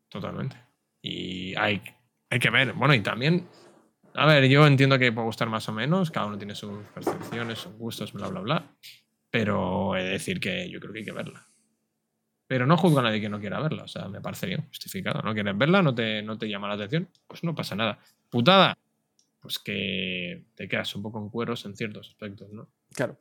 Totalmente. 0.08 0.56
Y 1.00 1.54
hay, 1.56 1.80
hay 2.30 2.38
que 2.38 2.50
ver. 2.50 2.72
Bueno, 2.74 2.94
y 2.94 3.00
también. 3.00 3.46
A 4.14 4.26
ver, 4.26 4.44
yo 4.48 4.66
entiendo 4.66 4.98
que 4.98 5.10
puede 5.12 5.26
gustar 5.26 5.48
más 5.48 5.68
o 5.68 5.72
menos. 5.72 6.10
Cada 6.10 6.26
uno 6.26 6.36
tiene 6.36 6.54
sus 6.54 6.82
percepciones, 6.94 7.60
sus 7.60 7.72
gustos, 7.74 8.12
bla, 8.12 8.28
bla, 8.28 8.40
bla. 8.40 8.64
Pero 9.30 9.96
he 9.96 10.02
de 10.02 10.10
decir 10.10 10.38
que 10.40 10.68
yo 10.68 10.80
creo 10.80 10.92
que 10.92 10.98
hay 10.98 11.04
que 11.04 11.12
verla. 11.12 11.46
Pero 12.52 12.66
no 12.66 12.76
juzgo 12.76 12.98
a 12.98 13.02
nadie 13.02 13.18
que 13.18 13.30
no 13.30 13.40
quiera 13.40 13.58
verla. 13.60 13.84
O 13.84 13.88
sea, 13.88 14.08
me 14.08 14.20
parece 14.20 14.46
bien, 14.46 14.66
justificado. 14.68 15.22
¿No 15.22 15.32
quieres 15.32 15.56
verla? 15.56 15.80
¿No 15.80 15.94
te, 15.94 16.20
no 16.20 16.36
te 16.36 16.50
llama 16.50 16.68
la 16.68 16.74
atención? 16.74 17.08
Pues 17.26 17.42
no 17.44 17.54
pasa 17.54 17.74
nada. 17.74 17.98
Putada. 18.28 18.76
Pues 19.40 19.58
que 19.58 20.44
te 20.54 20.68
quedas 20.68 20.94
un 20.94 21.00
poco 21.00 21.18
en 21.18 21.30
cueros 21.30 21.64
en 21.64 21.74
ciertos 21.74 22.10
aspectos, 22.10 22.52
¿no? 22.52 22.68
Claro. 22.90 23.16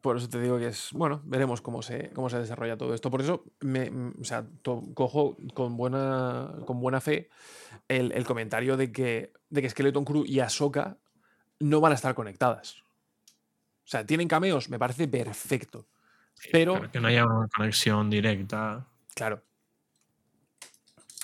Por 0.00 0.18
eso 0.18 0.28
te 0.28 0.40
digo 0.40 0.56
que 0.56 0.68
es, 0.68 0.90
bueno, 0.92 1.20
veremos 1.24 1.60
cómo 1.60 1.82
se, 1.82 2.10
cómo 2.10 2.30
se 2.30 2.38
desarrolla 2.38 2.76
todo 2.76 2.94
esto. 2.94 3.10
Por 3.10 3.22
eso, 3.22 3.42
mm, 3.60 4.20
o 4.20 4.24
sea, 4.24 4.46
cojo 4.94 5.36
con 5.52 5.76
buena, 5.76 6.54
con 6.64 6.78
buena 6.78 7.00
fe 7.00 7.30
el, 7.88 8.12
el 8.12 8.24
comentario 8.24 8.76
de 8.76 8.92
que, 8.92 9.32
de 9.50 9.62
que 9.62 9.70
Skeleton 9.70 10.04
Crew 10.04 10.24
y 10.24 10.38
Ahsoka 10.38 10.96
no 11.58 11.80
van 11.80 11.90
a 11.90 11.96
estar 11.96 12.14
conectadas. 12.14 12.84
O 13.84 13.90
sea, 13.90 14.06
tienen 14.06 14.28
cameos, 14.28 14.68
me 14.68 14.78
parece 14.78 15.08
perfecto. 15.08 15.88
Pero, 16.52 16.74
Pero 16.74 16.90
que 16.90 17.00
no 17.00 17.08
haya 17.08 17.26
una 17.26 17.48
conexión 17.48 18.10
directa. 18.10 18.86
claro. 19.14 19.42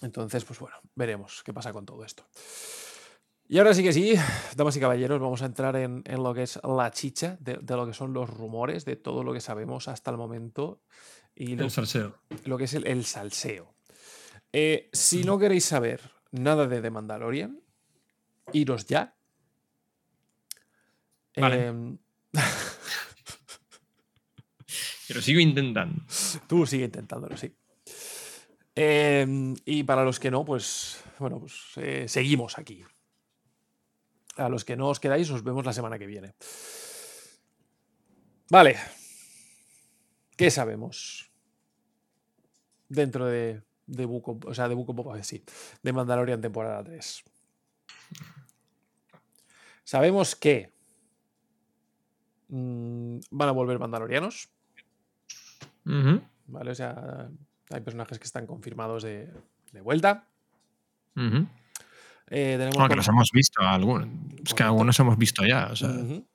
Entonces, 0.02 0.44
pues 0.44 0.58
bueno, 0.58 0.76
veremos 0.96 1.42
qué 1.44 1.54
pasa 1.54 1.72
con 1.72 1.86
todo 1.86 2.04
esto. 2.04 2.26
Y 3.48 3.58
ahora 3.58 3.72
sí 3.72 3.82
que 3.82 3.92
sí, 3.92 4.14
damas 4.56 4.76
y 4.76 4.80
caballeros, 4.80 5.20
vamos 5.20 5.40
a 5.42 5.46
entrar 5.46 5.76
en, 5.76 6.02
en 6.06 6.22
lo 6.22 6.34
que 6.34 6.42
es 6.42 6.58
la 6.62 6.90
chicha 6.90 7.36
de, 7.40 7.58
de 7.62 7.76
lo 7.76 7.86
que 7.86 7.94
son 7.94 8.12
los 8.12 8.28
rumores, 8.28 8.84
de 8.84 8.96
todo 8.96 9.22
lo 9.22 9.32
que 9.32 9.40
sabemos 9.40 9.88
hasta 9.88 10.10
el 10.10 10.16
momento. 10.18 10.82
Y 11.34 11.56
lo, 11.56 11.64
El 11.64 11.70
salseo. 11.70 12.18
lo 12.44 12.58
que 12.58 12.64
es 12.64 12.74
el, 12.74 12.86
el 12.86 13.04
salseo. 13.06 13.74
Eh, 14.52 14.90
si 14.92 15.24
no 15.24 15.38
queréis 15.38 15.64
saber 15.64 16.10
nada 16.32 16.66
de 16.66 16.82
The 16.82 16.90
Mandalorian, 16.90 17.60
iros 18.52 18.86
ya. 18.86 19.14
Vale. 21.36 21.66
Em, 21.66 21.98
Pero 25.08 25.20
sigo 25.20 25.40
intentando. 25.40 26.02
Tú 26.46 26.66
sigue 26.66 26.84
intentándolo, 26.86 27.36
sí. 27.36 27.54
Em, 28.74 29.54
y 29.64 29.84
para 29.84 30.04
los 30.04 30.18
que 30.18 30.30
no, 30.30 30.44
pues 30.44 31.02
bueno, 31.18 31.38
pues 31.38 31.54
eh, 31.76 32.06
seguimos 32.08 32.58
aquí. 32.58 32.82
A 34.36 34.48
los 34.48 34.64
que 34.64 34.76
no 34.76 34.88
os 34.88 34.98
quedáis, 34.98 35.30
os 35.30 35.44
vemos 35.44 35.64
la 35.64 35.72
semana 35.72 35.98
que 35.98 36.06
viene. 36.06 36.34
Vale. 38.50 38.76
¿Qué 40.36 40.50
sabemos? 40.50 41.30
Dentro 42.88 43.26
de, 43.26 43.62
de 43.86 44.04
of- 44.28 44.44
o 44.46 44.54
sea, 44.54 44.68
de 44.68 44.74
Fett, 44.74 45.22
sí. 45.22 45.44
De 45.82 45.92
Mandalorian 45.92 46.40
temporada 46.40 46.82
3. 46.82 47.22
Sabemos 49.84 50.34
que 50.34 50.72
mm, 52.48 53.18
van 53.30 53.48
a 53.48 53.52
volver 53.52 53.78
mandalorianos. 53.78 54.48
¿Vale? 55.84 56.70
O 56.70 56.74
sea, 56.74 57.28
hay 57.70 57.80
personajes 57.80 58.18
que 58.18 58.24
están 58.24 58.46
confirmados 58.46 59.02
de, 59.02 59.30
de 59.72 59.80
vuelta. 59.80 60.26
ujú. 61.16 61.46
Eh, 62.28 62.54
tenemos 62.56 62.74
Bueno, 62.76 62.86
que 62.86 62.92
con- 62.92 62.96
los 62.96 63.08
hemos 63.08 63.30
visto. 63.32 63.60
Algunos, 63.62 64.08
es 64.46 64.54
que 64.54 64.62
algunos 64.62 64.98
hemos 64.98 65.18
visto 65.18 65.44
ya. 65.46 65.68
O 65.70 65.76
sea, 65.76 65.90
Ujú. 65.90 66.26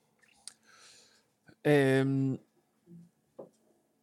Em, 1.62 2.38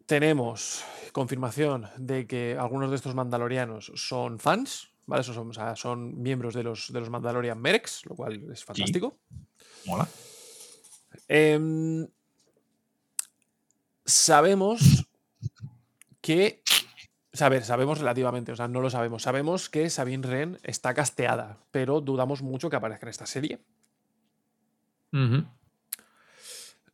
tenemos 0.06 0.84
confirmación 1.12 1.88
de 1.98 2.28
que 2.28 2.56
algunos 2.60 2.90
de 2.92 2.98
estos 2.98 3.16
mandalorianos 3.16 3.92
son 3.96 4.38
fans, 4.40 4.90
¿vale? 5.08 5.22
Esos 5.22 5.34
son, 5.36 5.50
o 5.50 5.54
sea, 5.54 5.76
son 5.76 6.22
miembros 6.22 6.54
de 6.54 6.64
los, 6.64 6.92
de 6.94 7.00
los 7.00 7.10
Mandalorian 7.10 7.60
Mercs, 7.60 8.06
lo 8.06 8.16
cual 8.16 8.52
es 8.52 8.64
fantástico. 8.64 9.18
mola. 9.86 10.08
Em, 11.28 12.08
sabemos 14.06 15.07
que. 16.28 16.62
ver, 17.50 17.64
sabemos 17.64 18.00
relativamente, 18.00 18.52
o 18.52 18.56
sea, 18.56 18.68
no 18.68 18.82
lo 18.82 18.90
sabemos. 18.90 19.24
Sabemos 19.24 19.70
que 19.70 19.90
Sabine 19.90 20.28
Wren 20.28 20.60
está 20.64 20.94
casteada, 20.94 21.58
pero 21.72 22.02
dudamos 22.02 22.42
mucho 22.42 22.70
que 22.70 22.76
aparezca 22.76 23.06
en 23.06 23.10
esta 23.10 23.26
serie. 23.26 23.60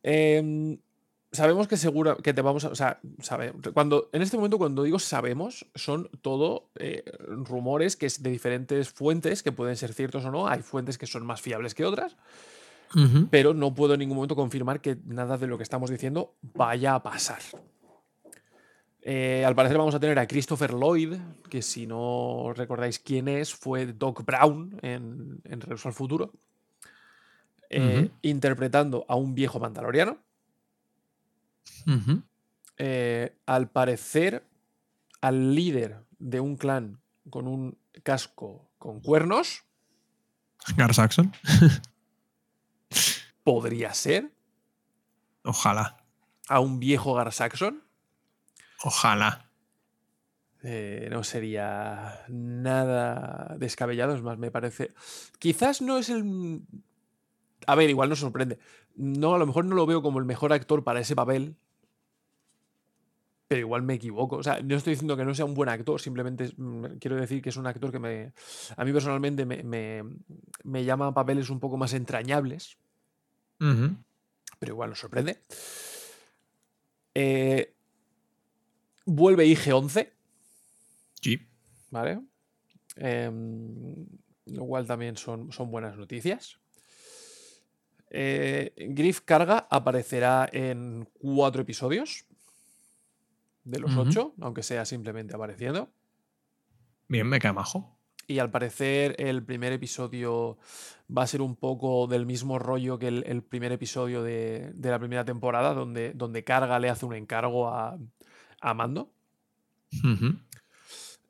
Em, 0.04 0.78
sabemos 1.32 1.66
que 1.66 1.76
segura 1.76 2.16
que 2.22 2.32
te 2.32 2.42
vamos 2.42 2.64
a. 2.64 2.68
O 2.68 2.74
sea, 2.76 3.00
sabe, 3.20 3.52
cuando, 3.72 4.08
en 4.12 4.22
este 4.22 4.36
momento, 4.36 4.56
cuando 4.56 4.84
digo 4.84 5.00
sabemos, 5.00 5.66
son 5.74 6.08
todo 6.22 6.70
eh, 6.76 7.02
rumores 7.26 7.96
que 7.96 8.06
es 8.06 8.22
de 8.22 8.30
diferentes 8.30 8.90
fuentes 8.90 9.42
que 9.42 9.50
pueden 9.50 9.76
ser 9.76 9.92
ciertos 9.94 10.24
o 10.24 10.30
no. 10.30 10.46
Hay 10.46 10.62
fuentes 10.62 10.96
que 10.96 11.08
son 11.08 11.26
más 11.26 11.40
fiables 11.40 11.74
que 11.74 11.84
otras, 11.84 12.16
pero 13.30 13.52
no 13.52 13.74
puedo 13.74 13.94
en 13.94 14.00
ningún 14.00 14.16
momento 14.16 14.36
confirmar 14.36 14.80
que 14.80 14.96
nada 15.06 15.38
de 15.38 15.48
lo 15.48 15.56
que 15.56 15.64
estamos 15.64 15.90
diciendo 15.90 16.36
vaya 16.40 16.94
a 16.94 17.02
pasar. 17.02 17.40
Eh, 19.06 19.44
al 19.44 19.54
parecer 19.54 19.76
vamos 19.76 19.94
a 19.94 20.00
tener 20.00 20.18
a 20.18 20.26
Christopher 20.26 20.72
Lloyd, 20.72 21.18
que 21.50 21.60
si 21.60 21.86
no 21.86 22.54
recordáis 22.56 22.98
quién 22.98 23.28
es, 23.28 23.54
fue 23.54 23.84
Doc 23.84 24.24
Brown 24.24 24.78
en, 24.80 25.42
en 25.44 25.60
Regreso 25.60 25.88
al 25.88 25.94
Futuro, 25.94 26.32
eh, 27.68 28.10
interpretando 28.22 29.04
a 29.06 29.16
un 29.16 29.34
viejo 29.34 29.60
mandaloriano. 29.60 30.16
Eh, 32.78 33.36
al 33.44 33.68
parecer, 33.68 34.42
al 35.20 35.54
líder 35.54 36.02
de 36.18 36.40
un 36.40 36.56
clan 36.56 36.98
con 37.28 37.46
un 37.46 37.76
casco 38.02 38.70
con 38.78 39.00
cuernos, 39.00 39.64
Gar 40.78 40.94
Saxon. 40.94 41.30
podría 43.42 43.92
ser 43.92 44.32
Ojalá. 45.42 45.98
a 46.48 46.60
un 46.60 46.80
viejo 46.80 47.12
Gar 47.12 47.34
Saxon. 47.34 47.83
Ojalá. 48.82 49.50
Eh, 50.66 51.08
no 51.10 51.22
sería 51.24 52.24
nada 52.28 53.54
descabellado, 53.58 54.14
es 54.14 54.22
más, 54.22 54.38
me 54.38 54.50
parece. 54.50 54.94
Quizás 55.38 55.82
no 55.82 55.98
es 55.98 56.08
el. 56.08 56.62
A 57.66 57.74
ver, 57.74 57.90
igual 57.90 58.08
no 58.08 58.16
sorprende. 58.16 58.58
No, 58.96 59.34
a 59.34 59.38
lo 59.38 59.46
mejor 59.46 59.66
no 59.66 59.74
lo 59.74 59.84
veo 59.84 60.00
como 60.00 60.18
el 60.18 60.24
mejor 60.24 60.54
actor 60.54 60.82
para 60.82 61.00
ese 61.00 61.14
papel. 61.14 61.56
Pero 63.46 63.60
igual 63.60 63.82
me 63.82 63.94
equivoco. 63.94 64.36
O 64.36 64.42
sea, 64.42 64.60
no 64.62 64.74
estoy 64.74 64.94
diciendo 64.94 65.18
que 65.18 65.24
no 65.26 65.34
sea 65.34 65.44
un 65.44 65.52
buen 65.52 65.68
actor, 65.68 66.00
simplemente 66.00 66.50
mm, 66.56 66.96
quiero 66.98 67.16
decir 67.16 67.42
que 67.42 67.50
es 67.50 67.56
un 67.58 67.66
actor 67.66 67.92
que 67.92 67.98
me. 67.98 68.32
A 68.74 68.84
mí 68.86 68.92
personalmente 68.92 69.44
me, 69.44 69.62
me, 69.62 70.02
me 70.62 70.84
llama 70.84 71.08
a 71.08 71.14
papeles 71.14 71.50
un 71.50 71.60
poco 71.60 71.76
más 71.76 71.92
entrañables. 71.92 72.78
Pero 73.58 74.72
igual 74.72 74.90
nos 74.90 74.98
sorprende. 74.98 75.38
Eh, 77.14 77.73
vuelve 79.04 79.46
IG-11, 79.46 80.10
Sí. 81.20 81.40
¿vale? 81.90 82.20
Em, 82.96 84.06
lo 84.46 84.66
cual 84.66 84.86
también 84.86 85.16
son, 85.16 85.52
son 85.52 85.70
buenas 85.70 85.96
noticias. 85.96 86.58
Eh, 88.10 88.72
Griff 88.76 89.22
Carga 89.22 89.66
aparecerá 89.70 90.48
en 90.52 91.08
cuatro 91.14 91.62
episodios 91.62 92.26
de 93.64 93.80
los 93.80 93.96
ocho, 93.96 94.34
aunque 94.40 94.62
sea 94.62 94.84
simplemente 94.84 95.34
apareciendo. 95.34 95.90
Bien, 97.08 97.26
me 97.26 97.38
cae 97.40 97.52
majo. 97.52 97.98
Y 98.26 98.38
al 98.38 98.50
parecer 98.50 99.16
el 99.18 99.42
primer 99.42 99.72
episodio 99.72 100.58
va 101.14 101.22
a 101.22 101.26
ser 101.26 101.42
un 101.42 101.56
poco 101.56 102.06
del 102.06 102.24
mismo 102.24 102.58
rollo 102.58 102.98
que 102.98 103.08
el, 103.08 103.24
el 103.26 103.42
primer 103.42 103.72
episodio 103.72 104.22
de, 104.22 104.72
de 104.74 104.90
la 104.90 104.98
primera 104.98 105.24
temporada, 105.24 105.74
donde, 105.74 106.12
donde 106.14 106.44
Carga 106.44 106.78
le 106.78 106.88
hace 106.88 107.04
un 107.06 107.14
encargo 107.14 107.68
a, 107.68 107.98
a 108.68 108.74
Mando. 108.74 109.10
Ujú. 110.02 110.36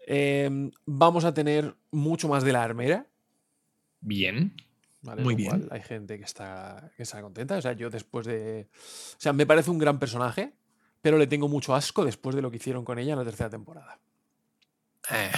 Em, 0.06 0.70
vamos 0.86 1.24
a 1.24 1.32
tener 1.34 1.74
mucho 1.90 2.28
más 2.28 2.44
de 2.44 2.52
la 2.52 2.62
armera. 2.62 3.06
Bien. 4.00 4.54
¿vale? 5.02 5.22
Muy 5.22 5.34
bien. 5.34 5.48
cual 5.50 5.68
hay 5.70 5.80
gente 5.82 6.18
que 6.18 6.24
está, 6.24 6.90
que 6.96 7.02
está 7.02 7.20
contenta. 7.22 7.56
O 7.56 7.62
sea, 7.62 7.72
yo 7.72 7.90
después 7.90 8.26
de. 8.26 8.68
O 8.72 9.18
sea, 9.18 9.32
me 9.32 9.46
parece 9.46 9.70
un 9.70 9.78
gran 9.78 9.98
personaje, 9.98 10.52
pero 11.02 11.18
le 11.18 11.26
tengo 11.26 11.48
mucho 11.48 11.74
asco 11.74 12.04
después 12.04 12.34
de 12.36 12.42
lo 12.42 12.50
que 12.50 12.56
hicieron 12.58 12.84
con 12.84 12.98
ella 12.98 13.12
en 13.12 13.18
la 13.18 13.24
tercera 13.24 13.50
temporada. 13.50 13.98
Eh, 15.10 15.30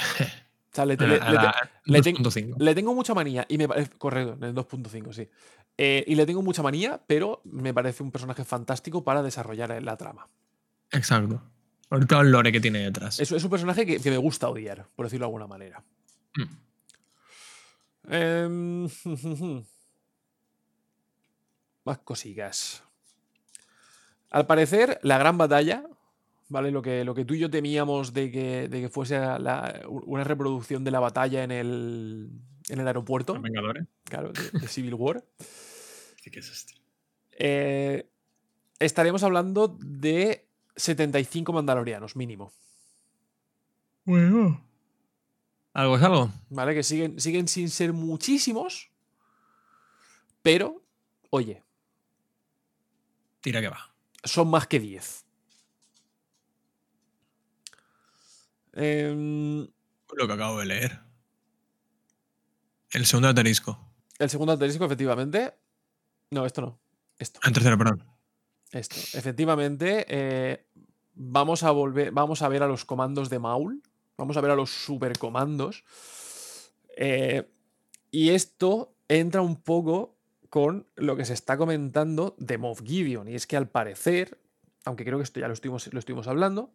O 0.72 0.76
sea, 0.76 0.84
le, 0.84 0.94
a 0.94 0.96
le- 1.06 1.18
la- 1.18 1.24
a 1.24 1.30
le- 1.30 1.36
la 1.36 1.70
le 1.86 2.02
ten- 2.02 2.16
2.5. 2.16 2.56
le 2.58 2.74
tengo 2.74 2.94
mucha 2.94 3.14
manía 3.14 3.46
y 3.48 3.56
me 3.58 3.66
parece. 3.66 3.90
Correcto, 3.96 4.34
en 4.34 4.44
el 4.44 4.54
2.5, 4.54 5.12
sí. 5.12 5.28
Eh, 5.78 6.04
y 6.06 6.14
le 6.14 6.26
tengo 6.26 6.42
mucha 6.42 6.62
manía, 6.62 7.00
pero 7.06 7.40
me 7.44 7.72
parece 7.72 8.02
un 8.02 8.10
personaje 8.10 8.44
fantástico 8.44 9.02
para 9.04 9.22
desarrollar 9.22 9.82
la 9.82 9.96
trama. 9.96 10.28
Exacto. 10.90 11.42
Por 11.88 12.04
todo 12.06 12.20
el 12.22 12.30
lore 12.32 12.50
que 12.52 12.60
tiene 12.60 12.80
detrás. 12.80 13.20
Es, 13.20 13.30
es 13.32 13.44
un 13.44 13.50
personaje 13.50 13.86
que, 13.86 14.00
que 14.00 14.10
me 14.10 14.16
gusta 14.18 14.48
odiar, 14.48 14.88
por 14.96 15.06
decirlo 15.06 15.24
de 15.24 15.28
alguna 15.28 15.46
manera. 15.46 15.82
Mm. 16.36 16.42
Em, 18.12 18.88
Más 21.84 21.98
cositas. 21.98 22.82
Al 24.30 24.46
parecer, 24.46 24.98
la 25.02 25.18
gran 25.18 25.38
batalla, 25.38 25.84
¿vale? 26.48 26.70
Lo 26.72 26.82
que, 26.82 27.04
lo 27.04 27.14
que 27.14 27.24
tú 27.24 27.34
y 27.34 27.38
yo 27.38 27.48
temíamos 27.50 28.12
de 28.12 28.30
que, 28.32 28.68
de 28.68 28.80
que 28.80 28.88
fuese 28.88 29.18
la- 29.18 29.82
una 29.88 30.24
reproducción 30.24 30.82
de 30.82 30.90
la 30.90 30.98
batalla 31.00 31.44
en 31.44 31.52
el, 31.52 32.30
en 32.68 32.80
el 32.80 32.86
aeropuerto. 32.88 33.34
Los 33.34 33.42
Vengadores. 33.42 33.86
Claro, 34.04 34.32
de, 34.32 34.58
de 34.60 34.68
Civil 34.68 34.94
War. 34.94 35.24
Sí 36.22 36.30
que 36.32 36.40
es 36.40 36.50
hostia. 36.50 36.76
Eh, 37.38 38.08
estaremos 38.80 39.22
hablando 39.22 39.78
de 39.80 40.45
75 40.76 41.52
mandalorianos, 41.52 42.16
mínimo. 42.16 42.52
Bueno. 44.04 44.62
Algo 45.72 45.96
es 45.96 46.02
algo. 46.02 46.30
¿Vale? 46.50 46.74
Que 46.74 46.82
siguen, 46.82 47.20
siguen 47.20 47.48
sin 47.48 47.68
ser 47.70 47.92
muchísimos. 47.92 48.90
Pero, 50.42 50.82
oye, 51.30 51.62
Tira 53.40 53.60
que 53.60 53.68
va. 53.68 53.94
son 54.24 54.48
más 54.48 54.66
que 54.66 54.80
10. 54.80 55.24
Em, 58.72 59.60
Lo 60.16 60.26
que 60.26 60.32
acabo 60.32 60.58
de 60.60 60.66
leer. 60.66 61.00
El 62.90 63.06
segundo 63.06 63.28
asterisco. 63.28 63.78
el 64.18 64.30
segundo 64.30 64.52
asterisco, 64.52 64.84
efectivamente. 64.84 65.54
No, 66.30 66.46
esto 66.46 66.60
no. 66.62 66.80
Esto. 67.18 67.40
El 67.44 67.52
tercero, 67.52 67.78
perdón. 67.78 68.04
Esto. 68.72 68.96
Efectivamente, 69.18 70.04
eh, 70.08 70.65
vamos 71.16 71.64
a 71.64 71.72
volver. 71.72 72.12
Vamos 72.12 72.42
a 72.42 72.48
ver 72.48 72.62
a 72.62 72.68
los 72.68 72.84
comandos 72.84 73.28
de 73.28 73.40
Maul. 73.40 73.82
Vamos 74.16 74.36
a 74.36 74.40
ver 74.40 74.52
a 74.52 74.56
los 74.56 74.70
supercomandos. 74.70 75.84
Eh, 76.96 77.50
y 78.10 78.30
esto 78.30 78.94
entra 79.08 79.42
un 79.42 79.56
poco 79.56 80.14
con 80.48 80.86
lo 80.94 81.16
que 81.16 81.24
se 81.24 81.34
está 81.34 81.56
comentando 81.56 82.36
de 82.38 82.58
Moff 82.58 82.82
Gideon. 82.82 83.28
Y 83.28 83.34
es 83.34 83.46
que 83.46 83.56
al 83.56 83.68
parecer, 83.68 84.38
aunque 84.84 85.04
creo 85.04 85.18
que 85.18 85.24
esto 85.24 85.40
ya 85.40 85.48
lo 85.48 85.54
estuvimos, 85.54 85.92
lo 85.92 85.98
estuvimos 85.98 86.28
hablando, 86.28 86.70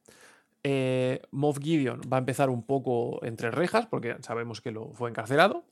eh, 0.64 1.22
Moff 1.32 1.60
Gideon 1.60 2.02
va 2.12 2.18
a 2.18 2.20
empezar 2.20 2.50
un 2.50 2.64
poco 2.64 3.24
entre 3.26 3.50
rejas, 3.50 3.88
porque 3.88 4.18
sabemos 4.22 4.62
que 4.62 4.72
lo 4.72 4.92
fue 4.94 5.10
encarcelado, 5.10 5.64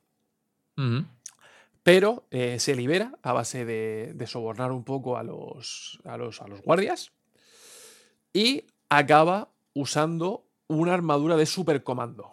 pero 1.84 2.26
eh, 2.32 2.58
se 2.60 2.74
libera 2.74 3.20
a 3.22 3.34
base 3.34 3.66
de, 3.66 4.14
de 4.16 4.28
sobornar 4.28 4.72
un 4.72 4.86
poco 4.86 5.18
a 5.18 5.24
los, 5.24 6.00
a, 6.06 6.16
los, 6.16 6.42
a 6.42 6.48
los 6.48 6.62
guardias 6.62 7.12
y 8.34 8.66
acaba 8.90 9.50
usando 9.74 10.46
una 10.68 10.94
armadura 10.94 11.36
de 11.36 11.46
supercomando. 11.46 12.32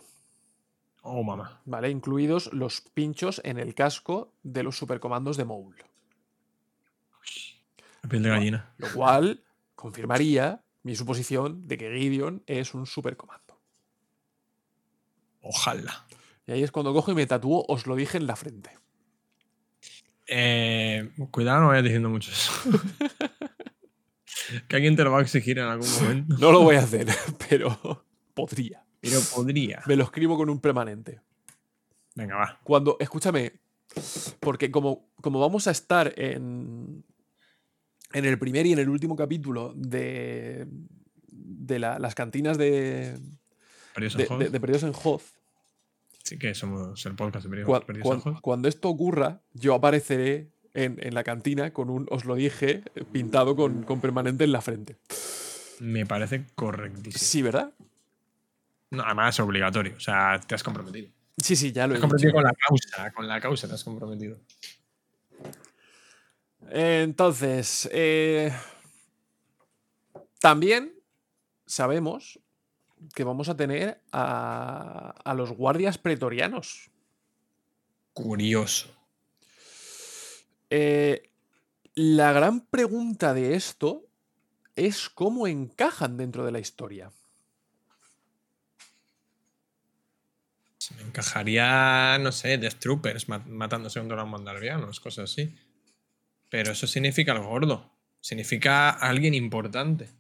Oh, 1.03 1.23
mamá. 1.23 1.61
¿vale? 1.65 1.91
Incluidos 1.91 2.53
los 2.53 2.81
pinchos 2.81 3.41
en 3.45 3.59
el 3.59 3.75
casco 3.75 4.33
de 4.43 4.63
los 4.63 4.77
supercomandos 4.77 5.37
de 5.37 5.45
Maul. 5.45 5.77
La 8.03 8.09
piel 8.09 8.23
de 8.23 8.29
gallina. 8.29 8.75
Lo 8.79 8.93
cual 8.93 9.45
confirmaría 9.75 10.63
mi 10.83 10.97
suposición 10.97 11.67
de 11.67 11.79
que 11.79 11.97
Gideon 11.97 12.43
es 12.47 12.75
un 12.75 12.87
supercomando. 12.87 13.61
Ojalá. 15.41 16.07
Y 16.47 16.53
ahí 16.53 16.63
es 16.63 16.71
cuando 16.71 16.93
cojo 16.93 17.13
y 17.13 17.15
me 17.15 17.27
tatúo, 17.27 17.65
os 17.69 17.87
lo 17.87 17.97
dije 17.97 18.19
en 18.19 18.27
la 18.27 18.37
frente. 18.37 18.71
Eh, 20.29 21.11
cuidado, 21.31 21.61
no 21.61 21.69
vayas 21.69 21.85
diciendo 21.85 22.09
mucho 22.09 22.31
eso. 22.31 22.53
que 24.69 24.77
alguien 24.77 24.97
te 24.97 25.05
lo 25.05 25.13
va 25.13 25.19
a 25.19 25.23
exigir 25.23 25.59
en 25.59 25.65
algún 25.67 25.89
momento. 26.01 26.37
No 26.39 26.53
lo 26.53 26.63
voy 26.63 26.77
a 26.77 26.81
hacer, 26.81 27.07
pero 27.49 28.05
podría. 28.35 28.85
Pero 29.01 29.21
podría. 29.35 29.83
Me 29.87 29.97
lo 29.97 30.05
escribo 30.05 30.37
con 30.37 30.51
un 30.51 30.61
permanente. 30.61 31.21
Venga, 32.15 32.37
va. 32.37 32.61
Cuando, 32.65 32.97
escúchame, 33.01 33.53
porque 34.41 34.71
como, 34.71 35.09
como 35.21 35.39
vamos 35.41 35.67
a 35.67 35.71
estar 35.71 36.13
en, 36.17 37.05
en 38.13 38.25
el 38.25 38.39
primer 38.39 38.67
y 38.67 38.73
en 38.73 38.79
el 38.79 38.89
último 38.89 39.17
capítulo 39.17 39.73
de, 39.77 40.67
de 41.29 41.79
la- 41.79 41.99
las 41.99 42.15
cantinas 42.15 42.57
de, 42.59 43.09
en 43.09 44.39
de, 44.39 44.49
de 44.51 44.61
Perdidos 44.61 44.83
en 44.85 44.93
Hoz, 45.05 45.33
Sí, 46.25 46.39
que 46.41 46.55
somos 46.57 47.07
el 47.07 47.15
podcast 47.15 47.45
de 47.45 47.51
Perdidos, 47.51 48.25
en 48.25 48.33
Hoz. 48.33 48.41
cuando 48.41 48.67
esto 48.69 48.89
ocurra, 48.89 49.43
yo 49.53 49.75
apareceré 49.75 50.51
en, 50.77 50.99
en 51.01 51.15
la 51.15 51.25
cantina 51.25 51.73
con 51.73 51.91
un, 51.91 52.07
os 52.11 52.25
lo 52.25 52.35
dije, 52.37 52.83
pintado 53.13 53.57
con, 53.57 53.83
con 53.83 54.01
permanente 54.01 54.45
en 54.45 54.53
la 54.53 54.61
frente. 54.61 54.97
Me 55.81 56.07
parece 56.07 56.45
correctísimo. 56.55 57.19
Sí, 57.19 57.43
¿verdad? 57.43 57.73
No, 58.91 59.03
además 59.03 59.35
es 59.35 59.41
obligatorio. 59.41 59.95
O 59.97 60.01
sea, 60.01 60.41
te 60.47 60.55
has 60.55 60.63
comprometido. 60.63 61.11
Sí, 61.39 61.55
sí, 61.57 61.73
ya 61.73 61.87
lo 61.87 61.93
Te 61.93 61.95
he 61.95 61.99
has 61.99 62.01
comprometido 62.03 62.29
dicho. 62.31 62.35
con 62.37 62.45
la 62.45 62.55
causa. 62.55 63.13
Con 63.13 63.29
la 63.29 63.41
causa 63.41 63.69
te 63.69 63.75
has 63.75 63.85
comprometido. 63.85 64.39
Entonces, 66.71 67.89
eh, 67.93 68.53
también 70.41 70.95
sabemos 71.67 72.41
que 73.15 73.25
vamos 73.25 73.49
a 73.49 73.57
tener 73.57 74.01
a, 74.13 75.15
a 75.25 75.35
los 75.35 75.53
guardias 75.53 75.99
pretorianos. 75.99 76.91
Curioso. 78.15 78.96
Eh, 80.71 81.31
la 81.95 82.33
gran 82.33 82.61
pregunta 82.61 83.35
de 83.35 83.55
esto 83.55 84.05
es 84.75 85.09
cómo 85.09 85.47
encajan 85.47 86.17
dentro 86.17 86.45
de 86.45 86.53
la 86.53 86.59
historia. 86.59 87.11
Se 90.79 90.95
me 90.95 91.03
encajaría, 91.03 92.19
no 92.19 92.31
sé, 92.33 92.59
Death 92.59 92.79
Troopers 92.79 93.29
ma- 93.29 93.45
matándose 93.47 93.99
a 93.99 94.03
un 94.03 94.09
dragón 94.09 94.31
mandalorianos, 94.31 95.01
cosas 95.01 95.31
así. 95.33 95.55
Pero 96.51 96.73
eso 96.73 96.87
significa 96.87 97.33
algo 97.33 97.49
gordo. 97.49 97.91
Significa 98.21 98.91
alguien 98.91 99.35
importante. 99.35 100.11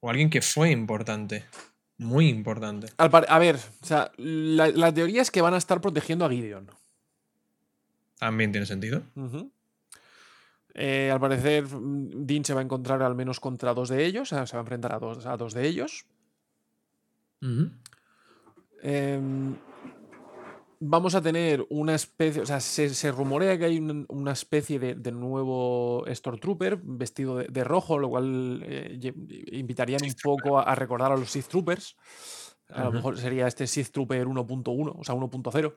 O 0.00 0.10
alguien 0.10 0.30
que 0.30 0.42
fue 0.42 0.70
importante. 0.70 1.44
Muy 1.98 2.28
importante. 2.28 2.88
A 2.96 3.38
ver, 3.38 3.56
o 3.82 3.86
sea, 3.86 4.10
la, 4.16 4.68
la 4.68 4.92
teoría 4.92 5.22
es 5.22 5.30
que 5.30 5.40
van 5.42 5.54
a 5.54 5.58
estar 5.58 5.80
protegiendo 5.80 6.24
a 6.24 6.30
Gideon. 6.30 6.68
También 8.18 8.52
tiene 8.52 8.66
sentido. 8.66 9.02
Eh, 10.74 11.10
al 11.12 11.20
parecer, 11.20 11.64
mm, 11.66 12.26
Dean 12.26 12.44
se 12.44 12.54
va 12.54 12.60
a 12.60 12.64
encontrar 12.64 13.02
al 13.02 13.14
menos 13.14 13.38
contra 13.40 13.74
dos 13.74 13.88
de 13.88 14.04
ellos, 14.04 14.32
o 14.32 14.34
sea, 14.36 14.46
se 14.46 14.56
va 14.56 14.60
a 14.60 14.64
enfrentar 14.64 14.92
a 14.94 14.98
dos, 14.98 15.24
a 15.26 15.36
dos 15.36 15.54
de 15.54 15.66
ellos. 15.68 16.04
Em, 18.82 19.54
vamos 20.80 21.14
a 21.14 21.22
tener 21.22 21.64
una 21.70 21.94
especie, 21.94 22.42
o 22.42 22.46
sea, 22.46 22.60
se, 22.60 22.88
se 22.90 23.12
rumorea 23.12 23.56
que 23.58 23.64
hay 23.66 23.78
un- 23.78 24.04
una 24.08 24.32
especie 24.32 24.78
de, 24.78 24.94
de 24.94 25.12
nuevo 25.12 26.04
Stormtrooper 26.08 26.78
vestido 26.82 27.36
de, 27.36 27.46
de 27.48 27.64
rojo, 27.64 27.98
lo 27.98 28.08
cual 28.10 28.62
eh, 28.66 28.98
invitarían 29.52 30.02
un 30.02 30.14
poco 30.22 30.58
a, 30.58 30.64
a 30.64 30.74
recordar 30.74 31.12
a 31.12 31.16
los 31.16 31.30
Sith 31.30 31.46
Troopers. 31.46 31.96
A 32.70 32.84
lo 32.84 32.92
mejor 32.92 33.18
sería 33.18 33.46
este 33.46 33.66
Sith 33.66 33.90
Trooper 33.90 34.26
1.1, 34.26 34.94
o 34.98 35.04
sea, 35.04 35.14
1.0 35.14 35.74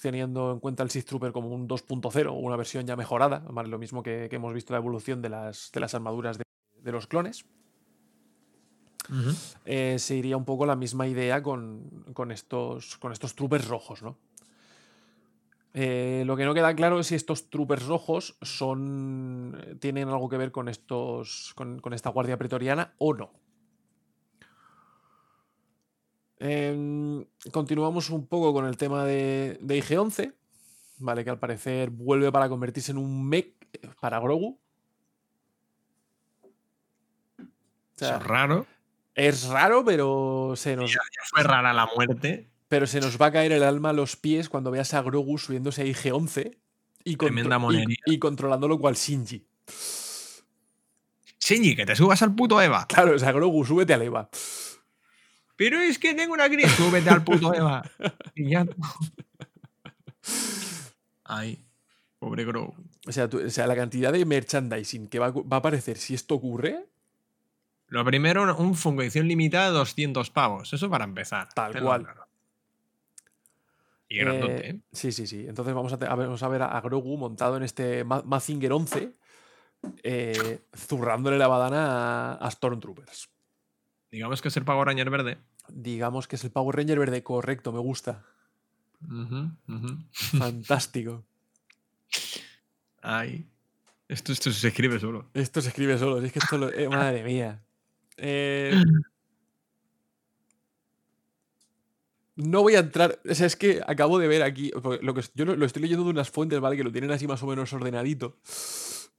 Teniendo 0.00 0.52
en 0.52 0.60
cuenta 0.60 0.82
el 0.82 0.90
Sith 0.90 1.06
Trooper 1.06 1.32
como 1.32 1.48
un 1.48 1.68
2.0, 1.68 2.32
una 2.32 2.56
versión 2.56 2.86
ya 2.86 2.96
mejorada, 2.96 3.44
¿vale? 3.50 3.68
lo 3.68 3.78
mismo 3.78 4.02
que, 4.02 4.28
que 4.28 4.36
hemos 4.36 4.52
visto 4.52 4.72
la 4.72 4.78
evolución 4.78 5.22
de 5.22 5.28
las, 5.28 5.70
de 5.72 5.80
las 5.80 5.94
armaduras 5.94 6.38
de, 6.38 6.44
de 6.82 6.92
los 6.92 7.06
clones. 7.06 7.44
Eh, 9.66 9.96
se 9.98 10.16
iría 10.16 10.36
un 10.36 10.44
poco 10.44 10.64
la 10.66 10.76
misma 10.76 11.06
idea 11.06 11.42
con, 11.42 12.04
con 12.14 12.32
estos, 12.32 12.96
con 12.98 13.12
estos 13.12 13.34
troopers 13.34 13.68
rojos, 13.68 14.02
¿no? 14.02 14.16
Eh, 15.76 16.22
lo 16.24 16.36
que 16.36 16.44
no 16.44 16.54
queda 16.54 16.74
claro 16.76 17.00
es 17.00 17.08
si 17.08 17.16
estos 17.16 17.50
troopers 17.50 17.86
rojos 17.86 18.36
son. 18.42 19.60
eh, 19.60 19.74
tienen 19.74 20.08
algo 20.08 20.28
que 20.28 20.36
ver 20.36 20.52
con 20.52 20.68
estos. 20.68 21.52
con, 21.56 21.80
con 21.80 21.92
esta 21.92 22.10
guardia 22.10 22.38
pretoriana 22.38 22.94
o 22.98 23.12
no. 23.12 23.32
Em, 26.38 27.24
continuamos 27.52 28.10
un 28.10 28.26
poco 28.26 28.52
con 28.52 28.66
el 28.66 28.76
tema 28.76 29.04
de, 29.04 29.58
de 29.60 29.78
IG-11, 29.78 30.34
¿vale? 30.98 31.24
Que 31.24 31.30
al 31.30 31.38
parecer 31.38 31.90
vuelve 31.90 32.30
para 32.32 32.48
convertirse 32.48 32.92
en 32.92 32.98
un 32.98 33.26
mech 33.28 33.54
para 34.00 34.18
Grogu. 34.20 34.58
O 37.38 37.42
sea, 37.96 38.08
Eso 38.08 38.16
es 38.18 38.22
raro. 38.24 38.66
es 39.14 39.44
raro, 39.46 39.84
pero 39.84 40.54
se 40.56 40.76
nos, 40.76 40.92
Ya 40.92 41.00
fue 41.30 41.42
rara 41.44 41.72
la 41.72 41.88
muerte. 41.94 42.48
pero 42.68 42.86
se 42.86 43.00
nos 43.00 43.20
va 43.20 43.26
a 43.26 43.32
caer 43.32 43.52
el 43.52 43.62
alma 43.62 43.90
a 43.90 43.92
los 43.92 44.16
pies 44.16 44.48
cuando 44.48 44.70
veas 44.70 44.94
a 44.94 45.02
Grogu 45.02 45.38
subiéndose 45.38 45.82
a 45.82 45.84
IG-11 45.86 46.56
y, 47.04 47.16
contro- 47.16 47.70
y 48.06 48.18
controlándolo 48.18 48.78
cual 48.78 48.94
Shinji. 48.96 49.46
Shinji, 51.38 51.76
que 51.76 51.86
te 51.86 51.94
subas 51.94 52.22
al 52.22 52.34
puto 52.34 52.60
Eva. 52.60 52.86
Claro, 52.88 53.14
o 53.14 53.18
sea, 53.18 53.30
Grogu, 53.32 53.64
súbete 53.64 53.94
al 53.94 54.02
Eva. 54.02 54.28
Pero 55.56 55.80
es 55.80 55.98
que 55.98 56.14
tengo 56.14 56.34
una 56.34 56.48
crisis. 56.48 56.72
Súbete 56.72 57.10
al 57.10 57.22
puto 57.24 57.54
Eva. 57.54 57.82
Y 58.34 58.50
ya. 58.50 58.66
Ay, 61.24 61.64
pobre 62.18 62.44
Grogu. 62.44 62.74
O 63.06 63.12
sea, 63.12 63.28
tú- 63.28 63.42
o 63.44 63.50
sea, 63.50 63.66
la 63.66 63.76
cantidad 63.76 64.12
de 64.12 64.24
merchandising 64.24 65.08
que 65.08 65.18
va, 65.18 65.26
a 65.26 65.32
cu- 65.32 65.46
va 65.48 65.58
a 65.58 65.60
aparecer 65.60 65.96
si 65.98 66.14
esto 66.14 66.34
ocurre, 66.34 66.86
Lo 67.88 68.04
primero, 68.04 68.56
un 68.56 68.74
Funko 68.74 69.02
edición 69.02 69.28
limitada 69.28 69.66
de 69.66 69.72
200 69.78 70.30
pavos. 70.30 70.72
Eso 70.72 70.90
para 70.90 71.04
empezar. 71.04 71.48
Tal 71.54 71.80
cual. 71.80 72.02
claro. 72.02 72.26
Y 74.08 74.18
grandote, 74.18 74.66
Eh, 74.66 74.70
¿eh? 74.70 74.80
Sí, 74.90 75.12
sí, 75.12 75.26
sí. 75.26 75.46
Entonces 75.46 75.74
vamos 75.74 75.92
a, 75.92 75.96
ver, 75.96 76.08
vamos 76.08 76.42
a 76.42 76.48
ver 76.48 76.62
a, 76.62 76.76
a 76.76 76.80
Grogu 76.80 77.16
montado 77.16 77.56
en 77.56 77.62
este 77.62 78.02
Ma- 78.02 78.22
Mazinger 78.24 78.72
11, 78.72 79.12
eh, 80.02 80.60
zurrándole 80.76 81.38
la 81.38 81.46
badana 81.46 82.32
a, 82.32 82.34
a 82.34 82.50
Stormtroopers. 82.50 83.28
Digamos 84.14 84.40
que 84.40 84.46
es 84.46 84.56
el 84.56 84.64
Power 84.64 84.86
Ranger 84.86 85.10
verde. 85.10 85.38
Digamos 85.68 86.28
que 86.28 86.36
es 86.36 86.44
el 86.44 86.52
Power 86.52 86.76
Ranger 86.76 87.00
verde, 87.00 87.24
correcto, 87.24 87.72
me 87.72 87.80
gusta. 87.80 88.22
Ujú, 89.02 89.50
ujú. 89.66 89.98
Fantástico. 90.38 91.24
Ay. 93.02 93.44
Esto, 94.06 94.30
esto 94.30 94.52
se 94.52 94.68
escribe 94.68 95.00
solo. 95.00 95.28
Esto 95.34 95.60
se 95.60 95.70
escribe 95.70 95.98
solo, 95.98 96.24
es 96.24 96.32
que 96.32 96.38
esto 96.38 96.56
lo- 96.58 96.72
eh, 96.72 96.88
madre 96.88 97.24
mía. 97.24 97.60
Eh, 98.16 98.72
no 102.36 102.62
voy 102.62 102.76
a 102.76 102.80
entrar. 102.80 103.18
O 103.28 103.34
sea, 103.34 103.48
es 103.48 103.56
que 103.56 103.80
acabo 103.84 104.20
de 104.20 104.28
ver 104.28 104.44
aquí. 104.44 104.70
Lo 105.02 105.12
que, 105.12 105.22
yo 105.34 105.44
lo, 105.44 105.56
lo 105.56 105.66
estoy 105.66 105.82
leyendo 105.82 106.04
de 106.04 106.10
unas 106.10 106.30
fuentes, 106.30 106.60
¿vale? 106.60 106.76
Que 106.76 106.84
lo 106.84 106.92
tienen 106.92 107.10
así 107.10 107.26
más 107.26 107.42
o 107.42 107.48
menos 107.48 107.72
ordenadito. 107.72 108.36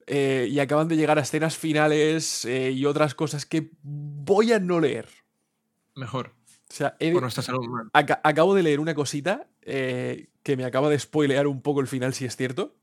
Eh, 0.08 0.48
y 0.50 0.60
acaban 0.60 0.88
de 0.88 0.96
llegar 0.98 1.18
a 1.18 1.22
escenas 1.22 1.58
finales 1.58 2.46
eh, 2.46 2.72
y 2.72 2.86
otras 2.86 3.16
cosas 3.16 3.46
que 3.46 3.72
voy 3.82 4.52
a 4.54 4.60
no 4.60 4.80
leer. 4.80 5.08
Mejor. 5.96 6.34
O 6.70 6.74
sea, 6.74 6.96
he 7.00 7.08
de- 7.08 7.14
Por 7.14 7.22
nuestra 7.24 7.44
salud 7.44 7.66
acabo 7.94 8.54
de 8.56 8.64
leer 8.64 8.80
una 8.80 8.96
cosita 8.96 9.48
eh, 9.62 10.28
que 10.44 10.58
me 10.58 10.66
acaba 10.66 10.90
de 10.90 11.00
spoilear 11.00 11.48
un 11.48 11.62
poco 11.62 11.80
el 11.82 11.88
final, 11.88 12.14
si 12.14 12.26
es 12.26 12.36
cierto. 12.36 12.76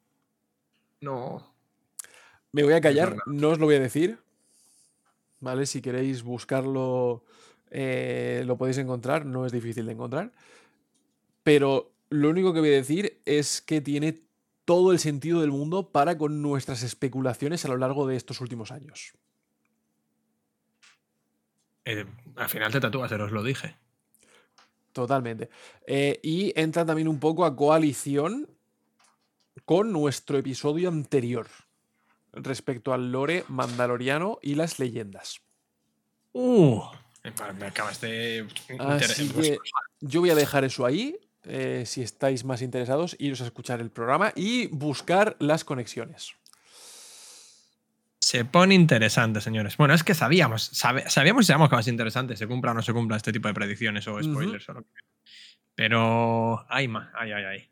No. 1.01 1.55
Me 2.53 2.63
voy 2.63 2.75
a 2.75 2.81
callar, 2.81 3.11
verdad. 3.11 3.23
no 3.27 3.51
os 3.51 3.59
lo 3.59 3.67
voy 3.67 3.77
a 3.77 3.81
decir. 3.81 4.19
¿Vale? 5.41 5.67
Si 5.67 5.83
queréis 5.83 6.23
buscarlo, 6.23 7.25
lo 7.71 8.57
podéis 8.57 8.79
encontrar, 8.79 9.27
no 9.27 9.45
es 9.47 9.53
difícil 9.53 9.87
de 9.87 9.93
encontrar. 9.93 10.33
Pero 11.43 11.93
lo 12.11 12.31
único 12.31 12.53
que 12.53 12.61
voy 12.61 12.69
a 12.69 12.73
decir 12.77 13.21
es 13.25 13.61
que 13.61 13.81
tiene 13.81 14.21
todo 14.65 14.93
el 14.93 14.99
sentido 14.99 15.41
del 15.41 15.51
mundo 15.51 15.91
para 15.91 16.19
con 16.19 16.43
nuestras 16.43 16.83
especulaciones 16.83 17.65
a 17.65 17.69
lo 17.69 17.77
largo 17.77 18.07
de 18.07 18.17
estos 18.17 18.41
últimos 18.41 18.71
años. 18.71 19.13
Eh, 21.85 22.07
al 22.37 22.49
final 22.49 22.71
te 22.73 22.81
tatúas, 22.81 23.11
se 23.11 23.17
os 23.17 23.33
lo 23.33 23.43
dije. 23.43 23.77
Totalmente. 24.93 25.49
Eh, 25.87 26.21
y 26.23 26.53
entra 26.59 26.85
también 26.85 27.09
un 27.09 27.19
poco 27.19 27.45
a 27.45 27.57
coalición 27.57 28.49
con 29.65 29.93
nuestro 29.93 30.39
episodio 30.39 30.89
anterior 30.89 31.47
respecto 32.33 32.93
al 32.93 33.11
lore 33.11 33.45
mandaloriano 33.49 34.39
y 34.43 34.55
las 34.55 34.79
leyendas. 34.79 35.41
Uh. 36.33 36.83
Me 37.59 37.67
acabas 37.67 38.01
de. 38.01 38.49
Así 38.79 39.29
que 39.29 39.59
yo 40.01 40.21
voy 40.21 40.31
a 40.31 40.35
dejar 40.35 40.65
eso 40.65 40.85
ahí. 40.85 41.17
Eh, 41.45 41.85
si 41.87 42.03
estáis 42.03 42.45
más 42.45 42.63
interesados, 42.63 43.17
iros 43.19 43.41
a 43.41 43.45
escuchar 43.47 43.81
el 43.81 43.91
programa 43.91 44.33
y 44.37 44.67
buscar 44.69 45.37
las 45.39 45.65
conexiones. 45.65 46.33
Se 48.19 48.45
pone 48.45 48.75
interesante, 48.75 49.41
señores. 49.41 49.77
Bueno, 49.77 49.95
es 49.95 50.05
que 50.05 50.15
sabíamos, 50.15 50.63
sabe- 50.63 51.11
sabíamos 51.11 51.45
y 51.45 51.47
sabemos 51.49 51.69
que 51.69 51.77
va 51.77 51.81
a 51.81 51.83
ser 51.83 51.93
interesante, 51.93 52.37
se 52.37 52.47
cumpla 52.47 52.71
o 52.71 52.75
no 52.75 52.83
se 52.83 52.93
cumpla 52.93 53.17
este 53.17 53.33
tipo 53.33 53.49
de 53.49 53.55
predicciones 53.55 54.07
o 54.09 54.23
spoilers 54.23 54.69
o 54.69 54.73
lo 54.75 54.83
que 54.83 54.89
Pero. 55.75 56.65
Ay, 56.69 56.87
ma, 56.89 57.11
ay, 57.15 57.33
ay, 57.33 57.45
ay. 57.45 57.69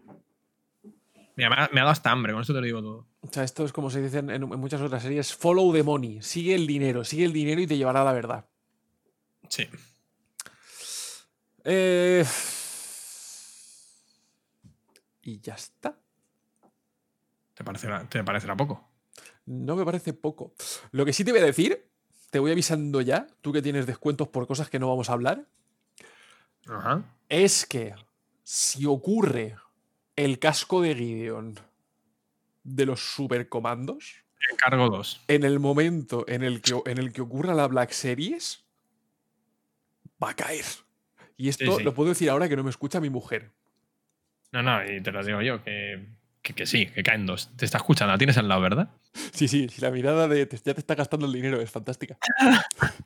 Mira, 1.36 1.48
me 1.50 1.56
ha, 1.56 1.70
me 1.72 1.80
ha 1.80 1.84
dado 1.84 1.92
hasta 1.92 2.10
hambre, 2.10 2.32
con 2.32 2.42
esto 2.42 2.52
te 2.52 2.60
lo 2.60 2.66
digo 2.66 2.82
todo. 2.82 3.06
O 3.20 3.32
sea, 3.32 3.44
esto 3.44 3.64
es 3.64 3.72
como 3.72 3.90
se 3.90 4.02
dice 4.02 4.18
en, 4.18 4.30
en 4.30 4.44
muchas 4.48 4.80
otras 4.80 5.02
series: 5.02 5.32
follow 5.34 5.72
the 5.72 5.82
money. 5.82 6.20
Sigue 6.20 6.54
el 6.54 6.66
dinero, 6.66 7.04
sigue 7.04 7.24
el 7.24 7.32
dinero 7.32 7.60
y 7.60 7.66
te 7.66 7.76
llevará 7.76 8.02
a 8.02 8.04
la 8.04 8.12
verdad. 8.12 8.44
Sí. 9.48 9.66
Eh, 11.64 12.24
Y 15.22 15.40
ya 15.40 15.54
está. 15.54 15.98
¿Te 17.54 17.64
parecerá, 17.64 18.08
te 18.08 18.24
parecerá 18.24 18.56
poco? 18.56 18.88
No 19.46 19.76
me 19.76 19.84
parece 19.84 20.12
poco. 20.12 20.54
Lo 20.92 21.04
que 21.04 21.12
sí 21.12 21.24
te 21.24 21.32
voy 21.32 21.40
a 21.40 21.44
decir, 21.44 21.86
te 22.30 22.38
voy 22.38 22.52
avisando 22.52 23.00
ya, 23.00 23.26
tú 23.40 23.52
que 23.52 23.62
tienes 23.62 23.86
descuentos 23.86 24.28
por 24.28 24.46
cosas 24.46 24.70
que 24.70 24.78
no 24.78 24.88
vamos 24.88 25.10
a 25.10 25.14
hablar, 25.14 25.46
Ajá. 26.66 27.02
es 27.28 27.66
que 27.66 27.94
si 28.44 28.86
ocurre 28.86 29.56
el 30.16 30.38
casco 30.38 30.80
de 30.80 30.94
Gideon 30.94 31.58
de 32.62 32.86
los 32.86 33.00
supercomandos, 33.14 34.24
Encargo 34.50 34.88
dos. 34.88 35.20
en 35.28 35.42
el 35.44 35.58
momento 35.60 36.24
en 36.28 36.42
el 36.42 36.62
que, 36.62 36.80
en 36.86 36.98
el 36.98 37.12
que 37.12 37.20
ocurra 37.20 37.54
la 37.54 37.66
Black 37.68 37.90
Series, 37.90 38.64
va 40.22 40.30
a 40.30 40.34
caer. 40.36 40.64
Y 41.36 41.48
esto 41.48 41.78
sí. 41.78 41.82
lo 41.82 41.94
puedo 41.94 42.10
decir 42.10 42.30
ahora 42.30 42.48
que 42.48 42.56
no 42.56 42.62
me 42.64 42.70
escucha 42.70 43.00
mi 43.00 43.10
mujer. 43.10 43.52
No, 44.52 44.62
no, 44.62 44.84
y 44.84 45.00
te 45.00 45.12
lo 45.12 45.24
digo 45.24 45.40
yo, 45.42 45.62
que, 45.62 46.06
que, 46.42 46.54
que 46.54 46.66
sí, 46.66 46.86
que 46.86 47.02
caen 47.02 47.26
dos. 47.26 47.50
Te 47.56 47.64
está 47.64 47.78
escuchando, 47.78 48.12
la 48.12 48.18
tienes 48.18 48.36
al 48.38 48.48
lado, 48.48 48.60
¿verdad? 48.60 48.90
Sí, 49.32 49.48
sí, 49.48 49.68
sí, 49.68 49.80
la 49.80 49.90
mirada 49.90 50.28
de 50.28 50.46
te- 50.46 50.56
ya 50.56 50.74
te 50.74 50.80
está 50.80 50.94
gastando 50.94 51.26
el 51.26 51.32
dinero 51.32 51.60
es 51.60 51.70
fantástica. 51.70 52.16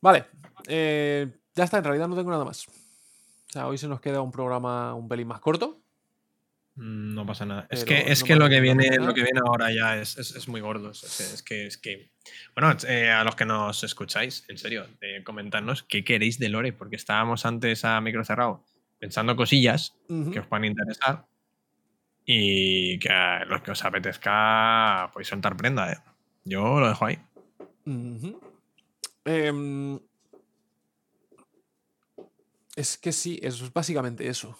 Vale, 0.00 0.26
eh, 0.68 1.28
ya 1.54 1.64
está, 1.64 1.78
en 1.78 1.84
realidad 1.84 2.08
no 2.08 2.16
tengo 2.16 2.30
nada 2.30 2.44
más. 2.44 2.66
O 2.68 3.52
sea, 3.52 3.66
hoy 3.68 3.78
se 3.78 3.88
nos 3.88 4.00
queda 4.00 4.20
un 4.20 4.32
programa 4.32 4.94
un 4.94 5.08
pelín 5.08 5.28
más 5.28 5.40
corto. 5.40 5.80
Mm, 6.76 7.14
No 7.14 7.24
pasa 7.24 7.46
nada. 7.46 7.66
es 7.70 7.84
que, 7.84 8.10
es 8.10 8.20
no 8.20 8.26
que 8.26 8.36
lo 8.36 8.48
que 8.48 8.60
viene, 8.60 8.96
lo 8.98 9.14
que 9.14 9.22
viene 9.22 9.40
ahora 9.44 9.72
ya 9.72 9.96
es, 9.96 10.18
es- 10.18 10.34
es 10.34 10.48
muy 10.48 10.60
gordo. 10.60 10.90
Es, 10.90 11.04
es- 11.04 11.34
es 11.34 11.42
que, 11.42 11.66
es 11.66 11.78
que. 11.78 12.10
Bueno, 12.56 12.76
eh, 12.88 13.10
a 13.10 13.22
los 13.24 13.36
que 13.36 13.44
nos 13.44 13.84
escucháis, 13.84 14.44
en 14.48 14.58
serio, 14.58 14.86
eh, 15.00 15.22
comentadnos 15.24 15.82
qué 15.84 16.04
queréis 16.04 16.38
de 16.38 16.48
Lore, 16.48 16.72
porque 16.72 16.96
estábamos 16.96 17.46
antes 17.46 17.84
a 17.84 18.00
micro 18.00 18.24
cerrado 18.24 18.64
pensando 19.04 19.36
cosillas 19.36 19.94
que 20.32 20.40
os 20.40 20.46
puedan 20.46 20.64
interesar 20.64 21.26
y 22.24 22.98
que 22.98 23.12
a 23.12 23.44
los 23.44 23.60
que 23.60 23.72
os 23.72 23.84
apetezca 23.84 25.10
podéis 25.12 25.28
soltar 25.28 25.58
prenda. 25.58 25.92
eh. 25.92 25.98
Yo 26.46 26.80
lo 26.80 26.88
dejo 26.88 27.04
ahí. 27.04 27.18
Em, 29.26 30.00
es 32.76 32.96
que 32.96 33.12
sí, 33.12 33.38
es 33.42 33.70
básicamente 33.74 34.26
eso. 34.26 34.56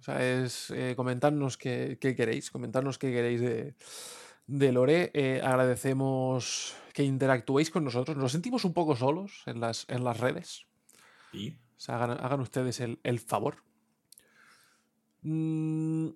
O 0.00 0.02
sea, 0.02 0.24
es 0.24 0.70
eh, 0.70 0.94
comentarnos 0.96 1.58
qué, 1.58 1.98
qué 2.00 2.16
queréis, 2.16 2.50
comentarnos 2.50 2.96
qué 2.96 3.12
queréis 3.12 3.42
de, 3.42 3.74
de 4.46 4.72
Lore. 4.72 5.10
Eh, 5.12 5.42
agradecemos 5.44 6.74
que 6.94 7.02
interactuéis 7.02 7.70
con 7.70 7.84
nosotros. 7.84 8.16
Nos 8.16 8.32
sentimos 8.32 8.64
un 8.64 8.72
poco 8.72 8.96
solos 8.96 9.42
en 9.44 9.60
las, 9.60 9.84
en 9.90 10.04
las 10.04 10.20
redes. 10.20 10.64
Sí. 11.32 11.58
O 11.76 11.80
sea, 11.80 11.96
hagan, 12.02 12.18
hagan 12.24 12.40
ustedes 12.40 12.80
el, 12.80 12.98
el 13.02 13.18
favor. 13.20 13.56
Mm, 15.22 16.08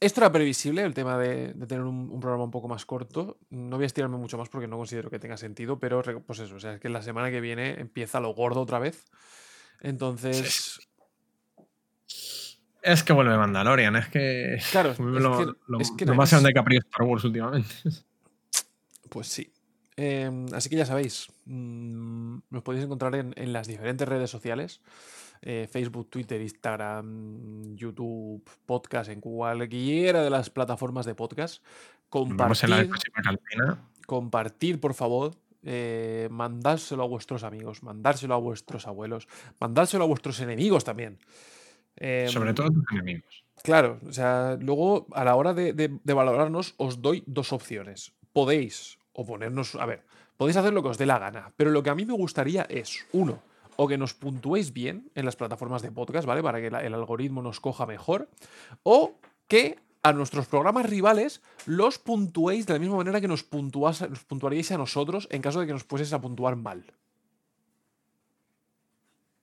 Esto 0.00 0.20
era 0.20 0.30
previsible, 0.32 0.82
el 0.82 0.94
tema 0.94 1.18
de, 1.18 1.52
de 1.54 1.66
tener 1.66 1.84
un, 1.84 2.10
un 2.10 2.20
programa 2.20 2.44
un 2.44 2.50
poco 2.50 2.68
más 2.68 2.86
corto. 2.86 3.38
No 3.50 3.76
voy 3.76 3.84
a 3.84 3.86
estirarme 3.86 4.16
mucho 4.16 4.38
más 4.38 4.48
porque 4.48 4.68
no 4.68 4.76
considero 4.78 5.10
que 5.10 5.18
tenga 5.18 5.36
sentido, 5.36 5.78
pero 5.78 6.02
pues 6.24 6.38
eso, 6.38 6.54
o 6.54 6.60
sea, 6.60 6.74
es 6.74 6.80
que 6.80 6.88
la 6.88 7.02
semana 7.02 7.30
que 7.30 7.40
viene 7.40 7.80
empieza 7.80 8.20
lo 8.20 8.30
gordo 8.34 8.60
otra 8.62 8.78
vez. 8.78 9.04
Entonces, 9.80 10.80
Es 12.80 13.02
que 13.02 13.12
vuelve 13.12 13.36
Mandalorian, 13.36 13.96
es 13.96 14.08
que. 14.08 14.58
Claro, 14.70 14.90
es 14.92 14.98
lo, 15.00 15.38
que- 15.38 15.52
lo- 15.66 15.80
es 15.80 15.90
que 15.90 16.06
lo 16.06 16.12
no 16.12 16.16
más 16.18 16.28
es- 16.28 16.32
grande 16.38 16.52
que 16.52 16.58
ha 16.60 16.64
perdido 16.64 16.82
Star 16.88 17.06
Wars 17.06 17.24
últimamente. 17.24 17.74
Pues 19.10 19.26
sí. 19.28 19.50
Eh, 20.00 20.30
así 20.54 20.68
que 20.70 20.76
ya 20.76 20.86
sabéis, 20.86 21.26
mm, 21.46 22.38
nos 22.50 22.62
podéis 22.62 22.84
encontrar 22.84 23.16
en, 23.16 23.34
en 23.36 23.52
las 23.52 23.66
diferentes 23.66 24.06
redes 24.08 24.30
sociales. 24.30 24.80
eh, 25.42 25.68
Facebook, 25.70 26.08
Twitter, 26.10 26.40
Instagram, 26.40 27.74
YouTube, 27.76 28.42
podcast, 28.66 29.08
en 29.10 29.20
cualquiera 29.20 30.22
de 30.22 30.30
las 30.30 30.50
plataformas 30.50 31.04
de 31.06 31.14
podcast. 31.14 31.62
En 31.62 32.36
la 32.36 32.46
Compartir, 32.88 32.90
compartir, 34.06 34.80
por 34.80 34.94
favor. 34.94 35.34
eh, 35.64 36.28
mandárselo 36.30 37.02
a 37.02 37.06
vuestros 37.06 37.42
amigos, 37.42 37.82
mandárselo 37.82 38.34
a 38.34 38.38
vuestros 38.38 38.86
abuelos, 38.86 39.26
mandárselo 39.60 40.04
a 40.04 40.06
vuestros 40.06 40.40
enemigos 40.40 40.84
también. 40.84 41.18
Sobre 42.28 42.50
Em, 42.50 42.54
todo 42.54 42.66
a 42.68 42.70
tus 42.70 42.84
enemigos. 42.92 43.44
Claro, 43.64 43.98
o 44.08 44.12
sea, 44.12 44.56
luego 44.60 45.06
a 45.12 45.24
la 45.24 45.34
hora 45.34 45.52
de, 45.54 45.72
de- 45.72 45.98
de 46.02 46.14
valorarnos 46.14 46.74
os 46.78 47.02
doy 47.02 47.22
dos 47.26 47.52
opciones. 47.52 48.12
Podéis 48.32 48.97
o 49.20 49.26
ponernos, 49.26 49.74
a 49.74 49.84
ver, 49.84 50.04
podéis 50.36 50.56
hacer 50.56 50.72
lo 50.72 50.80
que 50.82 50.90
os 50.90 50.98
dé 50.98 51.04
la 51.06 51.18
gana, 51.18 51.50
pero 51.56 51.70
lo 51.72 51.82
que 51.82 51.90
a 51.90 51.94
mí 51.96 52.06
me 52.06 52.12
gustaría 52.14 52.62
es, 52.70 53.04
uno, 53.12 53.42
o 53.74 53.88
que 53.88 53.98
nos 53.98 54.14
puntuéis 54.14 54.72
bien 54.72 55.10
en 55.16 55.24
las 55.24 55.34
plataformas 55.34 55.82
de 55.82 55.90
podcast, 55.90 56.24
¿vale? 56.24 56.40
Para 56.42 56.60
que 56.60 56.70
la- 56.70 56.84
el 56.84 56.94
algoritmo 56.94 57.42
nos 57.42 57.58
coja 57.58 57.84
mejor, 57.84 58.28
o 58.84 59.14
que 59.48 59.78
a 60.04 60.12
nuestros 60.12 60.46
programas 60.46 60.86
rivales 60.86 61.42
los 61.66 61.98
puntuéis 61.98 62.66
de 62.66 62.74
la 62.74 62.78
misma 62.78 62.96
manera 62.96 63.20
que 63.20 63.26
nos, 63.26 63.42
puntuas- 63.42 64.08
nos 64.08 64.22
puntuaríais 64.24 64.70
a 64.70 64.78
nosotros 64.78 65.26
en 65.32 65.42
caso 65.42 65.58
de 65.60 65.66
que 65.66 65.72
nos 65.72 65.82
fueses 65.82 66.12
a 66.12 66.20
puntuar 66.20 66.54
mal. 66.54 66.84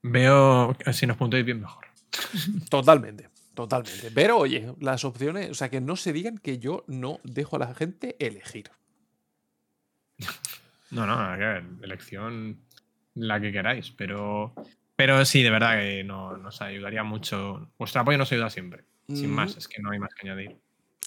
Veo 0.02 0.74
si 0.92 1.06
nos 1.06 1.16
puntuáis 1.18 1.44
bien 1.44 1.60
mejor. 1.60 1.84
Totalmente, 2.70 3.28
totalmente. 3.54 4.10
Pero 4.14 4.38
oye, 4.38 4.72
las 4.80 5.04
opciones, 5.04 5.50
o 5.50 5.54
sea, 5.54 5.68
que 5.68 5.80
no 5.82 5.96
se 5.96 6.12
digan 6.14 6.38
que 6.38 6.58
yo 6.58 6.84
no 6.86 7.20
dejo 7.24 7.56
a 7.56 7.58
la 7.58 7.74
gente 7.74 8.16
elegir. 8.18 8.70
No, 10.90 11.06
no, 11.06 11.14
a 11.14 11.36
ver, 11.36 11.64
elección 11.82 12.60
la 13.14 13.40
que 13.40 13.52
queráis, 13.52 13.90
pero. 13.90 14.54
Pero 14.94 15.24
sí, 15.26 15.42
de 15.42 15.50
verdad 15.50 15.78
que 15.78 16.04
no, 16.04 16.36
nos 16.38 16.62
ayudaría 16.62 17.02
mucho. 17.02 17.70
Vuestro 17.78 18.00
apoyo 18.00 18.16
nos 18.16 18.32
ayuda 18.32 18.48
siempre. 18.50 18.84
Sin 19.08 19.30
más, 19.30 19.54
Mm. 19.54 19.58
es 19.58 19.68
que 19.68 19.82
no 19.82 19.90
hay 19.90 19.98
más 19.98 20.14
que 20.14 20.28
añadir. 20.28 20.56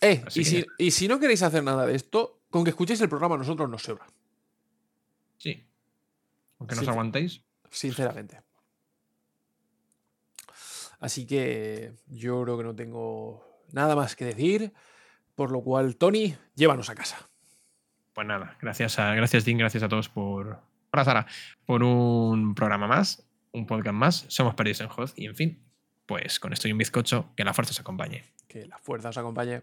Eh, 0.02 0.22
y 0.30 0.34
que 0.34 0.46
si, 0.46 0.66
y 0.78 0.92
si 0.92 1.08
no 1.08 1.20
queréis 1.20 1.42
hacer 1.44 1.64
nada 1.64 1.86
de 1.86 1.96
esto, 1.96 2.40
con 2.50 2.64
que 2.64 2.70
escuchéis 2.70 3.02
el 3.02 3.10
programa 3.10 3.36
a 3.36 3.40
nosotros 3.40 3.70
nos 3.70 3.82
sobra. 3.82 4.06
Sí. 5.38 5.66
Aunque 6.60 6.76
nos 6.76 6.88
aguantéis. 6.88 7.42
Sinceramente. 7.72 8.42
Así 11.00 11.26
que 11.26 11.94
yo 12.08 12.44
creo 12.44 12.58
que 12.58 12.64
no 12.64 12.76
tengo 12.76 13.64
nada 13.72 13.96
más 13.96 14.16
que 14.16 14.26
decir. 14.26 14.74
Por 15.36 15.52
lo 15.52 15.62
cual, 15.62 15.96
Tony, 15.96 16.36
llévanos 16.56 16.90
a 16.90 16.96
casa. 16.96 17.29
Pues 18.20 18.28
nada, 18.28 18.58
gracias 18.62 19.00
a, 19.00 19.16
gracias, 19.16 19.46
Dean, 19.46 19.58
gracias 19.58 19.82
a 19.82 19.88
todos 19.88 20.10
por. 20.10 20.60
Sara, 21.06 21.26
por 21.66 21.84
un 21.84 22.54
programa 22.54 22.86
más, 22.86 23.26
un 23.54 23.66
podcast 23.66 23.96
más. 23.96 24.26
Somos 24.28 24.56
Perdidos 24.56 24.82
en 24.82 24.90
Hoz 24.94 25.14
y 25.16 25.26
en 25.26 25.38
fin, 25.38 25.64
pues 26.06 26.38
con 26.38 26.52
esto 26.52 26.68
y 26.68 26.74
un 26.74 26.78
bizcocho, 26.80 27.30
que 27.38 27.46
la 27.46 27.54
fuerza 27.54 27.72
os 27.72 27.80
acompañe. 27.80 28.26
Que 28.50 28.66
la 28.66 28.78
fuerza 28.78 29.08
os 29.08 29.18
acompañe. 29.18 29.62